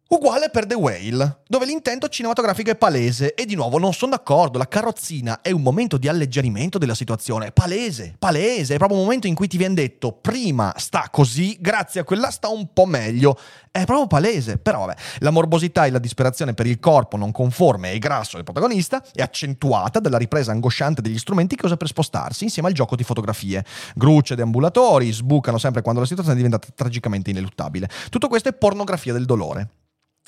Uguale 0.10 0.50
per 0.50 0.66
The 0.66 0.76
Whale, 0.76 1.40
dove 1.50 1.66
l'intento 1.66 2.08
cinematografico 2.08 2.72
è 2.72 2.78
palese 2.78 3.34
e 3.34 3.46
di 3.46 3.56
nuovo 3.56 3.78
non 3.78 3.92
sono 3.92 4.12
d'accordo, 4.12 4.58
la 4.58 4.70
carrozzina 4.70 5.42
è 5.42 5.52
un 5.52 5.62
momento 5.62 5.98
di 5.98 6.08
alleggerimento 6.08 6.78
della 6.78 6.96
situazione, 6.96 7.52
palese, 7.52 8.16
palese, 8.18 8.76
è 8.76 8.78
proprio 8.78 9.00
un 9.00 9.04
momento 9.04 9.28
in 9.28 9.36
cui 9.36 9.50
ti 9.50 9.58
viene 9.58 9.74
detto 9.74 10.14
prima 10.14 10.74
sta 10.78 11.10
così, 11.12 11.58
grazie 11.60 12.00
a 12.00 12.04
quella 12.06 12.32
sta 12.32 12.48
un 12.48 12.72
po' 12.72 12.86
meglio, 12.86 13.38
è 13.70 13.84
proprio 13.84 14.08
palese, 14.08 14.58
però 14.58 14.86
vabbè, 14.86 14.98
la 15.20 15.30
morbosità 15.30 15.86
e 15.86 15.92
la 15.92 16.00
disperazione 16.00 16.54
per 16.54 16.68
il 16.68 16.80
corpo 16.80 17.18
non 17.18 17.34
conforme 17.34 17.92
e 17.92 18.00
grasso 18.00 18.38
del 18.38 18.46
protagonista 18.46 19.04
è 19.12 19.22
accentuata 19.22 20.00
dalla 20.00 20.18
ripresa 20.18 20.54
angosciante 20.54 21.02
degli 21.02 21.20
strumenti 21.20 21.58
che 21.58 21.66
usa 21.66 21.76
per 21.76 21.90
spostarsi 21.90 22.46
insieme 22.46 22.70
al 22.70 22.74
gioco 22.74 22.96
di 22.96 23.04
fotografie. 23.04 23.66
Grucce 23.94 24.36
ed 24.36 24.40
ambulatori 24.40 25.12
sbucano 25.12 25.58
sempre 25.58 25.82
quando 25.82 26.00
la 26.00 26.08
situazione 26.08 26.40
è 26.40 26.42
diventata 26.42 26.72
tragicamente 26.74 27.30
ineluttabile. 27.30 27.90
Tutto 28.10 28.30
questo 28.30 28.48
è 28.48 28.54
pornografia 28.54 29.12
del 29.12 29.26
dolore 29.26 29.68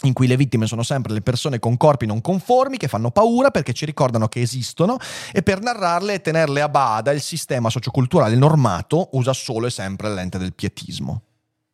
in 0.04 0.14
cui 0.14 0.28
le 0.28 0.38
vittime 0.38 0.66
sono 0.66 0.84
sempre 0.84 1.14
le 1.14 1.22
persone 1.22 1.60
con 1.60 1.78
corpi 1.78 2.06
non 2.06 2.22
conformi 2.22 2.78
che 2.78 2.88
fanno 2.88 3.12
paura 3.12 3.52
perché 3.52 3.74
ci 3.74 3.86
ricordano 3.86 4.28
che 4.28 4.42
esistono 4.42 4.98
e 5.32 5.44
per 5.44 5.62
narrarle 5.62 6.16
e 6.16 6.22
tenerle 6.22 6.62
a 6.62 6.70
bada 6.70 7.12
il 7.12 7.22
sistema 7.22 7.70
socioculturale 7.70 8.36
normato 8.36 9.10
usa 9.14 9.34
solo 9.34 9.68
e 9.68 9.72
sempre 9.72 10.14
lente 10.14 10.38
del 10.38 10.54
pietismo. 10.54 11.24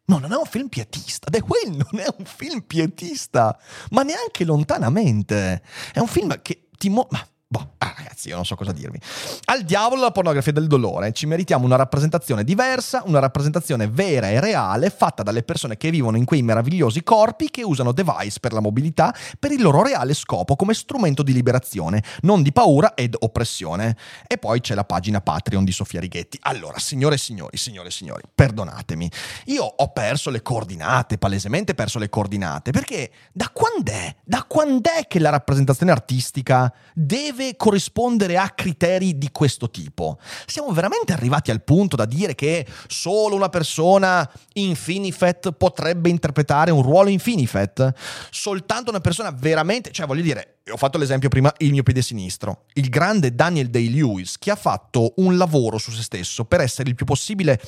No, 0.07 0.19
non 0.19 0.31
è 0.31 0.35
un 0.35 0.45
film 0.45 0.67
pietista. 0.67 1.29
The 1.31 1.43
Whale 1.45 1.83
non 1.89 1.99
è 1.99 2.05
un 2.17 2.25
film 2.25 2.61
pietista, 2.61 3.57
ma 3.89 4.03
neanche 4.03 4.45
lontanamente. 4.45 5.63
È 5.91 5.99
un 5.99 6.07
film 6.07 6.39
che 6.41 6.67
ti... 6.77 6.89
Mo- 6.89 7.07
Boh, 7.47 7.75
ah, 7.77 7.93
ragazzi, 7.95 8.29
io 8.29 8.35
non 8.35 8.45
so 8.45 8.55
cosa 8.55 8.71
dirvi. 8.71 8.99
Al 9.45 9.63
diavolo 9.63 10.01
la 10.01 10.11
pornografia 10.11 10.51
del 10.51 10.67
dolore. 10.67 11.11
Ci 11.11 11.27
meritiamo 11.27 11.65
una 11.65 11.75
rappresentazione 11.75 12.43
diversa, 12.43 13.03
una 13.05 13.19
rappresentazione 13.19 13.87
vera 13.87 14.29
e 14.29 14.39
reale, 14.39 14.89
fatta 14.89 15.21
dalle 15.21 15.43
persone 15.43 15.77
che 15.77 15.91
vivono 15.91 16.17
in 16.17 16.25
quei 16.25 16.41
meravigliosi 16.41 17.03
corpi 17.03 17.51
che 17.51 17.63
usano 17.63 17.91
device 17.91 18.39
per 18.39 18.53
la 18.53 18.61
mobilità 18.61 19.13
per 19.37 19.51
il 19.51 19.61
loro 19.61 19.83
reale 19.83 20.13
scopo 20.13 20.55
come 20.55 20.73
strumento 20.73 21.21
di 21.21 21.33
liberazione, 21.33 22.03
non 22.21 22.41
di 22.41 22.51
paura 22.51 22.95
ed 22.95 23.15
oppressione. 23.19 23.95
E 24.25 24.37
poi 24.37 24.59
c'è 24.59 24.73
la 24.73 24.85
pagina 24.85 25.21
Patreon 25.21 25.63
di 25.63 25.71
Sofia 25.71 25.99
Righetti. 25.99 26.39
Allora, 26.41 26.79
signore 26.79 27.15
e 27.15 27.19
signori, 27.19 27.57
signore 27.57 27.89
e 27.89 27.91
signori, 27.91 28.23
perdonatemi. 28.33 29.11
Io 29.45 29.63
ho 29.63 29.91
perso 29.91 30.31
le 30.31 30.41
coordinate, 30.41 31.19
palesemente 31.19 31.75
perso 31.75 31.99
le 31.99 32.09
coordinate, 32.09 32.71
perché 32.71 33.11
da 33.31 33.49
quando 33.53 33.91
è? 33.91 34.15
Da 34.23 34.43
quando 34.47 34.83
che 35.07 35.19
la 35.19 35.29
rappresentazione 35.29 35.91
artistica 35.91 36.71
deve 36.93 37.44
deve 37.45 37.55
corrispondere 37.55 38.37
a 38.37 38.49
criteri 38.49 39.17
di 39.17 39.29
questo 39.31 39.69
tipo. 39.69 40.17
Siamo 40.45 40.71
veramente 40.71 41.13
arrivati 41.13 41.51
al 41.51 41.63
punto 41.63 41.95
da 41.95 42.05
dire 42.05 42.35
che 42.35 42.65
solo 42.87 43.35
una 43.35 43.49
persona 43.49 44.29
in 44.53 44.75
Finifet 44.75 45.51
potrebbe 45.51 46.09
interpretare 46.09 46.71
un 46.71 46.81
ruolo 46.81 47.09
in 47.09 47.19
Finifet? 47.19 47.93
Soltanto 48.29 48.89
una 48.89 49.01
persona 49.01 49.31
veramente, 49.31 49.91
cioè 49.91 50.05
voglio 50.05 50.21
dire, 50.21 50.54
ho 50.71 50.77
fatto 50.77 50.97
l'esempio 50.97 51.29
prima, 51.29 51.53
il 51.59 51.71
mio 51.71 51.83
piede 51.83 52.01
sinistro, 52.01 52.63
il 52.73 52.89
grande 52.89 53.35
Daniel 53.35 53.69
Day-Lewis, 53.69 54.39
che 54.39 54.49
ha 54.49 54.55
fatto 54.55 55.13
un 55.17 55.37
lavoro 55.37 55.77
su 55.77 55.91
se 55.91 56.01
stesso 56.01 56.45
per 56.45 56.59
essere 56.59 56.89
il 56.89 56.95
più 56.95 57.05
possibile 57.05 57.61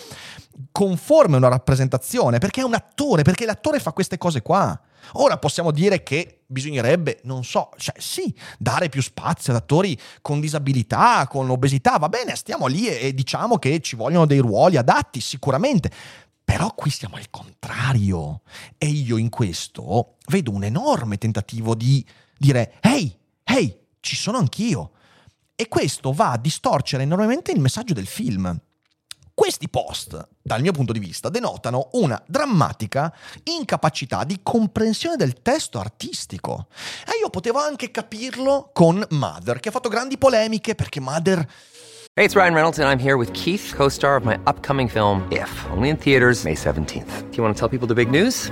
conforme 0.71 1.35
a 1.35 1.37
una 1.37 1.49
rappresentazione, 1.49 2.39
perché 2.39 2.61
è 2.61 2.63
un 2.63 2.73
attore, 2.73 3.21
perché 3.21 3.45
l'attore 3.45 3.79
fa 3.79 3.91
queste 3.91 4.17
cose 4.17 4.41
qua. 4.41 4.79
Ora 5.13 5.37
possiamo 5.37 5.69
dire 5.69 6.01
che 6.01 6.41
bisognerebbe, 6.47 7.19
non 7.23 7.43
so, 7.43 7.69
cioè 7.77 7.93
sì, 7.99 8.33
dare 8.57 8.89
più 8.89 9.03
spazio 9.03 9.53
ad 9.53 9.59
attori 9.59 9.97
con 10.21 10.39
disabilità, 10.39 11.27
con 11.27 11.49
obesità, 11.51 11.97
va 11.97 12.09
bene, 12.09 12.35
stiamo 12.35 12.65
lì 12.65 12.87
e, 12.87 13.07
e 13.07 13.13
diciamo 13.13 13.59
che 13.59 13.79
ci 13.79 13.95
vogliono 13.95 14.25
dei 14.25 14.39
ruoli 14.39 14.75
adatti, 14.75 15.21
sicuramente. 15.21 15.91
Però 16.43 16.73
qui 16.73 16.89
siamo 16.89 17.17
al 17.17 17.29
contrario. 17.29 18.41
E 18.77 18.87
io 18.87 19.17
in 19.17 19.29
questo 19.29 20.15
vedo 20.29 20.51
un 20.51 20.63
enorme 20.63 21.17
tentativo 21.17 21.75
di 21.75 22.03
dire, 22.37 22.75
ehi, 22.81 23.17
ehi, 23.43 23.77
ci 23.99 24.15
sono 24.15 24.37
anch'io. 24.37 24.91
E 25.55 25.67
questo 25.67 26.11
va 26.11 26.31
a 26.31 26.37
distorcere 26.37 27.03
enormemente 27.03 27.51
il 27.51 27.59
messaggio 27.59 27.93
del 27.93 28.07
film. 28.07 28.59
Questi 29.33 29.69
post, 29.69 30.29
dal 30.41 30.61
mio 30.61 30.71
punto 30.71 30.91
di 30.91 30.97
vista, 30.97 31.29
denotano 31.29 31.89
una 31.93 32.19
drammatica 32.25 33.13
incapacità 33.43 34.23
di 34.23 34.39
comprensione 34.41 35.15
del 35.15 35.43
testo 35.43 35.79
artistico. 35.79 36.67
E 37.05 37.19
io 37.21 37.29
potevo 37.29 37.59
anche 37.59 37.91
capirlo 37.91 38.71
con 38.73 39.05
Mother, 39.11 39.59
che 39.59 39.69
ha 39.69 39.71
fatto 39.71 39.89
grandi 39.89 40.17
polemiche 40.17 40.73
perché 40.73 40.99
Mother... 40.99 41.47
Hey, 42.15 42.25
it's 42.25 42.33
Ryan 42.33 42.55
Reynolds 42.55 42.79
and 42.79 42.89
I'm 42.89 42.99
here 42.99 43.15
with 43.15 43.29
Keith, 43.33 43.75
co-star 43.75 44.15
of 44.15 44.23
my 44.23 44.39
upcoming 44.47 44.89
film 44.89 45.23
If, 45.29 45.67
only 45.69 45.89
in 45.89 45.97
theaters 45.97 46.43
May 46.43 46.55
17th. 46.55 47.29
Do 47.29 47.35
you 47.35 47.43
want 47.43 47.55
to 47.55 47.59
tell 47.59 47.69
people 47.69 47.87
the 47.87 47.93
big 47.93 48.09
news? 48.09 48.51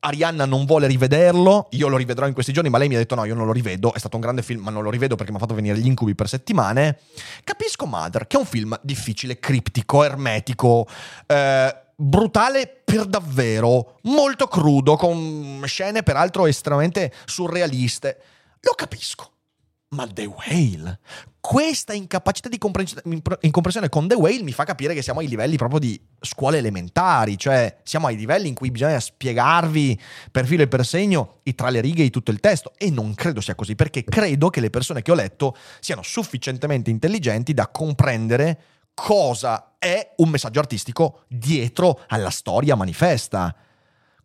Arianna 0.00 0.44
non 0.44 0.66
vuole 0.66 0.86
rivederlo, 0.86 1.68
io 1.70 1.88
lo 1.88 1.96
rivedrò 1.96 2.26
in 2.26 2.34
questi 2.34 2.52
giorni, 2.52 2.70
ma 2.70 2.78
lei 2.78 2.88
mi 2.88 2.94
ha 2.94 2.98
detto 2.98 3.14
no, 3.14 3.24
io 3.24 3.34
non 3.34 3.46
lo 3.46 3.52
rivedo, 3.52 3.92
è 3.92 3.98
stato 3.98 4.16
un 4.16 4.22
grande 4.22 4.42
film, 4.42 4.62
ma 4.62 4.70
non 4.70 4.82
lo 4.82 4.90
rivedo 4.90 5.16
perché 5.16 5.32
mi 5.32 5.38
ha 5.38 5.40
fatto 5.40 5.54
venire 5.54 5.78
gli 5.78 5.86
incubi 5.86 6.14
per 6.14 6.28
settimane. 6.28 6.98
Capisco 7.42 7.86
Mother, 7.86 8.26
che 8.26 8.36
è 8.36 8.40
un 8.40 8.46
film 8.46 8.78
difficile, 8.82 9.38
criptico, 9.38 10.04
ermetico, 10.04 10.86
eh, 11.26 11.74
brutale 11.96 12.82
per 12.84 13.06
davvero, 13.06 13.98
molto 14.02 14.46
crudo, 14.46 14.96
con 14.96 15.62
scene 15.64 16.02
peraltro 16.02 16.46
estremamente 16.46 17.12
surrealiste. 17.24 18.20
Lo 18.60 18.72
capisco. 18.74 19.30
Ma 19.88 20.06
The 20.06 20.26
Whale. 20.26 20.98
Questa 21.40 21.92
incapacità 21.92 22.48
di 22.48 22.58
incomprensione 23.40 23.88
con 23.88 24.08
The 24.08 24.16
Whale 24.16 24.42
mi 24.42 24.52
fa 24.52 24.64
capire 24.64 24.94
che 24.94 25.02
siamo 25.02 25.20
ai 25.20 25.28
livelli 25.28 25.56
proprio 25.56 25.78
di 25.78 26.00
scuole 26.20 26.58
elementari, 26.58 27.38
cioè 27.38 27.78
siamo 27.84 28.08
ai 28.08 28.16
livelli 28.16 28.48
in 28.48 28.54
cui 28.54 28.72
bisogna 28.72 28.98
spiegarvi 28.98 30.00
per 30.32 30.44
filo 30.44 30.64
e 30.64 30.68
per 30.68 30.84
segno 30.84 31.38
e 31.44 31.54
tra 31.54 31.68
le 31.68 31.80
righe 31.80 32.02
di 32.02 32.10
tutto 32.10 32.32
il 32.32 32.40
testo 32.40 32.72
e 32.76 32.90
non 32.90 33.14
credo 33.14 33.40
sia 33.40 33.54
così 33.54 33.76
perché 33.76 34.02
credo 34.02 34.50
che 34.50 34.60
le 34.60 34.70
persone 34.70 35.02
che 35.02 35.12
ho 35.12 35.14
letto 35.14 35.56
siano 35.78 36.02
sufficientemente 36.02 36.90
intelligenti 36.90 37.54
da 37.54 37.68
comprendere 37.68 38.60
cosa 38.92 39.76
è 39.78 40.14
un 40.16 40.30
messaggio 40.30 40.58
artistico 40.58 41.24
dietro 41.28 42.00
alla 42.08 42.30
storia 42.30 42.74
manifesta 42.74 43.54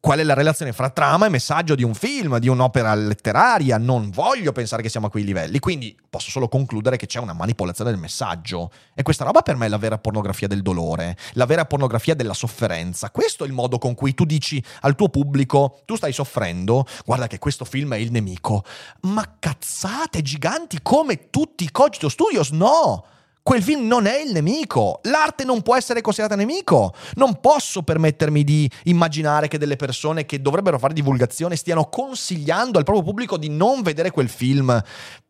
qual 0.02 0.18
è 0.18 0.24
la 0.24 0.34
relazione 0.34 0.74
fra 0.74 0.90
trama 0.90 1.28
e 1.28 1.30
messaggio 1.30 1.76
di 1.76 1.84
un 1.84 1.94
film, 1.94 2.40
di 2.40 2.48
un'opera 2.48 2.94
letteraria. 2.96 3.78
Non 3.78 4.10
voglio 4.10 4.52
pensare 4.52 4.82
che 4.82 4.90
siamo 4.90 5.06
a 5.06 5.10
quei 5.12 5.24
livelli, 5.24 5.60
quindi 5.60 5.96
posso 6.10 6.32
solo 6.32 6.50
concludere 6.50 6.98
che 6.98 7.06
c'è 7.06 7.20
una 7.20 7.34
manipolazione 7.34 7.92
del 7.92 8.00
messaggio. 8.00 8.72
E 8.96 9.04
questa 9.04 9.24
roba 9.24 9.44
per 9.44 9.56
me 9.56 9.68
è 9.68 9.70
la 9.70 9.78
vera 9.78 10.00
pornografia 10.00 10.48
del 10.48 10.64
dolore, 10.64 11.16
la 11.34 11.46
vera 11.46 11.66
pornografia 11.66 12.16
della 12.16 12.34
sofferenza. 12.34 13.12
Questo 13.12 13.44
è 13.44 13.48
il 13.48 13.54
modo 13.54 13.78
con 13.78 13.94
cui 13.94 14.16
tu 14.16 14.26
dici 14.26 14.62
al 14.82 14.96
tuo 14.96 15.10
pubblico, 15.10 15.82
tu 15.86 15.96
stai 15.96 16.14
soffrendo, 16.14 16.86
guarda 17.06 17.28
che 17.28 17.38
questo 17.38 17.64
film 17.64 17.94
è 17.94 17.98
il 17.98 18.12
nemico. 18.12 18.66
Ma 19.02 19.36
cazzate 19.38 20.24
giganti 20.24 20.80
come 20.82 21.30
tutti 21.30 21.64
i 21.64 21.72
Cogito 21.72 22.10
Studios, 22.10 22.50
no! 22.50 23.06
Quel 23.44 23.64
film 23.64 23.88
non 23.88 24.06
è 24.06 24.20
il 24.20 24.32
nemico. 24.32 25.00
L'arte 25.04 25.44
non 25.44 25.62
può 25.64 25.76
essere 25.76 26.02
considerata 26.02 26.36
nemico. 26.36 26.94
Non 27.16 27.40
posso 27.40 27.82
permettermi 27.82 28.44
di 28.44 28.70
immaginare 28.84 29.48
che 29.48 29.58
delle 29.58 29.76
persone 29.76 30.26
che 30.26 30.42
dovrebbero 30.42 30.78
fare 30.78 30.94
divulgazione 30.94 31.56
stiano 31.56 31.90
consigliando 31.90 32.78
al 32.78 32.84
proprio 32.84 33.04
pubblico 33.04 33.38
di 33.38 33.50
non 33.50 33.82
vedere 33.82 34.12
quel 34.12 34.30
film 34.30 34.82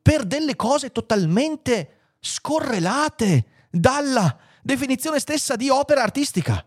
per 0.02 0.26
delle 0.26 0.56
cose 0.58 0.92
totalmente 0.92 2.16
scorrelate 2.20 3.46
dalla 3.70 4.38
definizione 4.62 5.20
stessa 5.20 5.56
di 5.56 5.70
opera 5.70 6.04
artistica. 6.04 6.66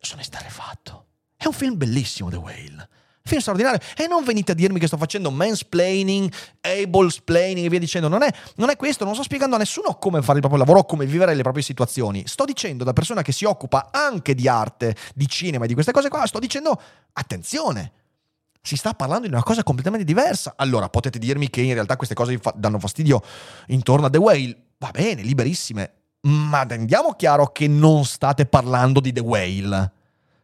Sono 0.00 0.22
esterrefatto. 0.22 1.06
È 1.36 1.46
un 1.46 1.52
film 1.52 1.76
bellissimo, 1.76 2.30
The 2.30 2.36
Whale. 2.36 2.88
Film 3.24 3.40
straordinario. 3.40 3.78
E 3.96 4.06
non 4.06 4.24
venite 4.24 4.52
a 4.52 4.54
dirmi 4.54 4.78
che 4.78 4.86
sto 4.86 4.96
facendo 4.96 5.30
mansplaining, 5.30 6.32
ablesplaining 6.60 7.66
e 7.66 7.68
via 7.68 7.78
dicendo. 7.78 8.08
Non 8.08 8.22
è, 8.22 8.32
non 8.56 8.68
è 8.70 8.76
questo, 8.76 9.04
non 9.04 9.14
sto 9.14 9.22
spiegando 9.22 9.54
a 9.54 9.58
nessuno 9.58 9.94
come 9.94 10.20
fare 10.22 10.38
il 10.38 10.40
proprio 10.40 10.62
lavoro 10.62 10.84
come 10.84 11.06
vivere 11.06 11.34
le 11.34 11.42
proprie 11.42 11.62
situazioni. 11.62 12.24
Sto 12.26 12.44
dicendo 12.44 12.84
da 12.84 12.92
persona 12.92 13.22
che 13.22 13.32
si 13.32 13.44
occupa 13.44 13.90
anche 13.92 14.34
di 14.34 14.48
arte, 14.48 14.96
di 15.14 15.28
cinema 15.28 15.64
e 15.64 15.68
di 15.68 15.74
queste 15.74 15.92
cose 15.92 16.08
qua, 16.08 16.26
sto 16.26 16.38
dicendo 16.38 16.80
attenzione. 17.12 17.92
Si 18.60 18.76
sta 18.76 18.94
parlando 18.94 19.26
di 19.26 19.32
una 19.32 19.42
cosa 19.42 19.62
completamente 19.62 20.04
diversa. 20.04 20.54
Allora, 20.56 20.88
potete 20.88 21.18
dirmi 21.18 21.50
che 21.50 21.62
in 21.62 21.74
realtà 21.74 21.96
queste 21.96 22.14
cose 22.14 22.40
danno 22.54 22.78
fastidio 22.78 23.20
intorno 23.68 24.06
a 24.06 24.10
The 24.10 24.18
Whale. 24.18 24.56
Va 24.78 24.90
bene, 24.90 25.22
liberissime. 25.22 25.94
Ma 26.22 26.64
rendiamo 26.64 27.14
chiaro 27.14 27.46
che 27.46 27.66
non 27.66 28.04
state 28.04 28.46
parlando 28.46 29.00
di 29.00 29.12
The 29.12 29.20
Whale 29.20 29.92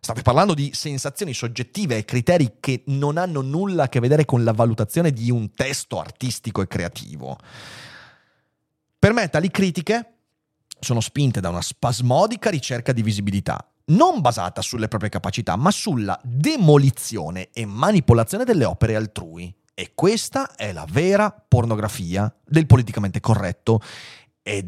State 0.00 0.22
parlando 0.22 0.54
di 0.54 0.70
sensazioni 0.72 1.34
soggettive 1.34 1.96
e 1.96 2.04
criteri 2.04 2.56
che 2.60 2.82
non 2.86 3.16
hanno 3.16 3.40
nulla 3.40 3.84
a 3.84 3.88
che 3.88 4.00
vedere 4.00 4.24
con 4.24 4.44
la 4.44 4.52
valutazione 4.52 5.10
di 5.10 5.30
un 5.30 5.50
testo 5.50 5.98
artistico 6.00 6.62
e 6.62 6.66
creativo. 6.66 7.38
Per 8.98 9.12
me 9.12 9.28
tali 9.28 9.50
critiche 9.50 10.14
sono 10.80 11.00
spinte 11.00 11.40
da 11.40 11.48
una 11.48 11.60
spasmodica 11.60 12.50
ricerca 12.50 12.92
di 12.92 13.02
visibilità, 13.02 13.70
non 13.86 14.20
basata 14.20 14.62
sulle 14.62 14.88
proprie 14.88 15.10
capacità, 15.10 15.56
ma 15.56 15.70
sulla 15.70 16.18
demolizione 16.22 17.50
e 17.52 17.66
manipolazione 17.66 18.44
delle 18.44 18.64
opere 18.64 18.96
altrui. 18.96 19.54
E 19.74 19.92
questa 19.94 20.54
è 20.56 20.72
la 20.72 20.86
vera 20.88 21.30
pornografia 21.30 22.32
del 22.44 22.66
politicamente 22.66 23.20
corretto. 23.20 23.80
E 24.42 24.64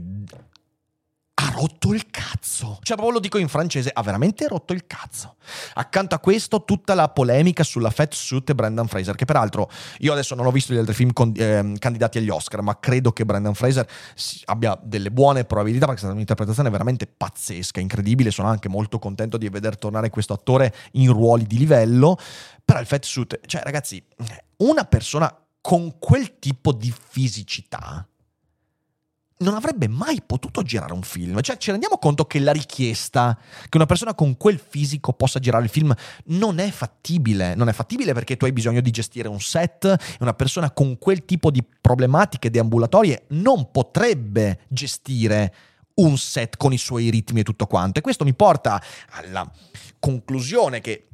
ha 1.41 1.51
rotto 1.55 1.95
il 1.95 2.11
cazzo. 2.11 2.79
Cioè, 2.83 2.97
proprio 2.97 3.13
lo 3.13 3.21
dico 3.21 3.39
in 3.39 3.49
francese, 3.49 3.91
ha 3.93 4.03
veramente 4.03 4.47
rotto 4.47 4.75
il 4.75 4.87
cazzo. 4.87 5.37
Accanto 5.75 6.15
a 6.15 6.19
questo, 6.19 6.65
tutta 6.65 6.95
la 6.95 7.09
polemica 7.09 7.63
sulla 7.63 7.91
Fat 7.91 8.13
Suit 8.13 8.51
e 8.51 8.55
Brandon 8.55 8.87
Fraser, 8.87 9.15
che 9.15 9.25
peraltro 9.25 9.71
io 10.01 10.13
adesso 10.13 10.35
non 10.35 10.45
ho 10.45 10.51
visto 10.51 10.75
gli 10.75 10.77
altri 10.77 10.93
film 10.95 11.13
con, 11.13 11.33
eh, 11.35 11.75
candidati 11.79 12.19
agli 12.19 12.29
Oscar, 12.29 12.61
ma 12.61 12.79
credo 12.79 13.13
che 13.13 13.25
Brandon 13.25 13.55
Fraser 13.55 13.89
abbia 14.47 14.79
delle 14.83 15.11
buone 15.11 15.45
probabilità 15.45 15.87
perché 15.87 15.97
è 15.97 16.01
stata 16.01 16.15
un'interpretazione 16.15 16.69
veramente 16.69 17.07
pazzesca, 17.07 17.81
incredibile. 17.81 18.31
Sono 18.31 18.49
anche 18.49 18.69
molto 18.69 18.99
contento 18.99 19.39
di 19.39 19.49
veder 19.49 19.79
tornare 19.79 20.11
questo 20.11 20.35
attore 20.35 20.75
in 20.93 21.11
ruoli 21.11 21.47
di 21.47 21.57
livello. 21.57 22.19
Però 22.63 22.79
il 22.79 22.87
Fat 22.87 23.05
Suit, 23.05 23.41
cioè, 23.47 23.63
ragazzi, 23.63 24.03
una 24.59 24.85
persona 24.85 25.35
con 25.63 25.99
quel 25.99 26.39
tipo 26.39 26.73
di 26.73 26.93
fisicità 26.93 28.07
non 29.41 29.55
avrebbe 29.55 29.89
mai 29.89 30.23
potuto 30.25 30.63
girare 30.63 30.93
un 30.93 31.03
film. 31.03 31.41
Cioè, 31.41 31.57
ci 31.57 31.71
rendiamo 31.71 31.99
conto 31.99 32.25
che 32.25 32.39
la 32.39 32.53
richiesta 32.53 33.39
che 33.69 33.77
una 33.77 33.87
persona 33.87 34.15
con 34.15 34.37
quel 34.37 34.59
fisico 34.59 35.13
possa 35.13 35.39
girare 35.39 35.65
il 35.65 35.71
film 35.71 35.95
non 36.27 36.59
è 36.59 36.71
fattibile. 36.71 37.55
Non 37.55 37.69
è 37.69 37.73
fattibile 37.73 38.13
perché 38.13 38.37
tu 38.37 38.45
hai 38.45 38.53
bisogno 38.53 38.81
di 38.81 38.91
gestire 38.91 39.29
un 39.29 39.41
set 39.41 39.85
e 39.85 40.17
una 40.21 40.35
persona 40.35 40.71
con 40.71 40.99
quel 40.99 41.25
tipo 41.25 41.51
di 41.51 41.65
problematiche 41.81 42.51
deambulatorie 42.51 43.25
non 43.29 43.71
potrebbe 43.71 44.61
gestire 44.69 45.55
un 45.95 46.17
set 46.17 46.57
con 46.57 46.73
i 46.73 46.79
suoi 46.79 47.11
ritmi 47.11 47.41
e 47.41 47.45
tutto 47.45 47.67
quanto. 47.67 47.99
E 47.99 48.03
questo 48.03 48.25
mi 48.25 48.35
porta 48.35 48.83
alla 49.11 49.51
conclusione 49.99 50.81
che 50.81 51.10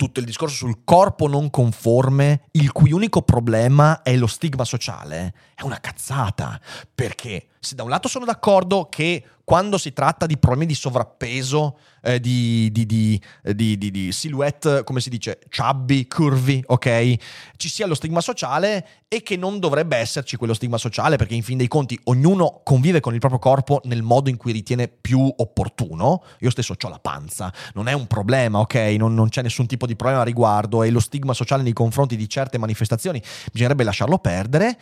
tutto 0.00 0.20
il 0.20 0.24
discorso 0.24 0.54
sul 0.54 0.80
corpo 0.82 1.28
non 1.28 1.50
conforme, 1.50 2.44
il 2.52 2.72
cui 2.72 2.90
unico 2.90 3.20
problema 3.20 4.00
è 4.00 4.16
lo 4.16 4.26
stigma 4.26 4.64
sociale, 4.64 5.34
è 5.54 5.60
una 5.60 5.78
cazzata. 5.78 6.58
Perché 6.94 7.48
se 7.60 7.74
da 7.74 7.82
un 7.82 7.90
lato 7.90 8.08
sono 8.08 8.24
d'accordo 8.24 8.88
che 8.88 9.22
quando 9.44 9.78
si 9.78 9.92
tratta 9.92 10.26
di 10.26 10.38
problemi 10.38 10.64
di 10.64 10.74
sovrappeso, 10.74 11.76
eh, 12.02 12.20
di, 12.20 12.70
di, 12.70 12.86
di, 12.86 13.76
di, 13.76 14.12
silhouette, 14.12 14.84
come 14.84 15.00
si 15.00 15.10
dice, 15.10 15.40
chubby, 15.54 16.06
curvy, 16.06 16.62
ok? 16.64 17.14
Ci 17.56 17.68
sia 17.68 17.86
lo 17.86 17.94
stigma 17.94 18.20
sociale 18.20 18.86
e 19.08 19.22
che 19.24 19.36
non 19.36 19.58
dovrebbe 19.58 19.96
esserci 19.96 20.36
quello 20.36 20.54
stigma 20.54 20.78
sociale 20.78 21.16
perché 21.16 21.34
in 21.34 21.42
fin 21.42 21.58
dei 21.58 21.66
conti 21.66 21.98
ognuno 22.04 22.60
convive 22.62 23.00
con 23.00 23.12
il 23.12 23.18
proprio 23.18 23.40
corpo 23.40 23.80
nel 23.84 24.02
modo 24.02 24.30
in 24.30 24.36
cui 24.36 24.52
ritiene 24.52 24.86
più 24.86 25.20
opportuno. 25.20 26.22
Io 26.38 26.50
stesso 26.50 26.76
ho 26.80 26.88
la 26.88 27.00
panza, 27.00 27.52
non 27.74 27.88
è 27.88 27.92
un 27.92 28.06
problema, 28.06 28.60
ok? 28.60 28.74
Non, 28.98 29.14
non 29.14 29.30
c'è 29.30 29.42
nessun 29.42 29.66
tipo 29.66 29.84
di 29.84 29.96
problema 29.96 30.20
a 30.20 30.24
riguardo 30.24 30.84
e 30.84 30.90
lo 30.90 31.00
stigma 31.00 31.34
sociale 31.34 31.64
nei 31.64 31.72
confronti 31.72 32.14
di 32.16 32.28
certe 32.28 32.56
manifestazioni 32.56 33.20
bisognerebbe 33.50 33.82
lasciarlo 33.82 34.18
perdere 34.18 34.78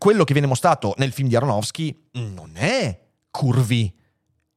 quello 0.00 0.24
che 0.24 0.32
viene 0.32 0.48
mostrato 0.48 0.94
nel 0.96 1.12
film 1.12 1.28
di 1.28 1.36
Aronofsky 1.36 2.08
non 2.12 2.52
è 2.54 2.98
curvi, 3.30 3.94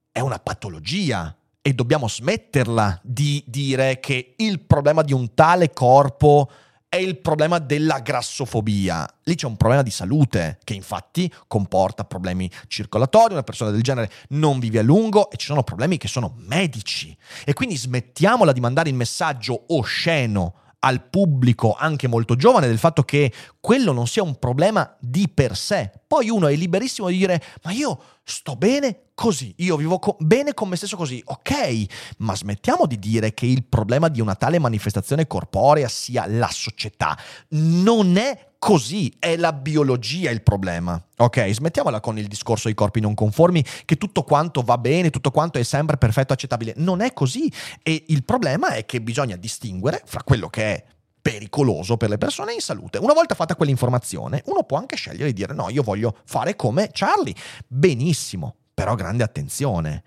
è 0.09 0.21
una 0.21 0.39
patologia 0.39 1.35
e 1.61 1.73
dobbiamo 1.73 2.07
smetterla 2.07 3.01
di 3.03 3.43
dire 3.45 3.99
che 3.99 4.35
il 4.37 4.61
problema 4.61 5.01
di 5.01 5.11
un 5.11 5.33
tale 5.33 5.73
corpo 5.73 6.49
è 6.87 6.95
il 6.95 7.17
problema 7.17 7.59
della 7.59 7.99
grassofobia. 7.99 9.05
Lì 9.23 9.35
c'è 9.35 9.45
un 9.45 9.57
problema 9.57 9.81
di 9.81 9.91
salute 9.91 10.59
che 10.63 10.75
infatti 10.75 11.29
comporta 11.47 12.05
problemi 12.05 12.49
circolatori, 12.67 13.33
una 13.33 13.43
persona 13.43 13.71
del 13.71 13.81
genere 13.81 14.09
non 14.29 14.59
vive 14.59 14.79
a 14.79 14.83
lungo 14.83 15.29
e 15.29 15.35
ci 15.35 15.47
sono 15.47 15.63
problemi 15.63 15.97
che 15.97 16.07
sono 16.07 16.35
medici. 16.37 17.13
E 17.43 17.51
quindi 17.51 17.75
smettiamola 17.75 18.53
di 18.53 18.61
mandare 18.61 18.87
il 18.87 18.95
messaggio 18.95 19.65
osceno 19.75 20.53
al 20.83 21.01
pubblico 21.01 21.73
anche 21.73 22.07
molto 22.07 22.35
giovane 22.35 22.67
del 22.67 22.77
fatto 22.77 23.03
che 23.03 23.31
quello 23.59 23.93
non 23.93 24.05
sia 24.05 24.21
un 24.21 24.37
problema 24.37 24.95
di 24.99 25.29
per 25.33 25.55
sé. 25.55 25.91
Poi 26.05 26.29
uno 26.29 26.47
è 26.47 26.55
liberissimo 26.55 27.07
di 27.07 27.17
dire 27.17 27.41
ma 27.63 27.71
io 27.71 27.99
sto 28.23 28.55
bene 28.55 29.11
così, 29.13 29.53
io 29.57 29.77
vivo 29.77 29.99
co- 29.99 30.17
bene 30.19 30.53
con 30.53 30.67
me 30.67 30.75
stesso 30.75 30.97
così, 30.97 31.21
ok, 31.25 32.15
ma 32.17 32.35
smettiamo 32.35 32.85
di 32.85 32.99
dire 32.99 33.33
che 33.33 33.45
il 33.45 33.63
problema 33.63 34.09
di 34.09 34.19
una 34.19 34.35
tale 34.35 34.59
manifestazione 34.59 35.27
corporea 35.27 35.87
sia 35.87 36.25
la 36.27 36.49
società. 36.51 37.17
Non 37.49 38.17
è 38.17 38.52
così, 38.63 39.13
è 39.19 39.35
la 39.35 39.51
biologia 39.51 40.31
il 40.31 40.41
problema. 40.41 41.05
Ok, 41.17 41.49
smettiamola 41.51 41.99
con 41.99 42.17
il 42.17 42.27
discorso 42.27 42.67
dei 42.67 42.73
corpi 42.73 43.01
non 43.01 43.13
conformi, 43.13 43.61
che 43.83 43.97
tutto 43.97 44.23
quanto 44.23 44.61
va 44.61 44.77
bene, 44.77 45.09
tutto 45.09 45.31
quanto 45.31 45.59
è 45.59 45.63
sempre 45.63 45.97
perfetto, 45.97 46.31
accettabile. 46.31 46.73
Non 46.77 47.01
è 47.01 47.11
così. 47.11 47.51
E 47.83 48.05
il 48.07 48.23
problema 48.23 48.69
è 48.69 48.85
che 48.85 49.01
bisogna 49.01 49.35
distinguere 49.35 50.01
fra 50.05 50.23
quello 50.23 50.47
che 50.47 50.63
è 50.63 50.85
pericoloso 51.21 51.97
per 51.97 52.07
le 52.07 52.17
persone 52.17 52.53
in 52.53 52.61
salute. 52.61 52.99
Una 52.99 53.11
volta 53.11 53.35
fatta 53.35 53.57
quell'informazione, 53.57 54.43
uno 54.45 54.63
può 54.63 54.77
anche 54.77 54.95
scegliere 54.95 55.25
di 55.25 55.33
dire 55.33 55.53
no, 55.53 55.69
io 55.69 55.83
voglio 55.83 56.15
fare 56.23 56.55
come 56.55 56.89
Charlie. 56.93 57.35
Benissimo, 57.67 58.55
però 58.73 58.95
grande 58.95 59.23
attenzione. 59.23 60.03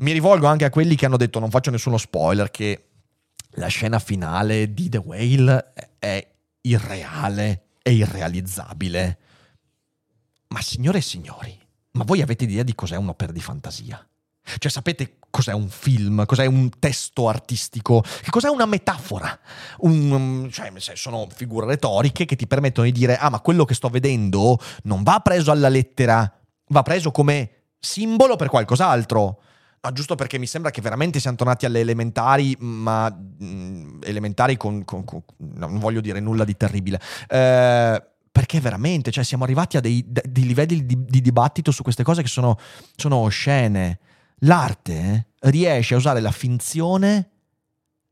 Mi 0.00 0.12
rivolgo 0.12 0.46
anche 0.46 0.66
a 0.66 0.70
quelli 0.70 0.94
che 0.94 1.06
hanno 1.06 1.16
detto, 1.16 1.38
non 1.38 1.48
faccio 1.48 1.70
nessuno 1.70 1.96
spoiler, 1.96 2.50
che 2.50 2.88
la 3.52 3.68
scena 3.68 3.98
finale 3.98 4.74
di 4.74 4.90
The 4.90 4.98
Whale 4.98 5.72
è 5.98 6.28
irreale, 6.60 7.62
è 7.88 7.92
irrealizzabile. 7.92 9.18
Ma 10.48 10.60
signore 10.60 10.98
e 10.98 11.02
signori, 11.02 11.58
ma 11.92 12.04
voi 12.04 12.22
avete 12.22 12.44
idea 12.44 12.62
di 12.62 12.74
cos'è 12.74 12.96
un'opera 12.96 13.32
di 13.32 13.40
fantasia? 13.40 14.06
Cioè, 14.58 14.70
sapete 14.70 15.18
cos'è 15.28 15.52
un 15.52 15.68
film? 15.68 16.24
Cos'è 16.24 16.46
un 16.46 16.70
testo 16.78 17.28
artistico? 17.28 18.00
Che 18.00 18.30
cos'è 18.30 18.48
una 18.48 18.64
metafora? 18.64 19.38
Un, 19.78 20.48
cioè, 20.50 20.72
sono 20.94 21.26
figure 21.34 21.66
retoriche 21.66 22.24
che 22.24 22.36
ti 22.36 22.46
permettono 22.46 22.86
di 22.86 22.92
dire: 22.92 23.18
ah, 23.18 23.28
ma 23.28 23.40
quello 23.40 23.66
che 23.66 23.74
sto 23.74 23.88
vedendo 23.88 24.58
non 24.84 25.02
va 25.02 25.20
preso 25.20 25.50
alla 25.50 25.68
lettera, 25.68 26.40
va 26.68 26.82
preso 26.82 27.10
come 27.10 27.50
simbolo 27.78 28.36
per 28.36 28.48
qualcos'altro. 28.48 29.42
No, 29.80 29.92
giusto 29.92 30.16
perché 30.16 30.38
mi 30.38 30.46
sembra 30.46 30.70
che 30.70 30.80
veramente 30.80 31.20
siamo 31.20 31.36
tornati 31.36 31.64
alle 31.64 31.80
elementari, 31.80 32.56
ma 32.58 33.08
mh, 33.08 33.44
mm, 33.44 34.00
elementari 34.02 34.56
con, 34.56 34.84
con, 34.84 35.04
con, 35.04 35.22
non 35.36 35.78
voglio 35.78 36.00
dire 36.00 36.20
nulla 36.20 36.44
di 36.44 36.56
terribile. 36.56 37.00
Eh, 37.28 38.02
perché 38.30 38.60
veramente, 38.60 39.10
cioè, 39.10 39.24
siamo 39.24 39.44
arrivati 39.44 39.76
a 39.76 39.80
dei, 39.80 40.04
dei 40.06 40.46
livelli 40.46 40.84
di, 40.84 41.04
di, 41.04 41.20
dibattito 41.20 41.70
su 41.70 41.82
queste 41.82 42.02
cose 42.02 42.22
che 42.22 42.28
sono, 42.28 42.58
sono 42.96 43.16
oscene. 43.16 43.98
L'arte 44.42 44.94
eh, 45.40 45.50
riesce 45.50 45.94
a 45.94 45.96
usare 45.96 46.20
la 46.20 46.30
finzione 46.30 47.30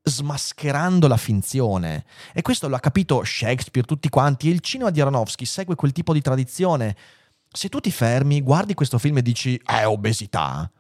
smascherando 0.06 1.08
la 1.08 1.16
finzione. 1.16 2.04
E 2.32 2.42
questo 2.42 2.68
l'ha 2.68 2.78
capito 2.80 3.24
Shakespeare, 3.24 3.86
tutti 3.86 4.08
quanti, 4.08 4.48
e 4.48 4.52
il 4.52 4.60
cinema 4.60 4.90
di 4.90 5.00
Aronofsky 5.00 5.44
segue 5.44 5.74
quel 5.74 5.92
tipo 5.92 6.12
di 6.12 6.20
tradizione. 6.22 6.96
Se 7.50 7.68
tu 7.68 7.80
ti 7.80 7.90
fermi, 7.90 8.40
guardi 8.40 8.74
questo 8.74 8.98
film 8.98 9.18
e 9.18 9.22
dici 9.22 9.60
è 9.64 9.86
obesità, 9.86 10.70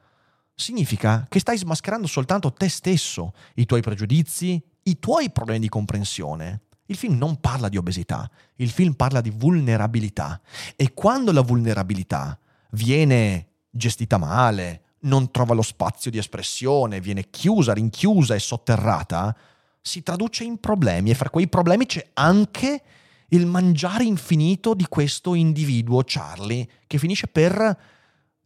significa 0.56 1.26
che 1.28 1.38
stai 1.38 1.58
smascherando 1.58 2.06
soltanto 2.06 2.52
te 2.52 2.68
stesso, 2.68 3.34
i 3.54 3.66
tuoi 3.66 3.82
pregiudizi, 3.82 4.60
i 4.84 4.98
tuoi 4.98 5.30
problemi 5.30 5.60
di 5.60 5.68
comprensione. 5.68 6.62
Il 6.86 6.96
film 6.96 7.16
non 7.18 7.40
parla 7.40 7.68
di 7.68 7.76
obesità, 7.76 8.30
il 8.56 8.70
film 8.70 8.94
parla 8.94 9.20
di 9.20 9.30
vulnerabilità. 9.30 10.40
E 10.76 10.94
quando 10.94 11.30
la 11.32 11.42
vulnerabilità 11.42 12.38
viene 12.70 13.48
gestita 13.70 14.18
male, 14.18 14.82
non 15.00 15.30
trova 15.30 15.54
lo 15.54 15.62
spazio 15.62 16.10
di 16.10 16.18
espressione, 16.18 17.00
viene 17.00 17.28
chiusa, 17.28 17.74
rinchiusa 17.74 18.34
e 18.34 18.38
sotterrata, 18.38 19.36
si 19.80 20.02
traduce 20.02 20.44
in 20.44 20.58
problemi 20.58 21.10
e 21.10 21.14
fra 21.14 21.30
quei 21.30 21.48
problemi 21.48 21.86
c'è 21.86 22.10
anche 22.14 22.82
il 23.28 23.46
mangiare 23.46 24.04
infinito 24.04 24.72
di 24.74 24.86
questo 24.88 25.34
individuo, 25.34 26.02
Charlie, 26.04 26.66
che 26.86 26.98
finisce 26.98 27.26
per 27.26 27.78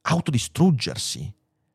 autodistruggersi. 0.03 1.33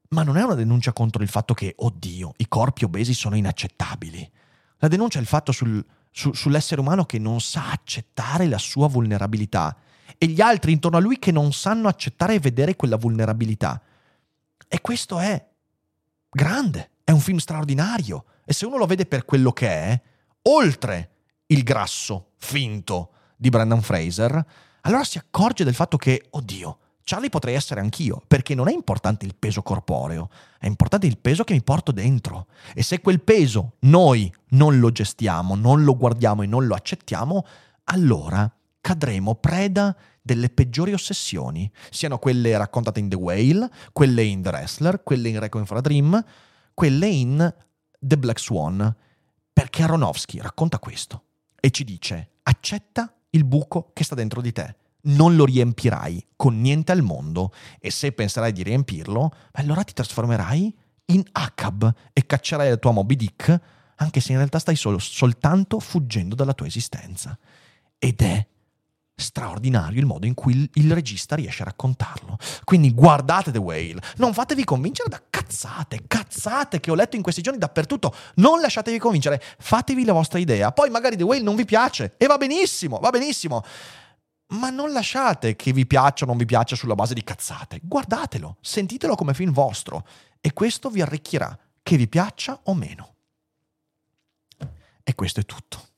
Ma 0.10 0.24
non 0.24 0.38
è 0.38 0.44
una 0.44 0.54
denuncia 0.54 0.94
contro 0.94 1.24
il 1.24 1.30
fatto 1.30 1.54
che, 1.54 1.74
oddio, 1.78 2.34
i 2.38 2.48
corpi 2.48 2.84
obesi 2.84 3.14
sono 3.14 3.36
inaccettabili. 3.36 4.32
La 4.78 4.88
denuncia 4.88 5.18
è 5.18 5.22
il 5.22 5.28
fatto 5.28 5.52
sul, 5.52 5.84
su, 6.12 6.34
sull'essere 6.34 6.82
umano 6.82 7.06
che 7.06 7.20
non 7.20 7.42
sa 7.42 7.72
accettare 7.72 8.48
la 8.48 8.58
sua 8.58 8.88
vulnerabilità 8.88 9.76
e 10.18 10.28
gli 10.28 10.42
altri 10.42 10.72
intorno 10.72 10.98
a 10.98 11.02
lui 11.02 11.20
che 11.20 11.32
non 11.32 11.52
sanno 11.54 11.88
accettare 11.88 12.36
e 12.36 12.40
vedere 12.40 12.76
quella 12.76 12.98
vulnerabilità. 12.98 13.82
E 14.68 14.82
questo 14.82 15.20
è 15.20 15.44
grande, 16.30 16.92
è 17.04 17.12
un 17.12 17.20
film 17.20 17.38
straordinario. 17.38 18.26
E 18.46 18.54
se 18.54 18.66
uno 18.66 18.78
lo 18.78 18.86
vede 18.86 19.06
per 19.06 19.26
quello 19.26 19.52
che 19.52 19.68
è, 19.68 20.02
oltre 20.44 21.10
il 21.48 21.64
grasso 21.64 22.32
finto 22.38 23.12
di 23.36 23.50
Brandon 23.50 23.82
Fraser, 23.82 24.46
allora 24.82 25.04
si 25.04 25.18
accorge 25.18 25.64
del 25.64 25.74
fatto 25.74 25.98
che, 25.98 26.28
oddio, 26.30 26.78
Charlie 27.08 27.30
potrei 27.30 27.54
essere 27.54 27.82
anch'io, 27.82 28.24
perché 28.26 28.56
non 28.56 28.68
è 28.68 28.74
importante 28.74 29.28
il 29.28 29.36
peso 29.36 29.62
corporeo, 29.62 30.28
è 30.58 30.66
importante 30.66 31.06
il 31.06 31.20
peso 31.20 31.44
che 31.44 31.54
mi 31.54 31.62
porto 31.62 31.92
dentro. 31.92 32.48
E 32.74 32.82
se 32.82 33.00
quel 33.00 33.22
peso 33.22 33.74
noi 33.82 34.34
non 34.50 34.80
lo 34.80 34.92
gestiamo, 34.92 35.54
non 35.54 35.84
lo 35.84 35.96
guardiamo 35.96 36.42
e 36.42 36.48
non 36.48 36.66
lo 36.66 36.74
accettiamo, 36.74 37.46
allora 37.84 38.52
cadremo 38.82 39.36
preda 39.36 39.96
delle 40.20 40.50
peggiori 40.50 40.94
ossessioni, 40.94 41.72
siano 41.92 42.18
quelle 42.18 42.58
raccontate 42.58 43.00
in 43.00 43.10
The 43.10 43.16
Whale, 43.16 43.70
quelle 43.94 44.24
in 44.24 44.42
The 44.42 44.50
Wrestler, 44.50 45.04
quelle 45.04 45.30
in 45.30 45.40
Requiem 45.40 45.66
for 45.66 45.78
a 45.78 45.82
Dream, 45.82 46.26
quelle 46.74 47.08
in 47.08 47.54
The 48.00 48.18
Black 48.18 48.40
Swan, 48.40 48.96
perché 49.54 49.84
Aronofsky 49.84 50.40
racconta 50.40 50.80
questo 50.80 51.24
e 51.60 51.70
ci 51.70 51.84
dice 51.84 52.32
accetta 52.42 53.16
il 53.30 53.46
buco 53.46 53.92
che 53.94 54.04
sta 54.04 54.16
dentro 54.16 54.42
di 54.42 54.52
te, 54.52 54.76
non 55.06 55.36
lo 55.36 55.46
riempirai 55.46 56.26
con 56.36 56.60
niente 56.62 56.92
al 56.92 57.02
mondo 57.02 57.54
e 57.80 57.92
se 57.92 58.12
penserai 58.12 58.52
di 58.52 58.64
riempirlo, 58.64 59.32
allora 59.54 59.84
ti 59.84 59.94
trasformerai 59.94 60.76
in 61.08 61.24
Acab 61.32 61.94
e 62.14 62.26
caccerai 62.26 62.70
la 62.70 62.78
tua 62.78 62.92
Moby 62.92 63.16
Dick, 63.16 63.60
anche 63.98 64.20
se 64.20 64.32
in 64.32 64.38
realtà 64.38 64.60
stai 64.60 64.76
solo, 64.76 64.98
soltanto 64.98 65.80
fuggendo 65.80 66.36
dalla 66.36 66.54
tua 66.54 66.66
esistenza. 66.66 67.38
Ed 67.98 68.22
è 68.22 68.48
straordinario 69.18 70.00
il 70.00 70.06
modo 70.06 70.26
in 70.26 70.34
cui 70.34 70.54
il, 70.54 70.70
il, 70.74 70.94
regista 70.94 71.36
riesce 71.36 71.62
a 71.62 71.66
raccontarlo. 71.66 72.38
Quindi 72.64 72.94
guardate 72.94 73.52
The 73.52 73.60
Whale, 73.60 74.02
non 74.18 74.34
fatevi 74.34 74.64
convincere 74.66 75.10
da 75.10 75.22
cazzate, 75.30 76.04
cazzate 76.08 76.80
che 76.80 76.92
ho 76.92 76.96
letto 76.96 77.16
in 77.16 77.22
questi 77.22 77.42
giorni 77.42 77.60
dappertutto, 77.60 78.14
non 78.36 78.60
lasciatevi 78.60 78.98
convincere, 78.98 79.42
fatevi 79.58 80.04
la 80.04 80.14
vostra 80.14 80.40
idea. 80.40 80.72
Poi 80.72 80.90
magari 80.90 81.16
The 81.16 81.24
Whale 81.24 81.42
non 81.42 81.56
vi 81.56 81.66
piace 81.66 82.16
e 82.18 82.26
va 82.26 82.38
benissimo, 82.38 83.00
va 83.00 83.10
benissimo. 83.10 83.64
Ma 84.58 84.70
non 84.70 84.92
lasciate 84.92 85.56
che 85.56 85.74
vi 85.74 85.86
piaccia 85.86 86.26
o 86.26 86.28
non 86.28 86.38
vi 86.38 86.46
piaccia 86.46 86.76
sulla 86.76 86.96
base 86.96 87.14
di 87.14 87.24
cazzate. 87.24 87.80
Guardatelo, 87.84 88.58
sentitelo 88.62 89.16
come 89.16 89.34
film 89.34 89.52
vostro 89.52 90.06
e 90.40 90.54
questo 90.54 90.90
vi 90.90 91.02
arricchirà, 91.02 91.58
che 91.82 91.98
vi 91.98 92.08
piaccia 92.08 92.60
o 92.64 92.74
meno. 92.74 93.14
E 95.04 95.16
questo 95.16 95.40
è 95.40 95.46
tutto. 95.46 95.95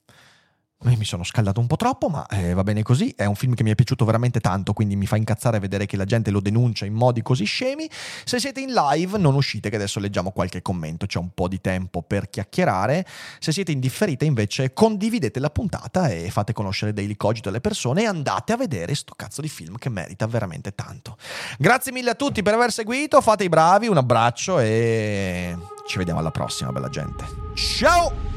Mi 0.79 1.05
sono 1.05 1.23
scaldato 1.23 1.59
un 1.59 1.65
po' 1.65 1.75
troppo, 1.75 2.07
ma 2.07 2.27
eh, 2.27 2.53
va 2.53 2.63
bene 2.63 2.83
così. 2.83 3.09
È 3.09 3.25
un 3.25 3.33
film 3.33 3.55
che 3.55 3.63
mi 3.63 3.71
è 3.71 3.75
piaciuto 3.75 4.05
veramente 4.05 4.39
tanto, 4.39 4.73
quindi 4.73 4.95
mi 4.95 5.07
fa 5.07 5.15
incazzare 5.15 5.57
vedere 5.57 5.87
che 5.87 5.97
la 5.97 6.05
gente 6.05 6.29
lo 6.29 6.39
denuncia 6.39 6.85
in 6.85 6.93
modi 6.93 7.23
così 7.23 7.45
scemi. 7.45 7.89
Se 8.23 8.39
siete 8.39 8.61
in 8.61 8.71
live, 8.71 9.17
non 9.17 9.33
uscite, 9.33 9.71
che 9.71 9.75
adesso 9.75 9.99
leggiamo 9.99 10.31
qualche 10.31 10.61
commento. 10.61 11.07
C'è 11.07 11.17
un 11.17 11.31
po' 11.33 11.47
di 11.47 11.59
tempo 11.61 12.03
per 12.03 12.29
chiacchierare. 12.29 13.07
Se 13.39 13.51
siete 13.51 13.71
in 13.71 13.79
differita, 13.79 14.23
invece, 14.23 14.73
condividete 14.73 15.39
la 15.39 15.49
puntata 15.49 16.09
e 16.09 16.29
fate 16.29 16.53
conoscere 16.53 16.93
Daily 16.93 17.15
Cogito 17.15 17.49
alle 17.49 17.61
persone 17.61 18.03
e 18.03 18.05
andate 18.05 18.53
a 18.53 18.57
vedere 18.57 18.93
sto 18.93 19.13
cazzo 19.15 19.41
di 19.41 19.49
film 19.49 19.77
che 19.77 19.89
merita 19.89 20.27
veramente 20.27 20.75
tanto. 20.75 21.17
Grazie 21.57 21.91
mille 21.91 22.11
a 22.11 22.15
tutti 22.15 22.43
per 22.43 22.53
aver 22.53 22.71
seguito. 22.71 23.19
Fate 23.21 23.43
i 23.43 23.49
bravi, 23.49 23.87
un 23.87 23.97
abbraccio 23.97 24.59
e 24.59 25.57
ci 25.87 25.97
vediamo 25.97 26.19
alla 26.19 26.31
prossima, 26.31 26.71
bella 26.71 26.89
gente. 26.89 27.25
Ciao! 27.55 28.36